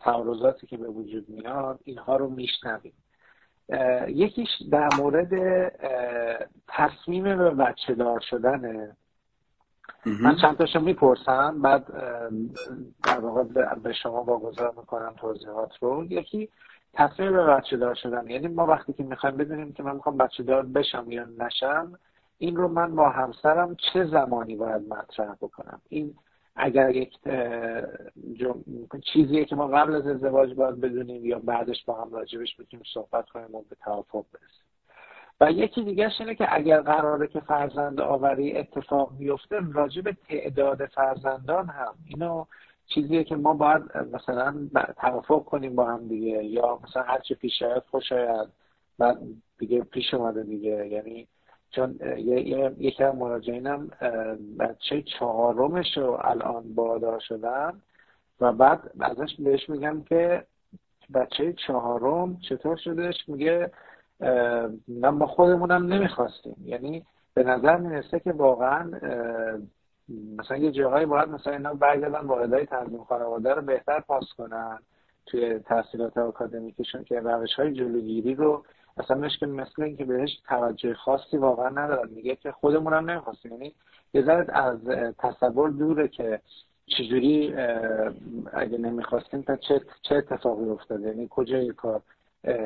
تعارضاتی 0.00 0.66
که 0.66 0.76
به 0.76 0.88
وجود 0.88 1.28
میاد 1.28 1.80
اینها 1.84 2.16
رو 2.16 2.30
میشنویم. 2.30 2.92
یکیش 4.08 4.48
در 4.70 4.88
مورد 4.98 5.32
تصمیم 6.68 7.24
به 7.24 7.50
بچه 7.50 7.94
دار 7.94 8.20
شدنه. 8.20 8.96
من 10.22 10.36
چند 10.42 10.56
تاشو 10.56 10.80
می‌پرسم 10.80 11.62
بعد 11.62 11.86
در 13.04 13.18
واقع 13.18 13.42
به 13.74 13.92
شما 13.92 14.22
واگذار 14.22 14.74
می‌کنم 14.76 15.14
توضیحات 15.20 15.76
رو. 15.80 16.04
یکی 16.04 16.48
تصمیم 16.92 17.32
به 17.32 17.44
بچه 17.44 17.76
دار 17.76 17.94
شدن. 17.94 18.30
یعنی 18.30 18.48
ما 18.48 18.66
وقتی 18.66 18.92
که 18.92 19.04
می‌خوایم 19.04 19.36
بدونیم 19.36 19.72
که 19.72 19.82
من 19.82 19.94
می‌خوام 19.94 20.16
بچه 20.16 20.42
دار 20.42 20.62
بشم 20.62 21.06
یا 21.08 21.24
نشم 21.38 21.98
این 22.38 22.56
رو 22.56 22.68
من 22.68 22.96
با 22.96 23.08
همسرم 23.08 23.76
چه 23.92 24.04
زمانی 24.04 24.56
باید 24.56 24.88
مطرح 24.88 25.34
بکنم؟ 25.34 25.82
این 25.88 26.14
اگر 26.56 26.96
یک 26.96 27.18
چیزیه 29.12 29.44
که 29.44 29.56
ما 29.56 29.68
قبل 29.68 29.94
از 29.94 30.06
ازدواج 30.06 30.54
باید 30.54 30.80
بدونیم 30.80 31.26
یا 31.26 31.38
بعدش 31.38 31.84
با 31.84 31.94
هم 31.94 32.12
راجبش 32.12 32.60
بتونیم 32.60 32.84
صحبت 32.94 33.28
کنیم 33.28 33.54
و 33.54 33.62
به 33.62 33.76
توافق 33.84 34.24
برسیم. 34.32 34.66
و 35.40 35.50
یکی 35.50 35.84
دیگه 35.84 36.12
اینه 36.20 36.34
که 36.34 36.54
اگر 36.54 36.80
قراره 36.80 37.26
که 37.26 37.40
فرزند 37.40 38.00
آوری 38.00 38.56
اتفاق 38.56 39.18
بیفته 39.18 39.60
راجب 39.72 40.10
تعداد 40.28 40.86
فرزندان 40.86 41.66
هم. 41.68 41.94
اینو 42.06 42.44
چیزیه 42.86 43.24
که 43.24 43.36
ما 43.36 43.54
باید 43.54 43.82
مثلا 44.12 44.68
توافق 45.00 45.44
کنیم 45.44 45.74
با 45.74 45.84
هم 45.86 46.08
دیگه. 46.08 46.44
یا 46.44 46.80
مثلا 46.84 47.02
هرچی 47.02 47.34
پیش 47.34 47.62
آید 47.62 47.82
خوش 47.90 48.12
آید. 48.12 48.48
بعد 48.98 49.18
دیگه 49.58 49.82
پیش 49.82 50.14
اومده 50.14 50.42
دیگه. 50.42 50.86
یعنی 50.86 51.28
چون 51.70 51.98
یکی 52.78 53.04
از 53.04 53.14
مراجعینم 53.14 53.90
بچه 54.58 55.02
چهارمش 55.02 55.96
رو 55.96 56.18
الان 56.20 56.74
بادار 56.74 57.20
شدن 57.20 57.72
و 58.40 58.52
بعد 58.52 58.90
ازش 59.00 59.36
بهش 59.38 59.68
میگم 59.68 60.02
که 60.02 60.46
بچه 61.14 61.52
چهارم 61.66 62.38
چطور 62.48 62.76
شدش؟ 62.76 63.28
میگه 63.28 63.70
من 64.88 65.18
با 65.18 65.26
خودمونم 65.26 65.86
نمی‌خواستیم. 65.86 66.56
یعنی 66.64 67.06
به 67.34 67.42
نظر 67.42 67.76
می‌رسه 67.76 68.20
که 68.20 68.32
واقعا 68.32 68.90
مثلا 70.38 70.56
یه 70.56 70.70
جاهایی 70.72 71.06
باید 71.06 71.28
مثلا 71.28 71.52
اینا 71.52 71.74
برگردن 71.74 72.20
واحدهای 72.20 72.66
تنظیم 72.66 73.04
خانواده 73.04 73.54
رو 73.54 73.62
بهتر 73.62 74.00
پاس 74.00 74.24
کنن 74.38 74.78
توی 75.26 75.58
تحصیلات 75.58 76.18
آکادمیکشون 76.18 77.04
که 77.04 77.20
روش 77.20 77.54
های 77.54 77.72
جلوگیری 77.72 78.34
رو 78.34 78.64
اصلا 78.96 79.16
مشکل 79.16 79.46
مثل 79.46 79.82
اینکه 79.82 80.04
بهش 80.04 80.30
توجه 80.48 80.94
خاصی 80.94 81.36
واقعا 81.36 81.68
ندارد 81.68 82.10
میگه 82.10 82.36
که 82.36 82.52
خودمون 82.52 82.92
هم 82.92 83.10
نمی‌خواستیم. 83.10 83.52
یعنی 83.52 83.74
یه 84.14 84.22
از 84.52 84.78
تصور 85.18 85.70
دوره 85.70 86.08
که 86.08 86.40
چجوری 86.86 87.54
اگه 88.52 88.78
نمی‌خواستیم 88.78 89.42
تا 89.42 89.56
چه, 89.56 89.80
چه 90.02 90.14
اتفاقی 90.14 90.68
افتاده؟ 90.68 91.08
یعنی 91.08 91.28
کجای 91.30 91.72
کار 91.72 92.00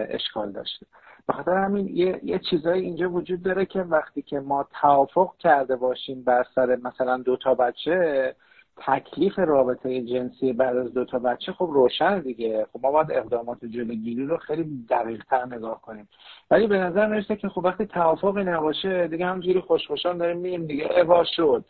اشکال 0.09 0.53
داشته؟ 0.53 0.87
به 1.27 1.33
خاطر 1.33 1.65
همین 1.65 1.89
یه, 1.97 2.21
یه 2.23 2.39
چیزایی 2.51 2.83
اینجا 2.83 3.11
وجود 3.11 3.43
داره 3.43 3.67
که 3.67 3.83
وقتی 3.83 4.23
که 4.23 4.41
ما 4.41 4.69
توافق 4.81 5.37
کرده 5.39 5.77
باشیم 5.77 6.23
بر 6.23 6.47
سر 6.55 6.77
مثلا 6.77 7.17
دو 7.17 7.37
تا 7.37 7.55
بچه 7.55 8.35
تکلیف 8.77 9.39
رابطه 9.39 10.03
جنسی 10.03 10.53
بعد 10.53 10.77
از 10.77 10.95
دو 10.95 11.05
تا 11.05 11.19
بچه 11.19 11.53
خب 11.53 11.71
روشن 11.73 12.21
دیگه. 12.21 12.67
خب 12.73 12.81
ما 12.83 12.91
باید 12.91 13.13
اقدامات 13.13 13.65
جلوگیری 13.65 14.27
رو 14.27 14.37
خیلی 14.37 14.87
دقیق 14.91 15.25
تر 15.25 15.47
نگاه 15.47 15.81
کنیم. 15.81 16.09
ولی 16.51 16.67
به 16.67 16.79
نظر 16.79 17.07
می‌رسه 17.07 17.37
که 17.37 17.49
خب 17.49 17.65
وقتی 17.65 17.87
توافقی 17.87 18.45
نباشه 18.45 19.09
دیگه 19.09 19.27
همجوری 19.27 19.61
خوشخوشان 19.61 20.19
داریم 20.19 20.39
میگیم 20.39 20.67
دیگه 20.67 21.01
اوا 21.01 21.25
شد. 21.37 21.65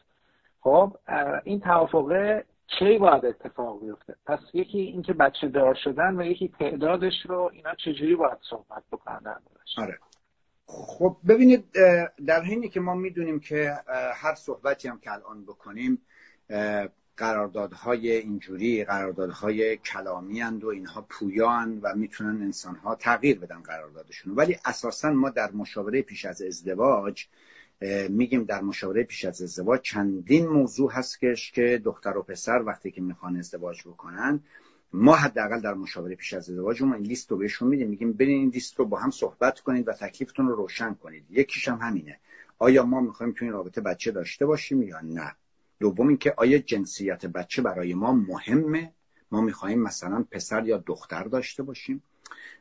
خب 0.60 0.96
این 1.44 1.60
توافقه 1.60 2.44
کی 2.78 2.98
باید 2.98 3.24
اتفاق 3.24 3.80
بیفته؟ 3.80 4.14
پس 4.26 4.38
یکی 4.52 4.78
اینکه 4.78 5.12
بچه 5.12 5.48
دار 5.48 5.74
شدن 5.74 6.20
و 6.20 6.24
یکی 6.24 6.48
تعدادش 6.58 7.26
رو 7.26 7.50
اینا 7.52 7.74
چجوری 7.74 8.16
باید 8.16 8.38
صحبت 8.50 8.82
بکنن؟ 8.92 9.36
آره. 9.78 9.98
خب 10.66 11.16
ببینید 11.28 11.64
در 12.26 12.42
حینی 12.42 12.68
که 12.68 12.80
ما 12.80 12.94
می‌دونیم 12.94 13.40
که 13.40 13.72
هر 14.22 14.34
صحبتی 14.34 14.88
هم 14.88 14.98
که 14.98 15.12
الان 15.12 15.44
بکنیم 15.44 15.98
قراردادهای 17.16 18.12
اینجوری 18.12 18.84
قراردادهای 18.84 19.76
کلامی 19.76 20.42
اند 20.42 20.64
و 20.64 20.68
اینها 20.68 21.06
پویان 21.08 21.80
و 21.82 21.94
می‌تونن 21.96 22.42
انسانها 22.42 22.94
تغییر 22.94 23.38
بدن 23.38 23.60
قراردادشون 23.60 24.34
ولی 24.34 24.56
اساسا 24.64 25.10
ما 25.10 25.30
در 25.30 25.50
مشاوره 25.50 26.02
پیش 26.02 26.24
از 26.24 26.42
ازدواج 26.42 27.26
میگیم 28.08 28.44
در 28.44 28.60
مشاوره 28.60 29.02
پیش 29.02 29.24
از 29.24 29.42
ازدواج 29.42 29.80
چندین 29.80 30.46
موضوع 30.46 30.92
هستش 30.92 31.52
که 31.52 31.80
دختر 31.84 32.16
و 32.16 32.22
پسر 32.22 32.62
وقتی 32.62 32.90
که 32.90 33.00
می‌خوان 33.00 33.36
ازدواج 33.36 33.82
بکنن 33.82 34.40
ما 34.92 35.16
حداقل 35.16 35.60
در 35.60 35.74
مشاوره 35.74 36.14
پیش 36.14 36.34
از 36.34 36.50
ازدواج 36.50 36.82
اون 36.82 36.92
این 36.92 37.02
لیست 37.02 37.30
رو 37.30 37.36
بهشون 37.36 37.68
میدیم. 37.68 37.88
میگیم 37.88 38.12
برین 38.12 38.38
این 38.38 38.48
لیست 38.48 38.78
رو 38.78 38.84
با 38.84 38.98
هم 38.98 39.10
صحبت 39.10 39.60
کنید 39.60 39.88
و 39.88 39.92
تکلیفتون 39.92 40.48
رو 40.48 40.54
روشن 40.54 40.94
کنید. 40.94 41.24
یکیش 41.30 41.68
هم 41.68 41.78
همینه. 41.78 42.20
آیا 42.58 42.84
ما 42.84 43.00
می‌خوایم 43.00 43.32
تو 43.32 43.44
این 43.44 43.54
رابطه 43.54 43.80
بچه 43.80 44.10
داشته 44.10 44.46
باشیم 44.46 44.82
یا 44.82 45.00
نه؟ 45.00 45.34
دوم 45.80 46.08
اینکه 46.08 46.34
آیا 46.36 46.58
جنسیت 46.58 47.26
بچه 47.26 47.62
برای 47.62 47.94
ما 47.94 48.12
مهمه؟ 48.12 48.92
ما 49.30 49.40
می‌خواهیم 49.40 49.82
مثلا 49.82 50.24
پسر 50.30 50.66
یا 50.66 50.78
دختر 50.86 51.24
داشته 51.24 51.62
باشیم. 51.62 52.02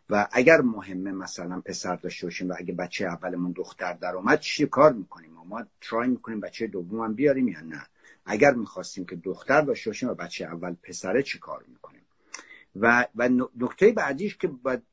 و 0.10 0.28
اگر 0.32 0.62
مهمه 0.62 1.12
مثلا 1.12 1.62
پسر 1.62 1.96
داشته 1.96 2.28
باشیم 2.28 2.50
و 2.50 2.54
اگه 2.58 2.74
بچه 2.74 3.06
اولمون 3.06 3.52
دختر 3.52 3.94
در 3.94 4.16
اومد 4.16 4.40
چی 4.40 4.66
کار 4.66 4.94
می‌کنیم؟ 4.94 5.32
ما 5.50 5.64
ترای 5.82 6.08
می‌کنیم 6.08 6.40
بچه 6.40 6.68
دوم 6.68 7.02
هم 7.02 7.14
بیاریم 7.14 7.48
یا 7.48 7.62
نه؟ 7.62 7.86
اگر 8.26 8.54
می‌خواستیم 8.54 9.06
که 9.06 9.16
دختر 9.16 9.62
داشته 9.62 9.90
باشیم 9.90 10.10
و 10.10 10.14
بچه 10.14 10.46
اول 10.46 10.76
پسره 10.84 11.24
چی 11.24 11.40
کار 11.40 11.64
می‌کنیم؟ 11.68 12.02
و 12.76 13.06
و 13.16 13.30
نکته 13.58 13.92
بعدیش 13.92 14.38
که 14.38 14.48
باید 14.48 14.84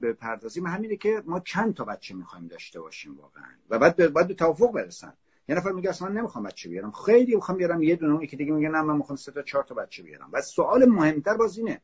به 0.00 0.12
پردازیم 0.20 0.66
همینه 0.66 0.96
که 0.96 1.22
ما 1.26 1.40
چند 1.40 1.74
تا 1.74 1.84
بچه 1.84 2.14
می‌خوایم 2.14 2.46
داشته 2.46 2.80
باشیم 2.80 3.16
واقعا. 3.16 3.50
و 3.70 3.78
بعد 3.78 4.26
به 4.28 4.34
توافق 4.34 4.72
برسن. 4.72 5.12
یه 5.48 5.54
نفر 5.54 5.72
میگه 5.72 5.90
اصلا 5.90 6.08
نمی‌خوام 6.08 6.44
بچه 6.44 6.68
بیارم. 6.68 6.90
خیلی 6.90 7.34
می‌خوام 7.34 7.58
بیارم. 7.58 7.82
یه 7.82 7.96
دونه 7.96 8.26
که 8.26 8.36
دیگه 8.36 8.52
میگه 8.52 8.68
نه 8.68 8.82
من 8.82 8.96
می‌خوام 8.96 9.16
سه 9.16 9.32
تا 9.32 9.42
چهار 9.42 9.64
تا 9.64 9.74
بچه 9.74 10.02
بیارم. 10.02 10.30
و 10.32 10.40
سوال 10.40 10.84
مهمتر 10.84 11.36
باز 11.36 11.58
اینه 11.58 11.80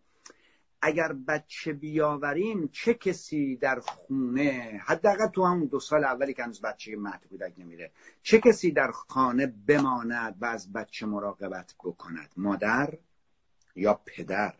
اگر 0.82 1.12
بچه 1.12 1.72
بیاوریم 1.72 2.68
چه 2.72 2.94
کسی 2.94 3.56
در 3.56 3.80
خونه 3.80 4.80
حداقل 4.86 5.26
تو 5.26 5.44
همون 5.44 5.66
دو 5.66 5.80
سال 5.80 6.04
اولی 6.04 6.34
که 6.34 6.42
هنوز 6.42 6.60
بچه 6.60 6.96
مهد 6.96 7.26
کودک 7.30 7.54
نمیره 7.58 7.92
چه 8.22 8.40
کسی 8.40 8.70
در 8.72 8.90
خانه 8.90 9.46
بماند 9.46 10.36
و 10.40 10.44
از 10.44 10.72
بچه 10.72 11.06
مراقبت 11.06 11.74
بکند؟ 11.84 12.30
مادر 12.36 12.94
یا 13.76 14.00
پدر؟ 14.06 14.54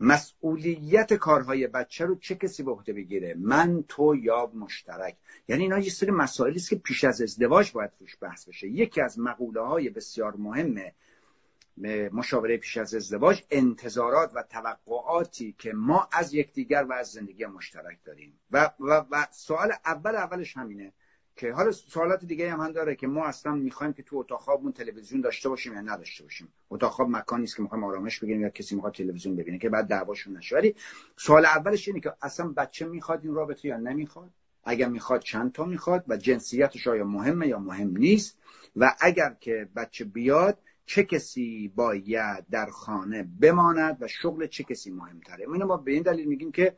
مسئولیت 0.00 1.14
کارهای 1.14 1.66
بچه 1.66 2.04
رو 2.04 2.14
چه 2.14 2.34
کسی 2.34 2.62
به 2.62 2.70
عهده 2.70 2.92
بگیره؟ 2.92 3.34
من 3.38 3.84
تو 3.88 4.16
یا 4.16 4.50
مشترک. 4.54 5.16
یعنی 5.48 5.62
اینا 5.62 5.78
یه 5.78 5.90
سری 5.90 6.10
مسائلی 6.10 6.56
است 6.56 6.70
که 6.70 6.76
پیش 6.76 7.04
از 7.04 7.22
ازدواج 7.22 7.72
باید 7.72 7.90
روش 8.00 8.16
بحث 8.20 8.48
بشه. 8.48 8.68
یکی 8.68 9.00
از 9.00 9.18
مقوله 9.18 9.60
های 9.60 9.88
بسیار 9.88 10.36
مهمه 10.36 10.92
مشاوره 12.12 12.56
پیش 12.56 12.76
از 12.76 12.94
ازدواج 12.94 13.42
انتظارات 13.50 14.32
و 14.34 14.42
توقعاتی 14.42 15.54
که 15.58 15.72
ما 15.72 16.08
از 16.12 16.34
یکدیگر 16.34 16.82
و 16.82 16.92
از 16.92 17.10
زندگی 17.10 17.46
مشترک 17.46 17.98
داریم. 18.04 18.40
و, 18.50 18.70
و, 18.80 19.04
و 19.10 19.26
سوال 19.30 19.72
اول 19.84 20.16
اولش 20.16 20.56
همینه. 20.56 20.92
که 21.36 21.52
حالا 21.52 21.72
سوالات 21.72 22.24
دیگه 22.24 22.52
هم, 22.52 22.60
هم 22.60 22.72
داره 22.72 22.96
که 22.96 23.06
ما 23.06 23.26
اصلا 23.26 23.52
می‌خوایم 23.52 23.92
که 23.92 24.02
تو 24.02 24.16
اتاق 24.16 24.40
خوابمون 24.40 24.72
تلویزیون 24.72 25.20
داشته 25.20 25.48
باشیم 25.48 25.74
یا 25.74 25.80
نداشته 25.80 26.24
باشیم. 26.24 26.48
اتاق 26.70 26.92
خواب 26.92 27.10
مکانی 27.10 27.44
است 27.44 27.56
که 27.56 27.62
می‌خوایم 27.62 27.84
آرامش 27.84 28.18
بگیریم 28.18 28.42
یا 28.42 28.48
کسی 28.48 28.74
می‌خواد 28.74 28.94
تلویزیون 28.94 29.36
ببینه 29.36 29.58
که 29.58 29.68
بعد 29.68 29.86
دعواشون 29.86 30.36
نشه. 30.36 30.56
ولی 30.56 30.74
سوال 31.16 31.44
اولش 31.44 31.88
اینه 31.88 32.00
که 32.00 32.12
اصلا 32.22 32.48
بچه 32.48 32.86
می‌خواد 32.86 33.20
این 33.24 33.34
رابطه 33.34 33.68
یا 33.68 33.76
نمی‌خواد؟ 33.76 34.30
اگر 34.64 34.88
می‌خواد 34.88 35.20
چند 35.20 35.52
تا 35.52 35.64
می‌خواد 35.64 36.04
و 36.08 36.16
جنسیتش 36.16 36.88
آیا 36.88 37.04
مهمه 37.04 37.48
یا 37.48 37.58
مهم 37.58 37.96
نیست؟ 37.96 38.38
و 38.76 38.94
اگر 39.00 39.36
که 39.40 39.68
بچه 39.76 40.04
بیاد 40.04 40.58
چه 40.86 41.04
کسی 41.04 41.72
باید 41.76 42.44
در 42.50 42.66
خانه 42.66 43.28
بماند 43.40 43.96
و 44.00 44.08
شغل 44.08 44.46
چه 44.46 44.64
کسی 44.64 44.90
مهمتره؟ 44.90 45.52
اینو 45.52 45.66
ما 45.66 45.76
به 45.76 45.92
این 45.92 46.02
دلیل 46.02 46.28
میگیم 46.28 46.52
که 46.52 46.76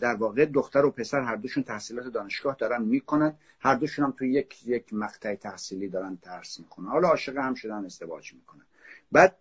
در 0.00 0.14
واقع 0.14 0.44
دختر 0.44 0.84
و 0.84 0.90
پسر 0.90 1.20
هر 1.20 1.36
دوشون 1.36 1.62
تحصیلات 1.62 2.06
دانشگاه 2.06 2.56
دارن 2.58 2.82
می‌کنن. 2.82 3.34
هر 3.60 3.74
دوشون 3.74 4.04
هم 4.04 4.10
توی 4.18 4.32
یک 4.32 4.66
یک 4.66 4.94
مقطع 4.94 5.34
تحصیلی 5.34 5.88
دارن 5.88 6.18
درس 6.22 6.60
می‌کنن 6.60 6.86
حالا 6.86 7.08
عاشق 7.08 7.36
هم 7.36 7.54
شدن 7.54 7.84
ازدواج 7.84 8.34
می‌کنن. 8.34 8.64
بعد 9.12 9.36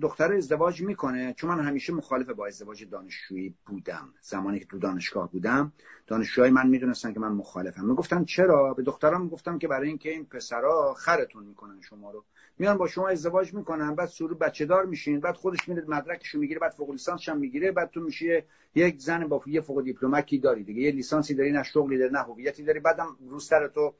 دختر 0.00 0.32
ازدواج 0.32 0.82
می‌کنه. 0.82 1.34
چون 1.36 1.50
من 1.50 1.64
همیشه 1.64 1.92
مخالف 1.92 2.30
با 2.30 2.46
ازدواج 2.46 2.88
دانشجویی 2.90 3.54
بودم. 3.66 4.14
زمانی 4.20 4.58
که 4.58 4.64
تو 4.64 4.78
دانشگاه 4.78 5.30
بودم 5.30 5.72
دانشجوهای 6.06 6.50
من 6.50 6.68
می‌دونستن 6.68 7.12
که 7.12 7.20
من 7.20 7.32
مخالفم. 7.32 7.84
می‌گفتن 7.84 8.24
چرا؟ 8.24 8.74
به 8.74 8.82
دخترم 8.82 9.22
می‌گفتم 9.22 9.58
که 9.58 9.68
برای 9.68 9.88
اینکه 9.88 10.10
این 10.10 10.24
پسرا 10.24 10.94
خرتون 10.94 11.44
می‌کنن 11.44 11.80
شما 11.80 12.10
رو. 12.10 12.24
میان 12.58 12.78
با 12.78 12.86
شما 12.86 13.08
ازدواج 13.08 13.54
می‌کنن 13.54 13.94
بعد 13.94 14.08
سورو 14.08 14.34
بچه 14.34 14.66
دار 14.66 14.86
میشین 14.86 15.20
بعد 15.20 15.34
خودش 15.34 15.68
میره 15.68 15.84
مدرکشو 15.88 16.38
می‌گیره 16.38 16.60
بعد 16.60 16.72
فوق 16.72 16.90
لیسانس 16.90 17.28
هم 17.28 17.38
می‌گیره 17.38 17.72
بعد 17.72 17.90
تو 17.90 18.00
میشه 18.00 18.44
یک 18.74 19.00
زن 19.00 19.26
با 19.26 19.42
یه 19.46 19.60
فوق 19.60 19.82
دیپلمکی 19.82 20.38
داری 20.38 20.64
دیگه. 20.64 20.82
یه 20.82 20.90
لیسانسی 20.90 21.34
داری 21.34 21.52
نه 21.52 21.62
شغلی 21.62 21.98
داری 21.98 22.12
نه 22.12 22.22
هویتی 22.22 22.62
داری. 22.64 22.80
بعدم 22.80 23.16
روستر 23.30 23.68
تو 23.68 23.94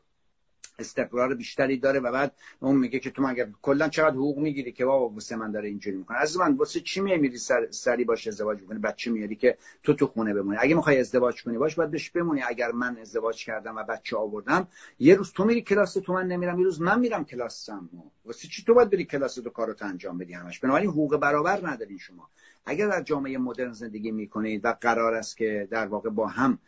استقرار 0.79 1.35
بیشتری 1.35 1.77
داره 1.77 2.01
و 2.01 2.13
بعد 2.13 2.33
اون 2.61 2.77
میگه 2.77 2.99
که 2.99 3.11
تو 3.11 3.23
مگر 3.23 3.49
کلا 3.63 3.89
چقدر 3.89 4.15
حقوق 4.15 4.39
می‌گیری 4.39 4.73
که 4.73 4.85
بابا 4.85 5.09
واسه 5.09 5.37
من 5.37 5.53
داره 5.53 5.69
اینجوری 5.69 5.97
می‌کنه؟ 5.97 6.19
از 6.19 6.37
من 6.37 6.57
واسه 6.57 6.81
چی 6.81 7.01
میمیری 7.01 7.39
سر 7.39 7.71
سری 7.71 8.05
باش 8.05 8.27
ازدواج 8.29 8.61
می‌کنی؟ 8.61 8.79
بچه 8.79 9.11
میاری 9.11 9.37
که 9.37 9.59
تو 9.83 9.95
تو 9.95 10.07
خونه 10.07 10.35
بمونی؟ 10.35 10.59
اگه 10.61 10.75
می‌خوای 10.75 11.01
ازدواج 11.01 11.43
کنی 11.43 11.59
باش 11.59 11.75
باید 11.75 11.91
بهش 11.91 12.11
بمونی. 12.11 12.43
اگر 12.43 12.73
من 12.73 12.99
ازدواج 12.99 13.45
کردم 13.45 13.77
و 13.77 13.85
بچه 13.85 14.17
آوردم 14.17 14.69
یه 14.99 15.15
روز 15.15 15.33
تو 15.33 15.45
میری 15.45 15.63
کلاس 15.63 15.93
تو 15.93 16.13
من 16.13 16.27
نمیرم. 16.27 16.59
یه 16.59 16.65
روز 16.65 16.81
من 16.81 17.01
میرم 17.01 17.25
کلاسم 17.25 17.89
واسه 18.25 18.49
چی 18.49 18.65
تو 18.65 18.75
باید 18.75 18.91
بری 18.91 19.05
کلاس 19.05 19.35
تو 19.35 19.51
کارو 19.51 19.75
انجام 19.81 20.19
بدی 20.19 20.33
همش؟ 20.33 20.61
بنابراین 20.61 20.91
حقوق 20.91 21.17
برابر 21.17 21.61
ندارین 21.63 21.99
شما. 21.99 22.29
اگر 22.67 22.89
در 22.89 23.03
جامعه 23.03 23.39
مدرن 23.39 23.73
زندگی 23.73 24.11
می‌کنید 24.11 24.65
و 24.65 24.77
قرار 24.81 25.15
است 25.15 25.37
که 25.37 25.69
در 25.71 25.87
واقع 25.87 26.11
با 26.11 26.27
هم 26.27 26.59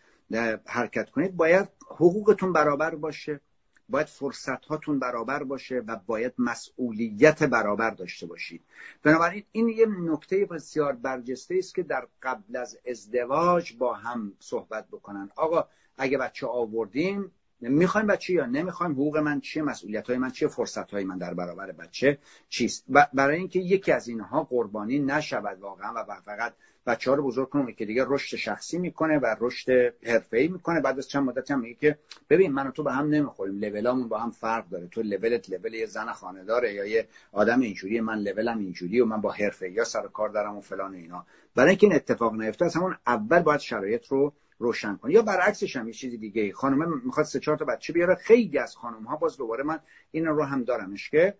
حرکت 0.67 1.11
کنید 1.11 1.37
باید 1.37 1.69
حقوقتون 1.91 2.53
برابر 2.53 2.95
باشه. 2.95 3.41
باید 3.89 4.07
فرصت 4.07 4.65
هاتون 4.65 4.99
برابر 4.99 5.43
باشه 5.43 5.83
و 5.87 5.97
باید 6.07 6.33
مسئولیت 6.39 7.43
برابر 7.43 7.91
داشته 7.91 8.27
باشید. 8.27 8.63
بنابراین 9.03 9.45
این 9.53 9.69
یه 9.69 9.87
نکته 9.87 10.45
بسیار 10.45 10.93
برجسته 10.93 11.55
است 11.59 11.75
که 11.75 11.83
در 11.83 12.07
قبل 12.23 12.57
از 12.57 12.79
ازدواج 12.87 13.77
با 13.77 13.95
هم 13.95 14.33
صحبت 14.39 14.89
بکنن. 14.89 15.31
آقا 15.37 15.69
اگه 15.99 16.19
بچه 16.19 16.47
آوردیم 16.47 17.33
می‌خوایم 17.61 18.07
بچه 18.07 18.33
یا 18.33 18.47
نمی‌خوایم 18.47 18.93
حقوق 18.93 19.17
من 19.17 19.41
چیه 19.41 19.63
مسئولیت 19.63 20.11
های 20.11 20.19
من 20.19 20.31
چیه 20.31 20.49
فرصت 20.49 20.91
های 20.91 21.05
من 21.05 21.19
در 21.19 21.35
برابر 21.35 21.73
بچه 21.73 22.19
چیست؟ 22.49 22.85
برای 23.15 23.39
اینکه 23.39 23.59
یکی 23.59 23.93
از 23.93 24.09
اینها 24.09 24.45
قربانی 24.45 24.99
نشود 24.99 25.61
واقعا 25.61 26.05
و 26.09 26.21
فقط 26.21 26.55
بچه 26.87 27.11
ها 27.11 27.17
رو 27.17 27.23
بزرگ 27.23 27.49
کنه 27.49 27.73
که 27.73 27.87
دیگه 27.87 28.05
رشد 28.09 28.37
شخصی 28.37 28.79
می‌کنه 28.79 29.19
و 29.19 29.37
رشد 29.41 29.95
حرفه‌ای 30.07 30.49
می‌کنه. 30.49 30.81
بعد 30.81 30.99
از 30.99 31.09
چند 31.09 31.25
مدتی 31.25 31.53
هم 31.53 31.61
میگه 31.61 31.75
که 31.75 31.99
ببین 32.31 32.53
من 32.53 32.67
و 32.67 32.71
تو 32.71 32.83
به 32.83 32.93
هم 32.93 33.09
نمی‌خوریم. 33.09 33.59
لولامون 33.59 34.09
با 34.09 34.19
هم 34.19 34.31
فرق 34.31 34.69
داره. 34.69 34.87
تو 34.87 35.03
لولت 35.03 35.51
لول 35.51 35.75
یه 35.75 35.87
زن 35.87 36.13
خانه 36.13 36.45
داره 36.45 36.73
یا 36.75 36.85
یه 36.85 37.09
آدم 37.33 37.61
اینجوری 37.61 38.01
من 38.01 38.19
لولم 38.19 38.59
اینجوری 38.59 39.01
و 39.01 39.05
من 39.05 39.21
با 39.21 39.31
حرفه 39.33 39.71
یا 39.71 39.85
سر 39.85 40.07
کار 40.07 40.29
دارم 40.29 40.57
و 40.57 40.61
فلان 40.61 40.95
و 40.95 40.97
اینا. 40.97 41.27
برای 41.55 41.69
اینکه 41.69 41.87
این 41.87 41.97
اتفاق 41.97 42.35
نیفته 42.35 42.65
از 42.65 42.77
همون 42.77 42.97
اول 43.07 43.43
باید 43.43 43.61
شرایط 43.61 44.07
رو 44.07 44.33
روشن 44.59 44.97
کنی. 44.97 45.13
یا 45.13 45.23
برعکسش 45.23 45.77
هم 45.77 45.87
یه 45.87 45.93
چیزی 45.95 46.19
دیگه 46.19 46.53
خانم 46.53 47.01
می‌خواد 47.05 47.27
سه 47.27 47.41
چهار 47.41 47.57
تا 47.57 47.65
بچه 47.65 47.93
بیاره. 47.93 48.15
خیلی 48.15 48.59
از 48.59 48.77
خانم 48.77 49.03
ها 49.03 49.17
باز 49.17 49.37
دوباره 49.37 49.65
من 49.65 49.79
این 50.11 50.27
رو 50.27 50.43
هم 50.45 50.65
دارمش 50.65 51.11
که 51.11 51.35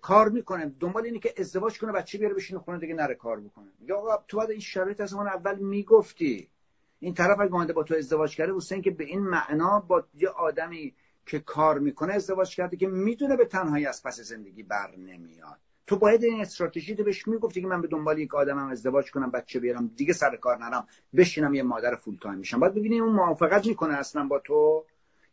کار 0.00 0.28
می‌کنه. 0.28 0.72
دنبال 0.80 1.04
اینه 1.04 1.18
که 1.18 1.34
ازدواج 1.38 1.78
کنه 1.78 1.92
بچه 1.92 2.18
بیاره 2.18 2.34
بشینه 2.34 2.60
خونه 2.60 2.78
دیگه 2.78 2.94
نره 2.94 3.14
کار 3.14 3.40
بکنه. 3.40 3.66
یا 3.80 4.24
تو 4.28 4.36
باید 4.36 4.50
این 4.50 4.60
شرایط 4.60 5.00
از 5.00 5.14
اون 5.14 5.26
اول 5.26 5.58
می‌گفتی. 5.58 6.48
این 7.00 7.14
طرف 7.14 7.40
اگه 7.40 7.72
با 7.72 7.82
تو 7.82 7.94
ازدواج 7.94 8.36
کرده 8.36 8.52
واسه 8.52 8.80
که 8.80 8.90
به 8.90 9.04
این 9.04 9.20
معنا 9.20 9.80
با 9.80 10.04
یه 10.14 10.28
آدمی 10.28 10.94
که 11.26 11.38
کار 11.38 11.78
می‌کنه 11.78 12.12
ازدواج 12.12 12.56
کرده 12.56 12.76
که 12.76 12.86
می‌دونه 12.86 13.36
به 13.36 13.44
تنهایی 13.44 13.86
از 13.86 14.02
پس 14.02 14.20
زندگی 14.20 14.62
بر 14.62 14.96
نمیاد. 14.96 15.58
تو 15.86 15.96
باید 15.96 16.24
این 16.24 16.40
استراتژی 16.40 16.94
رو 16.94 17.04
بهش 17.04 17.28
می‌گفتی 17.28 17.60
که 17.60 17.66
من 17.66 17.80
به 17.80 17.88
دنبال 17.88 18.18
یک 18.18 18.34
آدمم 18.34 18.68
ازدواج 18.68 19.10
کنم 19.10 19.30
بچه 19.30 19.60
بیارم 19.60 19.86
دیگه 19.96 20.12
سر 20.12 20.36
کار 20.36 20.58
نرم 20.58 20.86
بشینم 21.16 21.54
یه 21.54 21.62
مادر 21.62 21.94
فول 21.94 22.16
تایم 22.20 22.38
میشم. 22.38 22.60
باید 22.60 22.74
ببینیم 22.74 23.04
اون 23.04 23.12
موافقت 23.12 23.66
می‌کنه 23.66 23.94
اصلا 23.94 24.24
با 24.24 24.38
تو؟ 24.38 24.84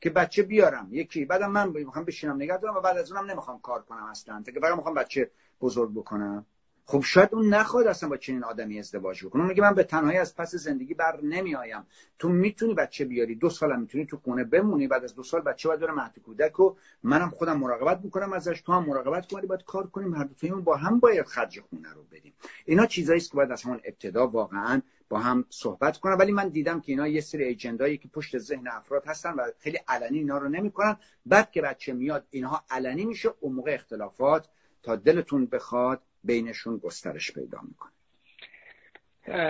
که 0.03 0.09
بچه 0.09 0.43
بیارم. 0.43 0.87
یکی 0.91 1.25
بعدم 1.25 1.51
من 1.51 1.69
می‌خوام 1.69 2.05
بشینم 2.05 2.35
نگه 2.35 2.57
دارم 2.57 2.75
و 2.75 2.81
بعد 2.81 2.97
از 2.97 3.11
اونم 3.11 3.31
نمی‌خوام 3.31 3.59
کار 3.59 3.81
کنم 3.81 4.03
اصلا. 4.03 4.43
که 4.45 4.59
فقط 4.59 4.75
می‌خوام 4.75 4.95
بچه 4.95 5.31
بزرگ 5.61 5.91
بکنم. 5.91 6.45
خب 6.85 7.01
شاید 7.01 7.29
اون 7.31 7.53
نخواد 7.53 7.87
اصلا 7.87 8.09
با 8.09 8.17
چنین 8.17 8.43
آدمی 8.43 8.79
ازدواج 8.79 9.25
بکنه. 9.25 9.43
میگه 9.43 9.61
من 9.61 9.73
به 9.73 9.83
تنهایی 9.83 10.17
از 10.17 10.35
پس 10.35 10.55
زندگی 10.55 10.93
بر 10.93 11.19
نمیآیم. 11.21 11.85
تو 12.19 12.29
می‌تونی 12.29 12.73
بچه 12.73 13.05
بیاری. 13.05 13.35
دو 13.35 13.49
سال 13.49 13.79
می‌تونی 13.79 14.05
تو 14.05 14.17
خونه 14.17 14.43
بمونی. 14.43 14.87
بعد 14.87 15.03
از 15.03 15.15
دو 15.15 15.23
سال 15.23 15.41
بچه 15.41 15.69
باید 15.69 15.79
بره 15.79 15.91
مهد 15.91 16.19
کودک 16.25 16.59
و 16.59 16.75
منم 17.03 17.29
خودم 17.29 17.59
مراقبت 17.59 17.99
می‌کنم 18.03 18.33
ازش. 18.33 18.61
تو 18.61 18.73
هم 18.73 18.85
مراقبت 18.85 19.31
کنی 19.31 19.47
باید 19.47 19.63
کار 19.63 19.87
کنیم. 19.87 20.13
هر 20.15 20.23
دو 20.23 20.61
با 20.61 20.75
هم 20.75 20.99
باید 20.99 21.25
خرج 21.25 21.59
خونه 21.59 21.93
رو 21.93 22.03
بدیم 22.11 22.33
اینا 22.65 22.85
چیزایی 22.85 23.17
است 23.17 23.31
که 23.31 23.37
باید 23.37 23.51
از 23.51 23.63
همون 23.63 23.81
ابتدا 23.85 24.27
واقعا 24.27 24.81
با 25.13 25.19
هم 25.19 25.45
صحبت 25.49 25.97
کنن 25.97 26.13
ولی 26.13 26.31
من 26.31 26.49
دیدم 26.49 26.79
که 26.81 26.91
اینا 26.91 27.07
یه 27.07 27.21
سری 27.21 27.43
ایجندایی 27.43 27.97
که 27.97 28.07
پشت 28.07 28.37
ذهن 28.37 28.67
افراد 28.67 29.03
هستن 29.05 29.33
و 29.33 29.41
خیلی 29.59 29.79
علنی 29.87 30.17
اینا 30.17 30.37
رو 30.37 30.49
نمی‌کنن. 30.49 30.97
بعد 31.25 31.51
که 31.51 31.61
بچه 31.61 31.93
میاد 31.93 32.23
اینها 32.31 32.61
علنی 32.69 33.05
میشه. 33.05 33.29
اون 33.39 33.53
موقع 33.53 33.73
اختلافات 33.73 34.49
تا 34.83 34.95
دلتون 34.95 35.45
بخواد 35.45 36.01
بینشون 36.23 36.77
گسترش 36.77 37.31
پیدا 37.31 37.59
می‌کنه. 37.61 37.93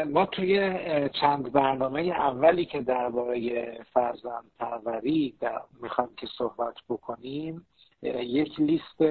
ما 0.04 0.26
توی 0.26 0.60
چند 1.22 1.52
برنامه 1.52 2.02
اولی 2.02 2.66
که 2.66 2.82
درباره 2.82 3.78
فرزند 3.94 4.52
پروری 4.60 5.36
می‌خوام 5.82 6.10
که 6.18 6.28
صحبت 6.38 6.76
بکنیم 6.90 7.68
یک 8.02 8.60
لیست 8.60 9.02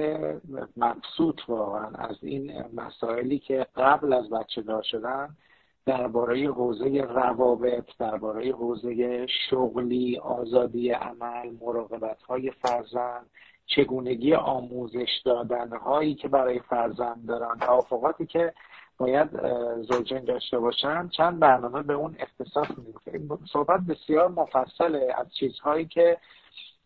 مبسوط 0.77 1.39
واقعا 1.47 1.87
از 1.87 2.15
این 2.21 2.63
مسائلی 2.73 3.39
که 3.39 3.67
قبل 3.75 4.13
از 4.13 4.29
بچه 4.29 4.61
دار 4.61 4.83
شدن 4.83 5.35
درباره 5.85 6.51
حوزه 6.51 7.01
روابط 7.01 7.97
درباره 7.99 8.51
حوزه 8.51 9.27
شغلی 9.49 10.17
آزادی 10.17 10.89
عمل 10.89 11.49
مراقبت 11.61 12.21
های 12.21 12.51
فرزند 12.51 13.29
چگونگی 13.65 14.33
آموزش 14.33 15.21
دادن 15.25 15.77
هایی 15.77 16.15
که 16.15 16.27
برای 16.27 16.59
فرزند 16.59 17.27
دارن. 17.27 17.57
توافقاتی 17.59 18.25
که 18.25 18.53
باید 18.97 19.29
زوجین 19.81 20.23
داشته 20.25 20.59
باشن. 20.59 21.07
چند 21.07 21.39
برنامه 21.39 21.83
به 21.83 21.93
اون 21.93 22.15
اختصاص 22.19 22.67
میدیم. 22.77 23.39
صحبت 23.53 23.79
بسیار 23.89 24.27
مفصله. 24.27 25.13
از 25.17 25.33
چیزهایی 25.33 25.85
که 25.85 26.17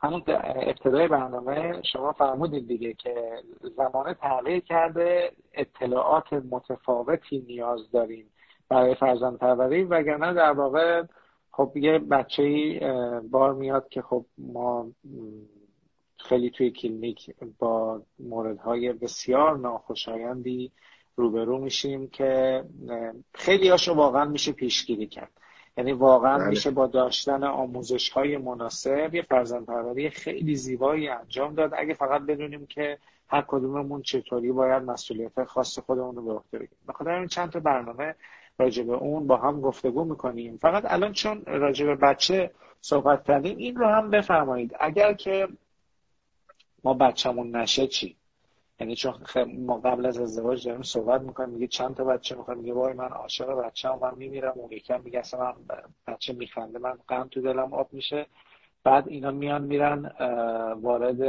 همون 0.01 0.23
ابتدای 0.55 1.07
برنامه 1.07 1.81
شما 1.91 2.11
فرمودید 2.11 2.67
دیگه 2.67 2.93
که 2.93 3.43
زمانه 3.77 4.13
تغییر 4.13 4.59
کرده 4.59 5.31
اطلاعات 5.53 6.33
متفاوتی 6.33 7.45
نیاز 7.47 7.91
داریم. 7.91 8.25
برای 8.69 8.95
فرزند 8.95 9.37
پروری 9.37 9.83
وگرنه 9.83 10.33
در 10.33 10.51
واقع 10.51 11.03
خب 11.51 11.71
یه 11.75 11.99
بچه 11.99 12.79
بار 13.31 13.53
میاد 13.53 13.89
که 13.89 14.01
خب 14.01 14.25
ما 14.37 14.87
خیلی 16.19 16.49
توی 16.49 16.71
کلینیک 16.71 17.35
با 17.59 18.01
موردهای 18.19 18.93
بسیار 18.93 19.57
ناخوشایندی 19.57 20.71
روبرو 21.15 21.57
میشیم 21.57 22.07
که 22.07 22.63
خیلی 23.33 23.69
هاشو 23.69 23.93
واقعا 23.93 24.25
میشه 24.25 24.51
پیشگیری 24.51 25.07
کرد. 25.07 25.31
یعنی 25.77 25.91
واقعا 25.91 26.37
بله. 26.37 26.47
میشه 26.47 26.71
با 26.71 26.87
داشتن 26.87 27.43
آموزش 27.43 28.09
های 28.09 28.37
مناسب 28.37 29.15
یه 29.15 29.21
فرزند 29.21 29.65
پروری 29.65 30.09
خیلی 30.09 30.55
زیبایی 30.55 31.07
انجام 31.07 31.55
داد. 31.55 31.73
اگه 31.77 31.93
فقط 31.93 32.21
بدونیم 32.21 32.65
که 32.65 32.97
هر 33.27 33.45
کدوممون 33.47 34.01
چطوری 34.01 34.51
باید 34.51 34.83
مسئولیت 34.83 35.43
خاص 35.43 35.79
خودمون 35.79 36.15
رو 36.15 36.25
به 36.25 36.33
عهده 36.33 36.57
بگیریم 36.57 36.77
بخاطر 36.87 37.11
این 37.11 37.27
چند 37.27 37.49
تا 37.49 37.59
برنامه 37.59 38.15
راجع 38.59 38.83
اون 38.83 39.27
با 39.27 39.37
هم 39.37 39.61
گفتگو 39.61 40.03
می‌کنیم. 40.03 40.57
فقط 40.57 40.83
الان 40.87 41.13
چون 41.13 41.43
راجع 41.45 41.95
بچه 41.95 42.51
صحبت 42.81 43.23
کردیم 43.23 43.57
این 43.57 43.75
رو 43.75 43.87
هم 43.87 44.09
بفرمایید. 44.09 44.75
اگر 44.79 45.13
که 45.13 45.47
ما 46.83 46.93
بچه‌مون 46.93 47.55
نشه 47.55 47.87
چی؟ 47.87 48.17
یعنی 48.79 48.95
چون 48.95 49.13
ما 49.57 49.77
قبل 49.77 50.05
از 50.05 50.19
ازدواج 50.19 50.67
داریم 50.67 50.81
صحبت 50.81 51.21
می‌کنیم 51.21 51.49
میگه 51.49 51.67
چند 51.67 51.95
تا 51.95 52.03
بچه 52.03 52.35
می‌خوام؟ 52.35 52.57
میگه 52.57 52.73
وای 52.73 52.93
من 52.93 53.07
عاشق 53.07 53.49
بچه 53.49 53.89
من 54.01 54.15
میمیرم. 54.17 54.53
اون 54.55 54.71
یکم 54.71 55.01
میگه 55.01 55.19
اصلا 55.19 55.39
من 55.39 55.53
بچه 56.07 56.33
میخنده 56.33 56.79
من 56.79 56.97
غم 57.09 57.27
تو 57.27 57.41
دلم 57.41 57.73
آب 57.73 57.87
میشه. 57.91 58.25
بعد 58.83 59.07
اینا 59.07 59.31
میان 59.31 59.63
میرن 59.63 60.11
وارد 60.81 61.21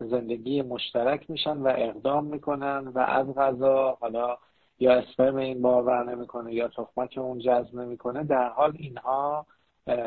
زندگی 0.00 0.62
مشترک 0.62 1.30
میشن 1.30 1.56
و 1.56 1.72
اقدام 1.76 2.24
می‌کنن 2.24 2.88
و 2.94 2.98
از 2.98 3.34
غذا 3.34 3.98
حالا 4.00 4.38
یا 4.80 4.92
اسپرم 4.92 5.36
این 5.36 5.62
باور 5.62 6.14
نمی‌کنه 6.14 6.54
یا 6.54 6.68
تخمک 6.68 7.18
اون 7.18 7.38
جذب 7.38 7.74
نمی‌کنه 7.74 8.24
در 8.24 8.48
حال 8.48 8.72
اینها 8.78 9.46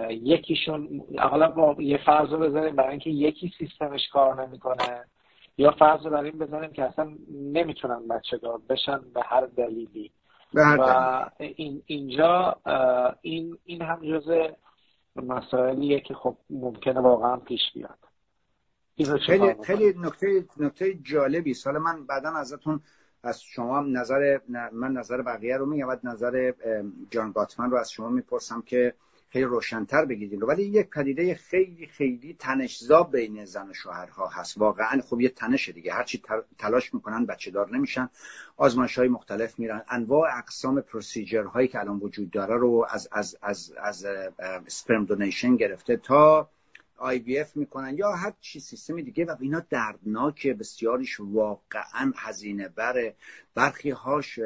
یکیشون 0.09 1.01
حالا 1.19 1.49
با 1.51 1.75
یه 1.79 1.99
فرض 2.05 2.29
رو 2.29 2.37
بذاریم 2.37 2.75
برای 2.75 2.89
اینکه 2.89 3.09
یکی 3.09 3.53
سیستمش 3.57 4.09
کار 4.13 4.47
نمی‌کنه 4.47 5.05
یا 5.57 5.71
فرض 5.71 6.05
رو 6.05 6.11
برای 6.11 6.29
این 6.29 6.39
بزنیم 6.39 6.71
که 6.71 6.83
اصلا 6.83 7.15
نمی‌تونن 7.31 8.07
بچه 8.07 8.37
دار 8.37 8.61
بشن 8.69 8.99
به 9.13 9.21
هر 9.25 9.45
دلیلی. 9.45 10.11
و 10.53 11.29
این 11.37 11.83
اینجا 11.85 12.55
این 13.21 13.57
این 13.65 13.81
هم 13.81 13.99
جز 14.01 14.31
مسائلیه 15.15 15.99
که 15.99 16.13
خب 16.13 16.37
ممکنه 16.49 16.99
واقعا 16.99 17.37
پیش 17.37 17.61
بیاد. 17.73 17.97
خیلی 19.19 19.55
خیلی 19.63 19.93
نکته 19.97 20.45
نکته 20.57 20.93
جالبی 20.93 21.53
سال 21.53 21.77
من 21.77 22.05
بعدا 22.05 22.29
ازتون 22.29 22.81
از 23.23 23.41
شما 23.41 23.77
هم 23.77 23.97
نظر 23.97 24.39
من 24.71 24.91
نظر 24.91 25.21
بقیه 25.21 25.57
رو 25.57 25.65
میگم 25.65 25.87
نظر 26.03 26.53
جان 27.09 27.31
گاتمن 27.31 27.71
رو 27.71 27.77
از 27.77 27.91
شما 27.91 28.09
می‌پرسم 28.09 28.61
که 28.61 28.93
خیلی 29.29 29.45
روشنتر 29.45 30.05
بگیدین 30.05 30.41
رو 30.41 30.47
ولی 30.47 30.63
یک 30.63 30.89
پدیده 30.89 31.35
خیلی 31.35 31.87
خیلی 31.87 32.35
تنشزا 32.39 33.03
بین 33.03 33.45
زن 33.45 33.69
و 33.69 33.73
شوهرها 33.73 34.27
هست. 34.27 34.57
واقعا 34.57 35.01
خب 35.01 35.21
یه 35.21 35.29
تنشه 35.29 35.71
دیگه. 35.71 35.93
هرچی 35.93 36.21
تلاش 36.57 36.93
می‌کنن 36.93 37.25
بچه 37.25 37.51
دار 37.51 37.69
نمیشن. 37.69 38.09
آزمایش 38.57 38.97
های 38.97 39.07
مختلف 39.07 39.59
میرن. 39.59 39.83
انواع 39.89 40.37
اقسام 40.37 40.81
پروسیجر 40.81 41.43
هایی 41.43 41.67
که 41.67 41.79
الان 41.79 41.99
وجود 41.99 42.31
داره 42.31 42.55
رو 42.55 42.85
از 42.89 43.09
از 43.11 43.37
از 43.41 43.73
از 43.81 44.05
سپرم 44.67 45.05
دونیشن 45.05 45.55
گرفته 45.55 45.97
تا 45.97 46.49
IVF 46.99 47.55
می‌کنن 47.55 47.97
یا 47.97 48.11
هر 48.11 48.33
چی 48.41 48.59
سیستم 48.59 49.01
دیگه 49.01 49.25
و 49.25 49.35
اینا 49.39 49.59
دردناکه 49.69 50.53
بسیاریش 50.53 51.19
واقعا 51.19 52.13
هزینه 52.15 52.67
بره. 52.67 53.15
برخی 53.55 53.89
هاش 53.89 54.39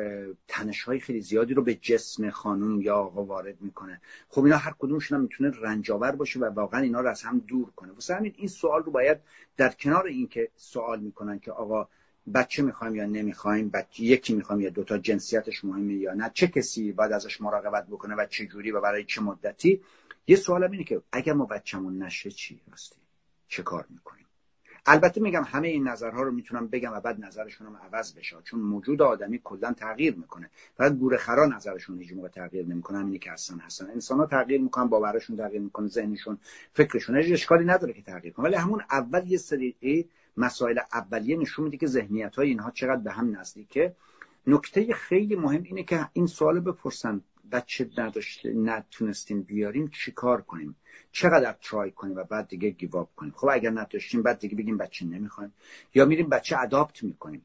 تنش 0.47 0.83
های 0.83 0.99
خیلی 0.99 1.21
زیادی 1.21 1.53
رو 1.53 1.63
به 1.63 1.75
جسم 1.75 2.29
خانم 2.29 2.81
یا 2.81 2.95
آقا 2.95 3.23
وارد 3.23 3.61
می‌کنه. 3.61 4.01
خب 4.29 4.43
اینا 4.43 4.57
هر 4.57 4.73
کدومشون 4.79 5.17
هم 5.17 5.21
می‌تونه 5.21 5.51
رنجاور 5.61 6.11
باشه 6.11 6.39
و 6.39 6.45
واقعا 6.45 6.81
اینا 6.81 7.01
رو 7.01 7.09
از 7.09 7.23
هم 7.23 7.39
دور 7.47 7.71
کنه. 7.75 7.91
واسه 7.91 8.15
همین 8.15 8.33
این 8.37 8.47
سوال 8.47 8.83
رو 8.83 8.91
باید 8.91 9.17
در 9.57 9.69
کنار 9.69 10.07
اینکه 10.07 10.49
سوال 10.55 10.99
می‌کنن 10.99 11.39
که 11.39 11.51
آقا 11.51 11.87
بچه 12.33 12.63
می‌خوایم 12.63 12.95
یا 12.95 13.05
نمی‌خوایم 13.05 13.69
بچه 13.69 14.03
یکی 14.03 14.35
می‌خوایم 14.35 14.61
یا 14.61 14.69
دوتا 14.69 14.97
جنسیتش 14.97 15.65
مهمه 15.65 15.93
یا 15.93 16.13
نه 16.13 16.31
چه 16.33 16.47
کسی 16.47 16.91
باید 16.91 17.11
ازش 17.11 17.41
مراقبت 17.41 17.87
بکنه 17.87 18.15
و 18.15 18.25
چه 18.25 18.45
جوری 18.45 18.71
و 18.71 18.81
برای 18.81 19.03
چه 19.03 19.21
مدتی؟ 19.21 19.81
یه 20.27 20.35
سوالم 20.35 20.71
اینه 20.71 20.83
که 20.83 21.01
اگر 21.11 21.33
ما 21.33 21.45
بچه‌مون 21.45 22.03
نشه 22.03 22.31
چی؟ 22.31 22.61
راستی. 22.71 23.01
چه 23.47 23.63
کار 23.63 23.85
می‌کنیم؟ 23.89 24.23
البته 24.89 25.21
میگم 25.21 25.43
همه 25.43 25.67
این 25.67 25.87
نظرها 25.87 26.21
رو 26.21 26.31
می‌تونم 26.31 26.67
بگم 26.67 26.93
و 26.93 26.99
بعد 26.99 27.25
نظرشون 27.25 27.67
هم 27.67 27.75
عوض 27.75 28.13
بشه. 28.13 28.35
چون 28.43 28.59
موجود 28.59 29.01
آدمی 29.01 29.41
کلا 29.43 29.73
تغییر 29.73 30.15
می‌کنه. 30.15 30.49
فقط 30.77 30.93
گوره 30.93 31.17
خرا 31.17 31.45
نظرشون 31.45 31.99
هیچ 31.99 32.13
تغییر 32.33 32.65
نمی‌کنه. 32.65 32.97
همینی 32.97 33.19
که 33.19 33.31
هستن 33.31 33.59
هستن. 33.59 33.89
انسان 33.89 34.17
ها 34.17 34.25
تغییر 34.25 34.61
می‌کنن 34.61 34.87
باورشون 34.87 35.37
تغییر 35.37 35.61
می‌کنه 35.61 35.87
ذهنشون 35.87 36.37
فکرشون. 36.73 37.17
اشکالی 37.17 37.65
نداره 37.65 37.93
که 37.93 38.01
تغییر 38.01 38.33
کنه. 38.33 38.45
ولی 38.45 38.55
همون 38.55 38.81
اول 38.91 39.31
یه 39.31 39.37
سری 39.37 40.09
مسائل 40.37 40.79
اولیه 40.93 41.37
نشون 41.37 41.65
میده 41.65 41.77
که 41.77 41.87
ذهنیت 41.87 42.35
های 42.35 42.47
اینها 42.47 42.71
چقدر 42.71 43.01
به 43.01 43.11
هم 43.11 43.39
نزدیکه. 43.39 43.95
نکته 44.47 44.93
خیلی 44.93 45.35
مهم 45.35 45.63
اینه 45.63 45.83
که 45.83 46.09
این 46.13 46.27
سوال 46.27 46.59
بپرسن 46.59 47.21
بچه 47.51 47.89
نداشته 47.97 48.53
نتونستیم 48.53 49.41
بیاریم 49.41 49.87
چیکار 49.87 50.41
کنیم؟ 50.41 50.75
چقدر 51.11 51.55
ترای 51.61 51.91
کنیم 51.91 52.15
و 52.15 52.23
بعد 52.23 52.47
دیگه 52.47 52.69
گیواب 52.69 53.09
کنیم؟ 53.15 53.33
خب 53.35 53.47
اگر 53.51 53.69
نداشتیم 53.69 54.23
بعد 54.23 54.39
دیگه 54.39 54.55
بگیم 54.55 54.77
بچه 54.77 55.05
نمی‌خوایم. 55.05 55.53
یا 55.93 56.05
میریم 56.05 56.29
بچه 56.29 56.59
اداپت 56.59 57.03
می‌کنیم. 57.03 57.41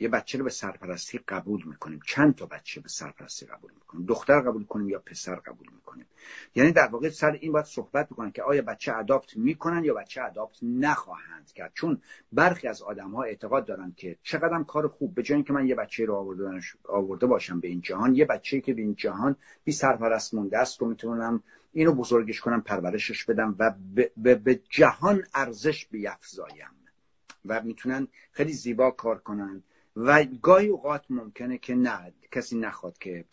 یه 0.00 0.08
بچه 0.08 0.38
رو 0.38 0.44
به 0.44 0.50
سرپرستی 0.50 1.20
قبول 1.28 1.62
می‌کنیم. 1.66 2.00
چند 2.06 2.34
تا 2.34 2.46
بچه 2.46 2.80
به 2.80 2.88
سرپرستی 2.88 3.46
قبول 3.46 3.72
می‌کنیم؟ 3.74 4.06
دختر 4.06 4.40
قبول 4.40 4.64
کنیم 4.64 4.88
یا 4.88 4.98
پسر 4.98 5.34
قبول 5.34 5.66
می‌کنیم؟ 5.72 6.06
یعنی 6.54 6.72
در 6.72 6.88
واقع 6.88 7.08
سر 7.08 7.30
این 7.30 7.52
باید 7.52 7.64
صحبت 7.64 8.06
بکنن 8.06 8.30
که 8.30 8.42
آیا 8.42 8.62
بچه 8.62 8.96
اداپت 8.96 9.36
می‌کنن 9.36 9.84
یا 9.84 9.94
بچه 9.94 10.22
اداپت 10.22 10.56
نخواهند 10.62 11.52
کرد. 11.52 11.72
چون 11.74 12.02
برخی 12.32 12.68
از 12.68 12.82
آدم 12.82 13.10
ها 13.10 13.22
اعتقاد 13.22 13.66
دارن 13.66 13.92
که 13.96 14.16
چقدرم 14.22 14.64
کار 14.64 14.88
خوب 14.88 15.14
به 15.14 15.22
جای 15.22 15.42
که 15.42 15.52
من 15.52 15.66
یه 15.66 15.74
بچه 15.74 16.04
رو 16.04 16.14
آورده, 16.14 16.60
آورده 16.88 17.26
باشم 17.26 17.60
به 17.60 17.68
این 17.68 17.80
جهان 17.80 18.14
یه 18.14 18.24
بچه 18.24 18.60
که 18.60 18.74
به 18.74 18.82
این 18.82 18.94
جهان 18.94 19.36
بی 19.64 19.72
سرپرست 19.72 20.34
مونده 20.34 20.58
است 20.58 20.80
رو 20.80 20.88
می‌تونم 20.88 21.42
اینو 21.72 21.92
بزرگش 21.92 22.40
کنم 22.40 22.60
پرورشش 22.60 23.24
بدم 23.24 23.56
و 23.58 23.74
به, 24.16 24.34
به 24.34 24.60
جهان 24.70 25.22
ارزش 25.34 25.86
بیافزایم. 25.86 26.70
و 27.46 27.62
می‌تونن 27.62 28.08
خیلی 28.32 28.52
زیبا 28.52 28.90
کار 28.90 29.18
کنن. 29.18 29.62
و 29.98 30.24
گاهی 30.24 30.68
اوقات 30.68 31.04
ممکنه 31.10 31.58
که 31.58 31.74
نه 31.74 32.12
کسی 32.32 32.58
نخواد 32.58 32.98
که 32.98 33.24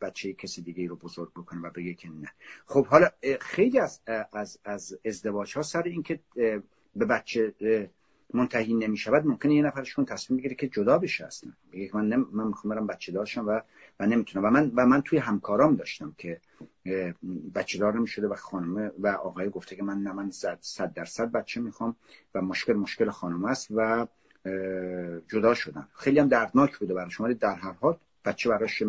بچه 0.00 0.32
کسی 0.32 0.62
دیگه 0.62 0.88
رو 0.88 0.96
بزرگ 0.96 1.32
بکنه 1.32 1.60
و 1.60 1.70
بگه 1.70 1.94
که 1.94 2.08
نه. 2.08 2.32
خب 2.66 2.86
حالا 2.86 3.08
خیلی 3.40 3.78
از 3.78 4.00
از 4.32 4.58
از 4.64 4.98
ازدواج 5.04 5.56
ها 5.56 5.62
سر 5.62 5.82
اینکه 5.82 6.20
به 6.96 7.04
بچه 7.08 7.54
منتهی 8.34 8.74
نمی 8.74 8.96
شود 8.96 9.26
ممکنه 9.26 9.54
یه 9.54 9.62
نفرشون 9.62 10.04
تصمیم 10.04 10.38
بگیره 10.38 10.54
که 10.54 10.68
جدا 10.68 10.98
بشه 10.98 11.24
اصلا. 11.26 11.52
بگه 11.72 11.90
من 11.94 12.08
نم... 12.08 12.28
من 12.32 12.46
می‌خوام 12.46 12.74
برم 12.74 12.86
بچه 12.86 13.12
داشتم 13.12 13.46
و 13.46 13.60
و 14.00 14.06
نمی‌تونم. 14.06 14.44
و 14.44 14.50
من 14.50 14.72
و 14.74 14.86
من 14.86 15.02
توی 15.02 15.18
همکارام 15.18 15.76
داشتم 15.76 16.14
که 16.18 16.40
بچه 17.54 17.78
دار 17.78 17.94
نمی‌شده 17.94 18.28
و 18.28 18.34
خانمه 18.34 18.90
و 18.98 19.08
آقای 19.08 19.50
گفته 19.50 19.76
که 19.76 19.82
من 19.82 19.98
نه 19.98 20.12
من 20.12 20.30
صد 20.60 20.92
درصد 20.94 21.32
بچه 21.32 21.60
می‌خوام 21.60 21.96
و 22.34 22.42
مشکل 22.42 22.72
مشکل 22.72 23.10
خانم 23.10 23.44
است 23.44 23.68
و 23.70 24.06
جدا 25.28 25.54
شدن. 25.54 25.88
خیلی 25.94 26.18
هم 26.18 26.28
دردناک 26.28 26.78
بوده 26.78 26.94
برای 26.94 27.10
شما 27.10 27.32
در 27.32 27.54
هر 27.54 27.72
حال 27.72 27.96
بچه 28.24 28.48
براش 28.50 28.82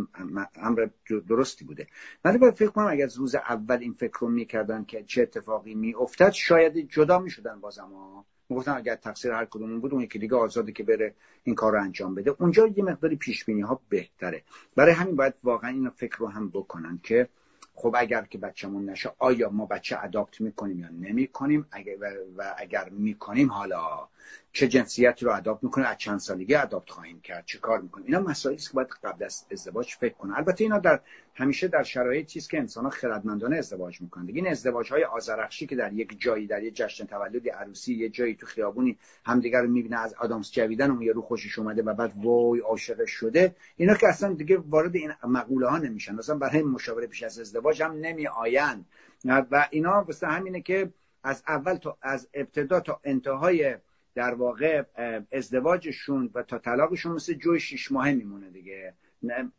امر 0.56 0.88
درستی 1.28 1.66
بوده. 1.66 1.88
ولی 2.26 2.38
باید 2.38 2.54
فکر 2.54 2.70
کنم 2.70 2.88
اگر 2.88 3.06
از 3.06 3.18
روز 3.18 3.36
اول 3.36 3.78
این 3.78 3.94
فکر 3.94 4.20
رو 4.20 4.30
می‌کردن 4.30 4.84
که 4.84 5.04
چه 5.04 5.22
اتفاقی 5.22 5.76
میافتد 5.76 6.30
شاید 6.32 6.78
جدا 6.90 7.20
می‌شدن 7.20 7.60
بازم 7.60 7.90
ها. 7.94 8.26
می‌گفتن 8.50 8.72
اگر 8.72 8.96
تقصیر 8.96 9.32
هر 9.32 9.46
کدومون 9.46 9.80
بود 9.80 9.94
اون 9.94 10.02
یکی 10.02 10.20
دیگه 10.20 10.36
آزاده 10.36 10.72
که 10.72 10.84
بره 10.84 11.16
این 11.44 11.56
کار 11.56 11.74
رو 11.74 11.82
انجام 11.82 12.16
بده. 12.16 12.36
اونجا 12.40 12.68
یه 12.68 12.84
مقداری 12.84 13.16
پیش 13.16 13.46
بینی 13.46 13.62
ها 13.62 13.82
بهتره. 13.90 14.44
برای 14.76 14.94
همین 14.94 15.16
باید 15.16 15.34
واقعا 15.44 15.70
این 15.70 15.90
فکر 15.90 16.18
رو 16.18 16.28
هم 16.28 16.50
بکنن 16.50 17.00
که 17.04 17.30
خب 17.76 17.96
اگر 17.98 18.22
که 18.22 18.38
بچه‌مون 18.38 18.90
نشه 18.90 19.12
آیا 19.20 19.50
ما 19.50 19.66
بچه 19.66 20.04
اداپت 20.04 20.42
می‌کنیم 20.42 20.80
یا 20.80 20.90
نمی‌کنیم؟ 20.90 21.66
اگر 21.72 21.96
و 22.38 22.56
اگر 22.58 22.90
می‌کنیم 22.90 23.52
حالا 23.52 24.08
چه 24.56 24.68
جنسیتی 24.68 25.26
رو 25.26 25.36
اداپت 25.36 25.64
می‌کنه 25.64 25.88
از 25.88 25.98
چند 25.98 26.20
سالگی 26.20 26.56
اداپت 26.56 26.90
خواهیم 26.90 27.22
کرد 27.22 27.46
چه 27.46 27.58
کار 27.60 27.82
می‌کنیم 27.82 28.06
اینا 28.06 28.20
مسائلی 28.20 28.58
است 28.58 28.70
که 28.70 28.74
باید 28.74 28.88
قبل 29.04 29.26
از 29.26 29.46
ازدواج 29.52 29.94
فکر 30.00 30.14
کنه. 30.14 30.38
البته 30.38 30.64
اینا 30.64 30.80
در 30.80 31.00
همیشه 31.36 31.68
در 31.68 31.84
شرایط 31.84 32.26
چیز 32.28 32.48
که 32.48 32.58
انسان 32.58 32.84
ها 32.84 32.90
خردمندانه 32.90 33.58
ازدواج 33.58 34.02
می‌کنن. 34.02 34.28
این 34.28 34.48
ازدواج 34.48 34.92
های 34.92 35.04
آزرخشی 35.04 35.68
که 35.68 35.76
در 35.76 35.94
یک 35.94 36.22
جایی 36.22 36.48
در 36.48 36.64
یک 36.64 36.76
جشن 36.76 37.06
تولد 37.06 37.50
عروسی 37.50 37.94
یه 37.94 38.10
جایی 38.10 38.36
تو 38.36 38.46
خیابونی 38.46 38.98
همدیگر 39.26 39.62
رو 39.62 39.70
می‌بینه 39.70 40.00
از 40.00 40.14
آدامس 40.14 40.52
جویدن 40.52 40.92
اون 40.92 41.08
رو 41.08 41.22
خوشش 41.22 41.60
اومده 41.60 41.82
و 41.82 41.94
بعد 41.94 42.14
وای 42.16 42.60
عاشق 42.60 43.06
شده 43.06 43.56
اینا 43.78 43.94
که 43.94 44.08
اصلا 44.08 44.34
دیگه 44.34 44.58
وارد 44.58 44.96
این 44.96 45.14
مقوله 45.24 45.68
ها 45.68 45.78
نمیشن. 45.78 46.16
مثلا 46.16 46.38
برای 46.38 46.64
مشاوره 46.64 47.08
پیش 47.08 47.24
از 47.24 47.40
ازدواج 47.40 47.84
هم 47.84 47.92
نمی 47.92 48.28
آیند 48.28 48.86
و 49.26 49.68
اینا 49.72 50.04
واسه 50.04 50.28
همینه 50.28 50.62
که 50.62 50.90
از 51.24 51.44
اول 51.48 51.76
تا 51.76 51.98
از 52.02 52.28
ابتدا 52.34 52.80
تا 52.80 53.00
انتهای 53.04 53.76
در 54.16 54.34
واقع 54.34 54.84
ازدواجشون 55.32 56.30
و 56.34 56.44
تا 56.44 56.58
طلاقشون 56.58 57.12
مثل 57.12 57.34
جوی 57.34 57.60
شیش 57.60 57.92
ماهه 57.92 58.14
میمونه 58.14 58.50
دیگه. 58.50 58.94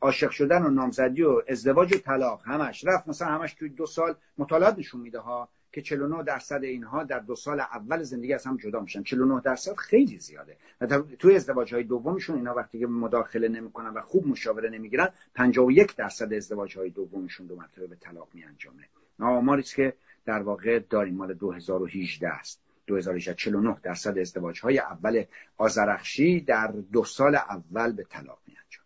عاشق 0.01 0.31
شدن 0.31 0.63
و 0.63 0.71
نامزدی 0.71 1.23
و 1.23 1.43
ازدواج 1.49 1.95
و 1.95 1.99
طلاق 1.99 2.43
همش. 2.45 2.85
رفت 2.85 3.09
مثلا 3.09 3.29
همش 3.29 3.55
توی 3.55 3.69
دو 3.69 3.87
سال 3.87 4.15
مطالعات 4.39 4.79
نشون 4.79 5.01
میده 5.01 5.19
ها 5.19 5.49
که 5.73 5.83
49 5.83 6.23
درصد 6.23 6.65
اینها 6.65 7.05
در 7.05 7.19
دو 7.19 7.37
سال 7.37 7.61
اول 7.61 8.03
زندگی 8.03 8.35
از 8.35 8.47
هم 8.47 8.57
جدا 8.57 8.81
میشن. 8.81 9.03
49 9.03 9.41
درصد 9.41 9.77
خیلی 9.77 10.19
زیاده. 10.19 10.57
و 10.81 10.87
توی 11.19 11.37
ازدواج 11.37 11.75
های 11.75 11.85
دومشون 11.85 12.37
اینا 12.37 12.55
وقتی 12.55 12.79
که 12.79 12.87
مداخله 12.87 13.49
نمی‌کنن 13.49 13.89
و 13.89 14.01
خوب 14.01 14.27
مشاوره 14.27 14.71
نمی‌گیرن 14.71 15.09
51 15.35 15.97
درصد 15.97 16.33
ازدواج 16.33 16.79
های 16.79 16.91
دومشون 16.91 17.47
دو 17.47 17.57
مرتبه 17.57 17.87
به 17.87 17.97
طلاق 17.97 18.29
میانجامه. 18.35 18.89
آماری 19.21 19.63
که 19.63 19.95
در 20.25 20.43
واقع 20.43 20.79
داریم 20.79 21.15
مال 21.15 21.35
2018 21.35 22.29
است. 22.29 22.64
2018 22.87 23.35
49 23.35 23.77
درصد 23.83 24.19
ازدواج 24.19 24.61
های 24.61 24.79
اول 24.79 25.25
آزرخشی 25.59 26.41
در 26.41 26.73
دو 26.93 27.05
سال 27.05 27.35
اول 27.35 27.93
به 27.93 28.05
طلاق 28.05 28.39
می 28.47 28.55
انجام 28.57 28.85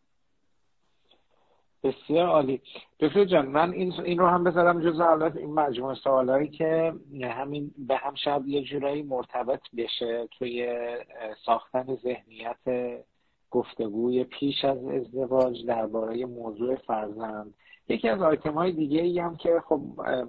بسیار 1.83 2.27
عالی. 2.27 2.61
دکتر 3.01 3.25
جان 3.25 3.47
من 3.47 3.73
این, 3.73 3.93
این 3.93 4.19
رو 4.19 4.27
هم 4.27 4.45
بذارم 4.45 4.81
جز 4.81 5.01
حالت 5.01 5.37
این 5.37 5.55
مجموعه 5.55 5.95
سوالایی 5.95 6.49
که 6.49 6.95
همین 7.23 7.75
به 7.79 7.97
هم 7.97 8.15
شاید 8.15 8.49
یه 8.49 8.63
جورایی 8.63 9.03
مرتبط 9.03 9.61
بشه 9.77 10.29
توی 10.39 10.69
ساختن 11.47 11.97
ذهنیت 11.97 12.59
گفتگوی 13.51 14.25
پیش 14.25 14.65
از 14.65 14.85
ازدواج 14.85 15.67
درباره 15.67 16.27
موضوع 16.27 16.77
فرزند. 16.77 17.55
یکی 17.89 18.09
از 18.09 18.23
آیتم 18.23 18.55
های 18.55 18.73
دیگه 18.73 19.01
ای 19.01 19.19
هم 19.19 19.37
که 19.37 19.63
خب 19.69 19.81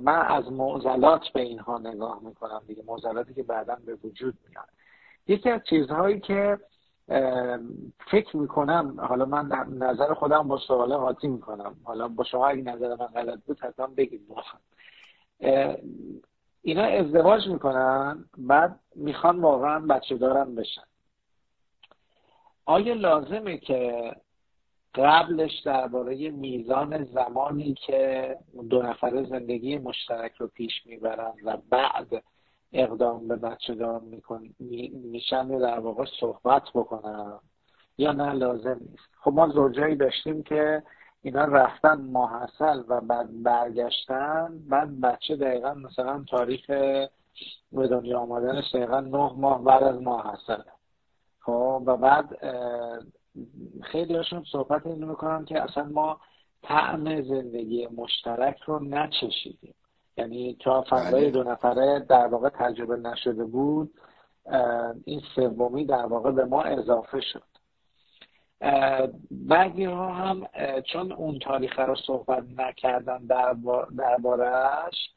من 0.02 0.22
از 0.22 0.52
معضلات 0.52 1.30
به 1.34 1.42
اینها 1.42 1.78
نگاه 1.78 2.20
می‌کنم 2.24 2.62
دیگه 2.68 2.84
معضلاتی 2.88 3.34
که 3.34 3.44
بعدا 3.44 3.78
به 3.86 3.96
وجود 3.96 4.34
میاد 4.50 4.70
یکی 5.28 5.50
از 5.50 5.62
چیزهایی 5.70 6.20
که 6.20 6.60
فکر 8.12 8.38
می‌کنم 8.38 8.96
حالا 9.00 9.26
من 9.26 9.46
نظر 9.70 10.14
خودم 10.14 10.48
با 10.48 10.58
سوال 10.58 10.98
قاطی 10.98 11.28
می‌کنم. 11.28 11.76
حالا 11.84 12.08
با 12.08 12.24
شما 12.24 12.48
اگه 12.48 12.62
نظر 12.62 12.90
من 12.90 13.08
غلط 13.08 13.40
بود 13.40 13.60
حتما 13.60 13.88
بگید 13.88 14.22
اینا 16.62 16.84
ازدواج 16.84 17.48
می‌کنن 17.48 18.26
بعد 18.38 18.80
می‌خوان 18.96 19.40
واقعا 19.40 19.80
بچه 19.80 20.18
دارن 20.18 20.56
بشن. 20.56 20.82
آیا 22.66 22.94
لازمه 22.94 23.58
که 23.58 24.12
قبلش 24.96 25.62
درباره 25.66 26.30
میزان 26.30 27.04
زمانی 27.04 27.74
که 27.74 28.36
دو 28.70 28.82
نفره 28.82 29.24
زندگی 29.24 29.78
مشترک 29.78 30.36
رو 30.36 30.48
پیش 30.48 30.86
می‌برن 30.86 31.34
و 31.46 31.58
بعد 31.70 32.24
اقدام 32.74 33.28
به 33.28 33.36
بچه 33.36 33.76
دار 33.76 34.02
میشن 34.92 35.48
در 35.48 35.80
واقع 35.80 36.06
صحبت 36.20 36.64
بکنن. 36.76 37.40
یا 37.98 38.12
نه 38.12 38.34
لازم 38.34 38.80
نیست. 38.90 39.10
خب 39.22 39.34
ما 39.34 39.48
زوجایی 39.48 39.96
داشتیم 39.96 40.44
که 40.44 40.84
اینا 41.22 41.46
رفتن 41.46 42.02
ماحصل 42.02 42.84
و 42.88 43.02
بعد 43.02 43.44
برگشتن. 43.44 44.60
بعد 44.70 45.02
بچه 45.02 45.36
دقیقا 45.36 45.74
مثلا 45.74 46.24
تاریخ 46.30 46.66
به 47.72 47.88
دنیا 47.88 48.20
آمدنش 48.20 48.76
دقیقا 48.76 49.00
نه 49.00 49.34
ماه 49.38 49.64
بعد 49.64 49.84
از 49.84 50.02
ماحصله 50.02 50.66
خب 51.40 51.84
و 51.86 51.98
بعد 51.98 52.38
خیلی 53.82 54.16
هاشون 54.16 54.44
صحبت 54.52 54.88
اینو 54.88 55.08
می‌کنن 55.08 55.46
که 55.46 55.62
اصلا 55.62 55.84
ما 55.84 56.20
طعم 56.64 57.22
زندگی 57.22 57.88
مشترک 57.88 58.60
رو 58.60 58.80
نچشیدیم 58.84 59.76
یعنی 60.18 60.58
تا 60.60 60.86
فضای 60.90 61.22
بله. 61.22 61.32
دو 61.32 61.44
نفره 61.44 62.06
در 62.10 62.28
واقع 62.28 62.50
تجربه 62.50 62.98
نشده 62.98 63.46
بود 63.46 63.94
این 65.06 65.22
سومی 65.36 65.86
در 65.86 66.06
واقع 66.06 66.32
به 66.32 66.46
ما 66.46 66.62
اضافه 66.62 67.22
شد 67.22 67.44
بعضی 69.32 69.86
ها 69.86 70.14
هم 70.14 70.48
چون 70.94 71.12
اون 71.12 71.40
تاریخ 71.40 71.80
رو 71.80 71.96
صحبت 71.96 72.44
نکردن 72.58 73.26
دربارهش 73.98 75.10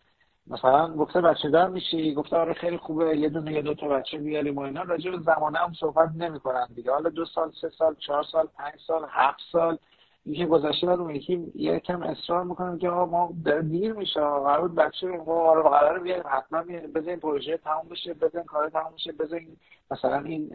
مثلا 0.47 0.95
گفته 0.95 1.21
بچه 1.21 1.51
دار 1.51 1.69
میشی؟ 1.69 2.15
گفته 2.15 2.37
آره 2.37 2.53
خیلی 2.53 2.77
خوبه 2.77 3.17
یه 3.17 3.29
دونه 3.29 3.53
یه 3.53 3.63
دو 3.63 3.75
تا 3.75 3.89
بچه 3.89 4.19
بیاریم 4.19 4.57
و 4.57 4.61
اینا. 4.61 4.83
راجع 4.83 5.11
به 5.11 5.19
زمانه 5.19 5.59
هم 5.59 5.73
صحبت 5.81 6.11
نمی‌کنن 6.17 6.67
دیگه. 6.75 6.93
حالا 6.93 7.11
دو 7.11 7.25
سال 7.25 7.51
سه 7.61 7.69
سال 7.69 7.95
چهار 7.95 8.25
سال 8.33 8.49
پنج 8.57 8.75
سال 8.87 9.07
هفت 9.09 9.41
سال. 9.53 9.79
اینکه 10.25 10.47
گذشته 10.47 10.87
بعد 10.87 11.01
اون 11.01 11.15
یکی 11.15 11.53
یکم 11.55 12.03
اصرار 12.03 12.45
می‌کنم 12.45 12.79
که 12.79 12.89
آقا 12.89 13.07
ما 13.07 13.33
داره 13.45 13.63
دیر 13.63 13.93
میشه. 13.93 14.21
قرار 14.21 14.69
بچه 14.69 15.07
ما 15.07 15.35
آره 15.35 15.63
قرار 15.63 15.99
بیاریم 15.99 16.25
حتما 16.27 16.63
بزنین 16.95 17.21
پروژه 17.21 17.57
تموم 17.57 17.89
بشه 17.91 18.15
بزنین 18.15 18.45
کار 18.45 18.69
تموم 18.69 18.93
بشه 18.95 19.13
بزنین 19.13 19.57
مثلا 19.91 20.19
این 20.19 20.51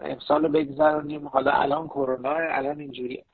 امسال 0.00 0.48
بگذرونیم. 0.48 1.28
حالا 1.28 1.50
الان 1.52 1.88
کرونا 1.88 2.34
الان 2.34 2.80
اینجوری 2.80 3.24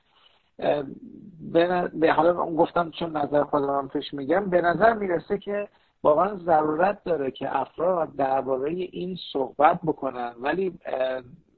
به 1.93 2.13
حالا 2.15 2.33
گفتم 2.33 2.91
چون 2.91 3.17
نظر 3.17 3.43
خودم 3.43 3.87
پیش 3.93 4.13
میگم 4.13 4.49
به 4.49 4.61
نظر 4.61 4.93
می‌رسه 4.93 5.37
که 5.37 5.67
واقعا 6.03 6.35
ضرورت 6.35 7.03
داره 7.03 7.31
که 7.31 7.57
افراد 7.57 8.15
درباره 8.15 8.71
این 8.71 9.17
صحبت 9.33 9.79
بکنن 9.83 10.33
ولی 10.39 10.79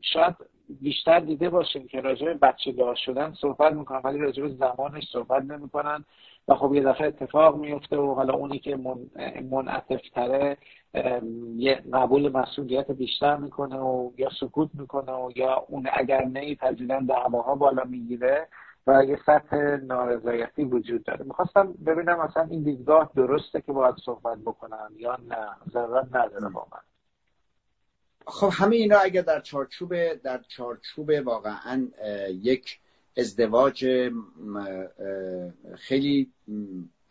شاید 0.01 0.35
بیشتر 0.81 1.19
دیده 1.19 1.49
باشیم 1.49 1.87
که 1.87 2.01
راجع 2.01 2.25
به 2.25 2.33
بچه 2.33 2.71
دار 2.71 2.95
شدن 2.95 3.33
صحبت 3.41 3.73
می‌کنن 3.73 4.01
ولی 4.03 4.19
راجع 4.19 4.43
به 4.43 4.49
زمانش 4.49 5.03
صحبت 5.13 5.43
نمی‌کنن 5.43 6.05
و 6.47 6.55
خب 6.55 6.73
یه 6.73 6.83
دفعه 6.83 7.07
اتفاق 7.07 7.57
میفته 7.57 7.97
و 7.97 8.13
حالا 8.13 8.33
اونی 8.33 8.59
که 8.59 8.79
منعطف 9.51 10.09
تره 10.13 10.57
یه 11.55 11.83
قبول 11.93 12.37
مسئولیت 12.37 12.91
بیشتر 12.91 13.37
می‌کنه 13.37 13.77
و 13.79 14.11
یا 14.17 14.29
سکوت 14.39 14.69
می‌کنه 14.73 15.11
و 15.11 15.31
یا 15.35 15.65
اون 15.67 15.87
اگر 15.93 16.25
نمیپذیرن 16.25 17.05
دعواها 17.05 17.55
بالا 17.55 17.83
می‌گیره. 17.83 18.47
و 18.87 19.03
یه 19.03 19.19
سطح 19.25 19.57
نارضایتی 19.75 20.63
وجود 20.63 21.03
داره. 21.03 21.25
می‌خواستم 21.25 21.73
ببینم 21.73 22.19
اصلا 22.19 22.43
این 22.43 22.63
دیدگاه 22.63 23.11
درسته 23.15 23.61
که 23.61 23.71
باید 23.71 23.95
صحبت 24.05 24.37
بکنن 24.37 24.89
یا 24.97 25.17
نه؟ 25.27 25.47
ضرورت 25.73 26.15
نداره 26.15 26.49
با 26.49 26.67
من 26.71 26.79
خب 28.27 28.49
همه 28.53 28.75
اینا 28.75 28.97
اگر 28.97 29.21
در 29.21 29.39
چارچوب 29.39 30.13
در 30.13 30.41
چارچوب 30.47 31.11
واقعا 31.25 31.87
یک 32.29 32.79
ازدواج 33.17 34.11
خیلی 35.75 36.31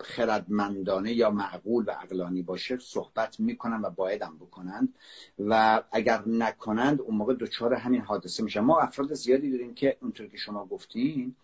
خردمندانه 0.00 1.12
یا 1.12 1.30
معقول 1.30 1.84
و 1.86 1.90
عقلانی 1.90 2.42
باشه 2.42 2.78
صحبت 2.78 3.40
می‌کنن 3.40 3.80
و 3.82 3.90
بایدم 3.90 4.36
بکنند 4.40 4.94
و 5.38 5.82
اگر 5.92 6.22
نکنند 6.26 7.00
اون 7.00 7.16
موقع 7.16 7.34
دچار 7.34 7.74
همین 7.74 8.00
حادثه 8.00 8.42
میشن. 8.42 8.60
ما 8.60 8.80
افراد 8.80 9.14
زیادی 9.14 9.50
داریم 9.50 9.74
که 9.74 9.96
اونطور 10.02 10.26
که 10.26 10.36
شما 10.36 10.66
گفتین 10.66 11.34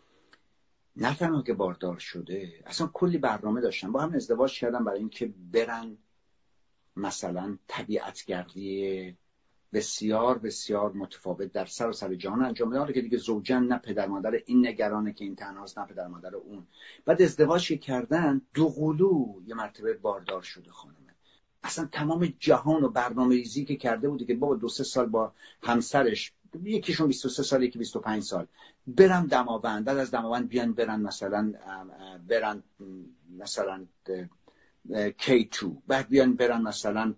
نه 0.97 1.15
تنها 1.17 1.43
که 1.43 1.55
باردار 1.55 1.99
شده. 1.99 2.63
اصلا 2.67 2.91
کلی 2.93 3.19
برنامه 3.19 3.61
داشتن 3.61 3.93
با 3.93 4.01
هم 4.01 4.15
ازدواج 4.15 4.61
کردن 4.61 4.85
برای 4.85 4.99
اینکه 4.99 5.33
برن 5.53 5.99
مثلا 6.97 7.59
طبیعتگردی 7.69 9.17
بسیار 9.73 10.39
بسیار 10.39 10.93
متفاوت 10.93 11.53
در 11.53 11.65
سر 11.65 11.89
و 11.89 11.93
سر 11.93 12.15
جهان 12.15 12.45
انجام 12.45 12.71
بدن 12.71 12.93
که 12.93 13.01
دیگه 13.01 13.19
زوجن 13.19 13.63
نه 13.63 13.79
پدر 13.79 14.07
مادر 14.07 14.43
این 14.47 14.67
نگرانه 14.67 15.13
که 15.13 15.25
این 15.25 15.37
تنهاست 15.37 15.79
نه 15.79 15.87
پدر 15.87 16.07
مادر 16.07 16.35
اون. 16.35 16.67
بعد 17.05 17.23
ازدواج 17.23 17.73
کردن 17.73 18.41
دو 18.55 18.69
قلو 18.69 19.35
یه 19.47 19.55
مرتبه 19.55 19.95
باردار 19.95 20.43
شده 20.43 20.71
خانمه. 20.71 21.15
اصلا 21.63 21.89
تمام 21.93 22.35
جهان 22.39 22.85
و 22.85 22.89
برنامه 22.89 23.35
ریزی 23.35 23.65
که 23.65 23.77
کرده 23.77 24.09
بوده 24.09 24.25
که 24.25 24.35
بابا 24.35 24.57
دو 24.57 24.69
سه 24.69 24.85
سال 24.85 25.07
با 25.07 25.33
همسرش 25.63 26.33
یکیشون 26.65 27.07
23 27.07 27.43
سال 27.43 27.63
یکی 27.63 27.79
25 27.79 28.23
سال. 28.23 28.47
برن 28.87 29.27
دماوند 29.27 29.85
بعد 29.85 29.99
از 29.99 30.11
دماوند 30.11 30.49
بیان 30.49 30.73
برن 30.73 31.01
مثلا 31.01 31.53
برن 32.29 32.63
مثلا 33.39 33.87
K2 34.93 35.67
بعد 35.87 36.09
بیان 36.09 36.37
برن 36.37 36.63
مثلا 36.63 37.15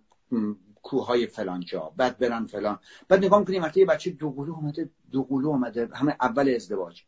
کوههای 0.82 1.26
فلان 1.26 1.60
جا. 1.60 1.92
بعد 1.96 2.18
برن 2.18 2.46
فلان. 2.46 2.78
بعد 3.08 3.24
نگاه 3.24 3.44
کنیم 3.44 3.62
وقتی 3.62 3.80
یه 3.80 3.86
بچه 3.86 4.10
دوقلو 4.10 4.54
اومده 4.54 4.90
دوقلو 5.10 5.48
اومده. 5.48 5.88
همه 5.94 6.16
اول 6.20 6.54
ازدواج. 6.54 7.02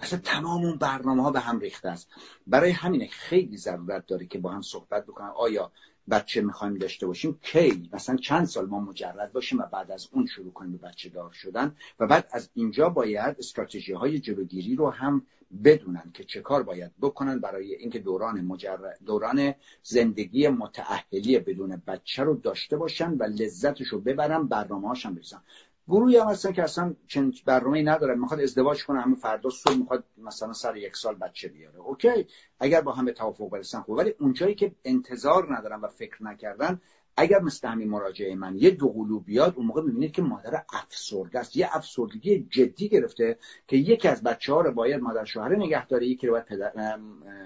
اصلا 0.00 0.18
تمام 0.18 0.64
اون 0.64 0.76
برنامه 0.76 1.22
ها 1.22 1.30
به 1.30 1.40
هم 1.40 1.60
ریخته 1.60 1.88
است. 1.88 2.10
برای 2.46 2.70
همینه 2.70 3.06
خیلی 3.06 3.56
ضرورت 3.56 4.06
داره 4.06 4.26
که 4.26 4.38
با 4.38 4.50
هم 4.50 4.62
صحبت 4.62 5.06
بکنن. 5.06 5.32
آیا 5.36 5.72
بچه 6.10 6.40
می‌خوایم 6.40 6.74
داشته 6.74 7.06
باشیم 7.06 7.38
کی؟ 7.42 7.90
مثلا 7.92 8.16
چند 8.16 8.46
سال 8.46 8.66
ما 8.66 8.80
مجرد 8.80 9.32
باشیم 9.32 9.58
و 9.58 9.62
بعد 9.62 9.90
از 9.90 10.08
اون 10.12 10.26
شروع 10.26 10.52
کنیم 10.52 10.72
به 10.72 10.78
بچه 10.78 11.08
دار 11.08 11.32
شدن 11.32 11.76
و 12.00 12.06
بعد 12.06 12.28
از 12.32 12.50
اینجا 12.54 12.88
باید 12.88 13.36
استراتژی 13.38 13.92
های 13.92 14.18
جلوگیری 14.18 14.76
رو 14.76 14.90
هم 14.90 15.26
بدونن 15.64 16.10
که 16.14 16.24
چه 16.24 16.40
کار 16.40 16.62
باید 16.62 16.90
بکنن 17.00 17.38
برای 17.38 17.74
اینکه 17.74 17.98
دوران 17.98 18.40
مجرد 18.40 18.98
دوران 19.06 19.54
زندگی 19.82 20.48
متأهلی 20.48 21.38
بدون 21.38 21.82
بچه 21.86 22.22
رو 22.22 22.34
داشته 22.34 22.76
باشن 22.76 23.10
و 23.10 23.22
لذتش 23.22 23.88
رو 23.88 24.00
ببرن 24.00 24.46
برنامه 24.46 24.88
هاشم 24.88 25.14
برسن 25.14 25.42
گروهی 25.90 26.16
هم 26.16 26.28
هستن 26.28 26.52
که 26.52 26.62
اصلا 26.62 26.94
چنین 27.06 27.34
برنامه 27.46 27.82
ندارن. 27.82 28.18
می‌خواد 28.18 28.40
ازدواج 28.40 28.84
کنه 28.84 29.00
همه 29.00 29.16
فردا 29.16 29.50
صبح 29.50 29.76
می‌خواد 29.76 30.04
مثلا 30.18 30.52
سر 30.52 30.76
یک 30.76 30.96
سال 30.96 31.14
بچه 31.14 31.48
بیاره. 31.48 31.78
اوکی 31.78 32.26
اگر 32.60 32.80
با 32.80 32.92
هم 32.92 33.04
به 33.04 33.12
توافق 33.12 33.50
برسن 33.50 33.80
خوب 33.80 33.96
ولی 33.96 34.14
اونجایی 34.20 34.54
که 34.54 34.72
انتظار 34.84 35.56
ندارن 35.56 35.80
و 35.80 35.88
فکر 35.88 36.24
نکردن 36.24 36.80
اگر 37.16 37.40
مثل 37.40 37.68
همین 37.68 37.88
مراجعه 37.88 38.34
من 38.34 38.56
یه 38.56 38.70
دوقلو 38.70 39.20
بیاد 39.20 39.54
اون 39.56 39.66
موقع 39.66 39.82
می‌بینید 39.82 40.12
که 40.12 40.22
مادر 40.22 40.64
افسرده 40.72 41.38
است. 41.38 41.56
یه 41.56 41.76
افسردگی 41.76 42.46
جدی 42.50 42.88
گرفته 42.88 43.38
که 43.68 43.76
یکی 43.76 44.08
از 44.08 44.22
بچه 44.22 44.52
ها 44.52 44.60
رو 44.60 44.72
باید 44.72 45.00
مادر 45.00 45.24
شوهر 45.24 45.56
نگه 45.56 45.86
داره 45.86 46.06
یکی 46.06 46.26
رو 46.26 46.32
باید 46.32 46.44
پدر 46.44 46.98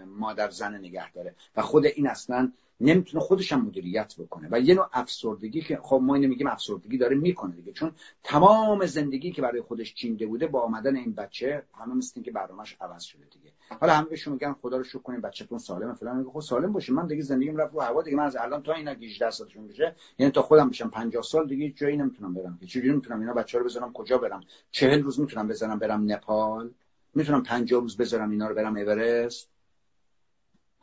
مادر 0.06 0.50
زن 0.50 0.74
نگه 0.74 1.12
داره 1.12 1.34
و 1.56 1.62
خود 1.62 1.86
این 1.86 2.08
اصلا 2.08 2.52
نمی‌تونه 2.80 3.24
خودش 3.24 3.52
هم 3.52 3.66
مدیریت 3.66 4.14
بکنه. 4.18 4.48
و 4.50 4.60
یه 4.60 4.74
نوع 4.74 4.88
افسردگی 4.92 5.60
که 5.60 5.78
خب 5.82 6.00
ما 6.02 6.14
اینو 6.14 6.28
میگیم 6.28 6.46
افسردگی 6.46 6.98
داره 6.98 7.16
می‌کنه 7.16 7.54
دیگه. 7.56 7.72
چون 7.72 7.92
تمام 8.22 8.86
زندگی 8.86 9.32
که 9.32 9.42
برای 9.42 9.60
خودش 9.60 9.94
چینده 9.94 10.26
بوده 10.26 10.46
با 10.46 10.60
آمدن 10.60 10.96
این 10.96 11.14
بچه 11.14 11.62
همه 11.74 11.94
مثل 11.94 12.22
که 12.22 12.30
برنامه‌اش 12.30 12.76
عوض 12.80 13.02
شده 13.02 13.24
دیگه. 13.32 13.52
حالا 13.80 13.92
همه 13.92 14.08
بهشون 14.08 14.32
میگن 14.32 14.52
خدا 14.52 14.76
رو 14.76 14.84
شکر 14.84 14.98
کنین 14.98 15.20
بچه‌تون 15.20 15.58
سالمه 15.58 15.94
فلان. 15.94 16.16
میگه 16.16 16.30
خب 16.30 16.40
سالم 16.40 16.72
باشه. 16.72 16.92
من 16.92 17.06
دیگه 17.06 17.22
زندگیم 17.22 17.56
رفت 17.56 17.74
رو 17.74 17.80
هوا 17.80 18.02
دیگه. 18.02 18.16
من 18.16 18.24
از 18.24 18.36
الان 18.36 18.62
تا 18.62 18.72
اینا 18.72 18.90
18 18.90 19.30
سالشون 19.30 19.68
بشه 19.68 19.94
یعنی 20.18 20.32
تا 20.32 20.42
خودم 20.42 20.68
بشم 20.68 20.90
50 20.90 21.22
سال 21.22 21.48
دیگه 21.48 21.70
جایی 21.70 21.96
نمی‌تونم 21.96 22.34
برم 22.34 22.58
که. 22.60 22.66
چجوری 22.66 22.92
می‌تونم 22.92 23.20
اینا 23.20 23.32
بچه‌ها 23.32 23.62
رو 23.62 23.68
بذارم 23.68 23.92
کجا 23.92 24.18
برم؟ 24.18 24.40
40 24.70 25.02
روز 25.02 25.20
می‌تونم 25.20 25.48
بزنم 25.48 25.78
برم 25.78 26.12
نپال؟ 26.12 26.70
می‌تونم 27.14 27.42
50 27.42 27.80
روز 27.80 27.96
بذارم 27.96 28.30
اینا 28.30 28.48
رو 28.48 28.54
برم 28.54 28.76
اورست؟ 28.76 29.53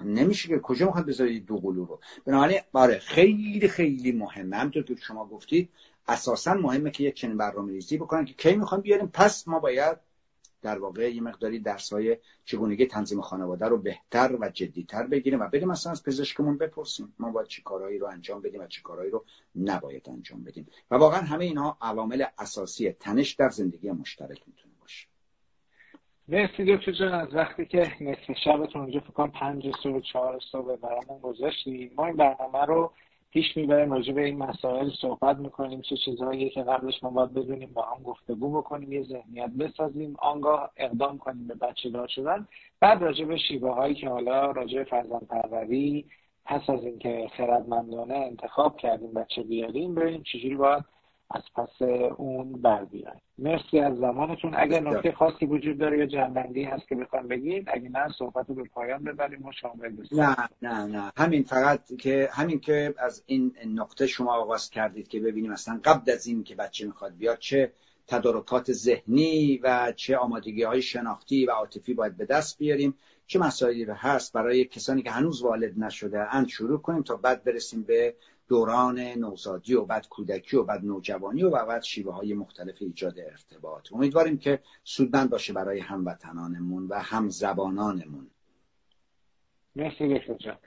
نمیشه 0.06 0.48
که 0.48 0.60
کجا 0.60 0.86
می‌خواد 0.86 1.06
بذارید 1.06 1.46
دو 1.46 1.58
قلو 1.58 1.86
رو. 1.86 2.00
بنابراین 2.26 2.60
آره 2.74 3.00
خیلی 3.00 3.68
خیلی 3.68 4.12
مهمه. 4.12 4.58
همونطور 4.58 4.84
که 4.84 4.96
شما 4.96 5.26
گفتید 5.26 5.70
اساسا 6.08 6.54
مهمه 6.54 6.92
که 6.92 7.04
یک 7.04 7.16
چنین 7.16 7.38
برنامه 7.38 7.72
ریزی 7.72 7.98
بکنن 7.98 8.26
که 8.26 8.34
کی 8.34 8.56
می‌خوام 8.56 8.82
بیاریم. 8.82 9.08
پس 9.08 9.48
ما 9.48 9.60
باید 9.60 9.98
در 10.62 10.80
واقع 10.80 11.14
یه 11.14 11.22
مقداری 11.22 11.60
درس 11.60 11.94
های 11.94 12.18
چگونگی 12.46 12.86
تنظیم 12.86 13.22
خانواده 13.22 13.66
رو 13.66 13.78
بهتر 13.78 14.38
و 14.42 14.50
جدیتر 14.50 15.08
بگیریم 15.08 15.40
و 15.40 15.48
بریم 15.48 15.68
مثلا 15.68 15.92
از 15.92 16.04
پزشکمون 16.04 16.58
بپرسیم 16.58 17.14
ما 17.20 17.32
باید 17.32 17.48
چی 17.48 17.62
کارهایی 17.62 17.98
رو 17.98 18.08
انجام 18.08 18.42
بدیم 18.42 18.62
و 18.62 18.68
چی 18.68 18.82
کارهایی 18.82 19.12
رو 19.12 19.26
نباید 19.56 20.10
انجام 20.10 20.44
بدیم. 20.44 20.68
و 20.92 20.96
واقعا 20.96 21.22
همه 21.22 21.46
اینها 21.46 21.78
عوامل 21.82 22.26
اساسی 22.38 22.92
تنش 22.92 23.32
در 23.32 23.50
زندگی 23.50 23.92
مشترک 23.92 24.44
می‌تونه 24.48 24.71
مرسی 26.28 26.66
دکتر 26.66 26.92
جان. 26.92 27.14
از 27.14 27.36
وقتی 27.36 27.66
که 27.66 27.92
نصف 28.02 28.32
شبتون 28.44 28.82
اونجا 28.82 29.00
فکر 29.00 29.12
کنم 29.12 29.32
پنج 29.32 29.72
صبح 29.84 30.00
چهار 30.00 30.40
صبح 30.52 30.76
برامون 30.76 31.20
گذاشتی 31.22 31.92
ما 31.98 32.06
این 32.06 32.16
برنامه 32.16 32.66
رو 32.66 32.92
پیش 33.32 33.58
می‌بریم 33.58 33.94
راجع 33.94 34.14
به 34.14 34.26
این 34.26 34.38
مسائل 34.38 34.90
صحبت 35.02 35.38
می‌کنیم 35.38 35.82
چه 35.82 35.98
چیزهایی 35.98 36.50
که 36.50 36.64
قبلش 36.64 37.04
ما 37.04 37.10
باید 37.10 37.34
بدونیم 37.34 37.74
با 37.74 37.82
هم 37.82 38.04
گفتگو 38.04 38.62
بکنیم 38.62 38.92
یه 38.92 39.04
ذهنیت 39.04 39.50
بسازیم 39.50 40.16
آنگاه 40.20 40.72
اقدام 40.78 41.18
کنیم 41.18 41.48
به 41.48 41.56
بچه 41.56 41.90
دار 41.90 42.08
شدن. 42.08 42.48
بعد 42.80 43.02
راجع 43.02 43.26
به 43.26 43.38
شیوه 43.38 43.72
هایی 43.74 43.96
که 43.96 44.10
حالا 44.10 44.52
راجع 44.52 44.78
به 44.78 44.84
فرزند 44.84 45.28
پروری 45.28 46.06
پس 46.46 46.70
از 46.70 46.84
اینکه 46.86 47.28
خردمندانه 47.38 48.14
انتخاب 48.14 48.78
کردیم 48.78 49.14
بچه 49.14 49.44
بیاریم 49.44 49.96
ببینیم 49.96 50.24
چجوری 50.24 50.56
باید 50.56 50.84
از 51.34 51.42
پس 51.56 51.82
اون 52.18 52.52
بر 52.52 52.86
بیایم 52.86 53.22
مرسی 53.38 53.80
از 53.80 53.98
زمانتون. 53.98 54.54
اگر 54.58 54.80
نکته 54.80 55.12
خاصی 55.12 55.46
وجود 55.46 55.78
داره 55.78 55.98
یا 55.98 56.06
جنبندی 56.06 56.64
هست 56.64 56.88
که 56.88 56.96
بخوام 56.96 57.28
بگید 57.28 57.70
اگه 57.74 57.90
نه 57.90 58.08
صحبت 58.18 58.46
رو 58.50 58.56
به 58.56 58.64
پایان 58.64 59.04
ببریم 59.04 59.46
و 59.46 59.52
شامل 59.52 59.92
نه 60.12 60.36
نه 60.62 60.86
نه. 60.86 61.12
همین 61.18 61.44
فقط 61.44 61.96
که 62.00 62.30
همین 62.32 62.60
که 62.60 62.94
از 62.98 63.24
این 63.26 63.54
نقطه 63.68 64.08
شما 64.08 64.34
آغاز 64.34 64.70
کردید 64.70 65.08
که 65.08 65.20
ببینیم 65.20 65.52
اصلا 65.52 65.80
قبل 65.84 66.12
از 66.12 66.28
این 66.28 66.44
که 66.44 66.56
بچه 66.56 66.86
می‌خواد 66.86 67.18
بیاد 67.18 67.38
چه 67.38 67.72
تدارکات 68.08 68.72
ذهنی 68.72 69.60
و 69.64 69.94
چه 69.96 70.18
آمادگی 70.18 70.64
های 70.64 70.82
شناختی 70.82 71.46
و 71.46 71.52
عاطفی 71.52 71.94
باید 71.94 72.18
به 72.18 72.26
دست 72.26 72.58
بیاریم 72.58 72.94
چه 73.28 73.40
مسائلی 73.40 73.84
هست 73.84 74.34
برای 74.34 74.66
کسانی 74.66 75.02
که 75.02 75.12
هنوز 75.12 75.42
والد 75.42 75.80
نشده 75.80 76.36
اند 76.36 76.48
شروع 76.48 76.82
کنیم 76.82 77.04
تا 77.04 77.16
بعد 77.16 77.44
برسیم 77.44 77.84
به 77.84 78.16
دوران 78.52 79.00
نوزادی 79.00 79.74
و 79.74 79.86
بعد 79.86 80.08
کودکی 80.08 80.58
و 80.58 80.64
بعد 80.64 80.86
نوجوانی 80.86 81.44
و 81.44 81.66
بعد 81.66 81.82
شیوه 81.82 82.14
های 82.14 82.34
مختلف 82.34 82.76
ایجاد 82.80 83.20
ارتباط. 83.20 83.94
امیدواریم 83.94 84.38
که 84.38 84.60
سودمند 84.84 85.30
باشه 85.30 85.54
برای 85.54 85.80
هموطنانمون 85.80 86.88
و 86.88 87.00
همزبانانمون. 87.00 88.28
مرسی 89.76 90.18
دکتر 90.18 90.58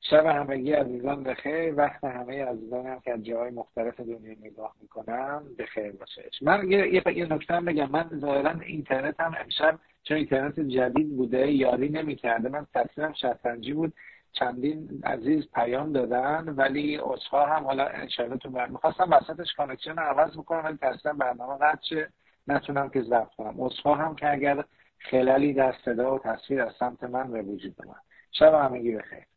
شب 0.00 0.26
همگی 0.26 0.72
عزیزان 0.72 1.22
بخیر. 1.22 1.74
وقت 1.74 2.04
همه 2.04 2.44
عزیزان 2.44 2.86
هم 2.86 3.00
که 3.00 3.12
از 3.12 3.24
جاهای 3.24 3.50
مختلف 3.50 4.00
دنیا 4.00 4.34
نگاه 4.40 4.74
می‌کنم 4.82 5.42
بخیر 5.58 5.92
باشه. 5.92 6.30
من 6.42 6.70
یه, 6.70 7.02
یه 7.16 7.32
نکته 7.32 7.60
بگم. 7.60 7.90
من 7.90 8.10
ظاهرا 8.20 8.60
اینترنت 8.60 9.20
هم 9.20 9.34
امشب 9.40 9.78
چون 10.02 10.16
اینترنت 10.16 10.60
جدید 10.60 11.16
بوده 11.16 11.52
یاری 11.52 11.88
نمی‌کرده 11.88 12.48
من 12.48 12.66
تصویرم 12.74 13.12
شطرنجی 13.12 13.72
بود. 13.72 13.92
چندین 14.34 15.00
عزیز 15.04 15.44
پیام 15.54 15.92
دادن 15.92 16.54
ولی 16.56 16.98
اصفا 16.98 17.46
هم 17.46 17.64
حالا 17.64 17.86
انشاءالله 17.86 18.38
تو 18.38 18.50
برم 18.50 18.72
می‌خواستم 18.72 19.10
وسطش 19.10 19.54
کانکشن 19.56 19.98
عوض 19.98 20.36
بکنم 20.36 20.64
ولی 20.64 20.76
تصلا 20.76 21.12
برنامه 21.12 21.58
قد 21.58 21.78
نتونم 22.46 22.90
که 22.90 23.02
ضبط 23.02 23.34
کنم. 23.36 23.60
اصفا 23.60 23.94
هم 23.94 24.14
که 24.14 24.32
اگر 24.32 24.64
خلالی 24.98 25.52
در 25.52 25.74
صدا 25.84 26.14
و 26.14 26.18
تصویر 26.18 26.62
از 26.62 26.72
سمت 26.78 27.04
من 27.04 27.32
به 27.32 27.42
وجود 27.42 27.86
من 27.86 27.94
شب 28.30 28.54
همگی 28.54 28.96
بخیر. 28.96 29.33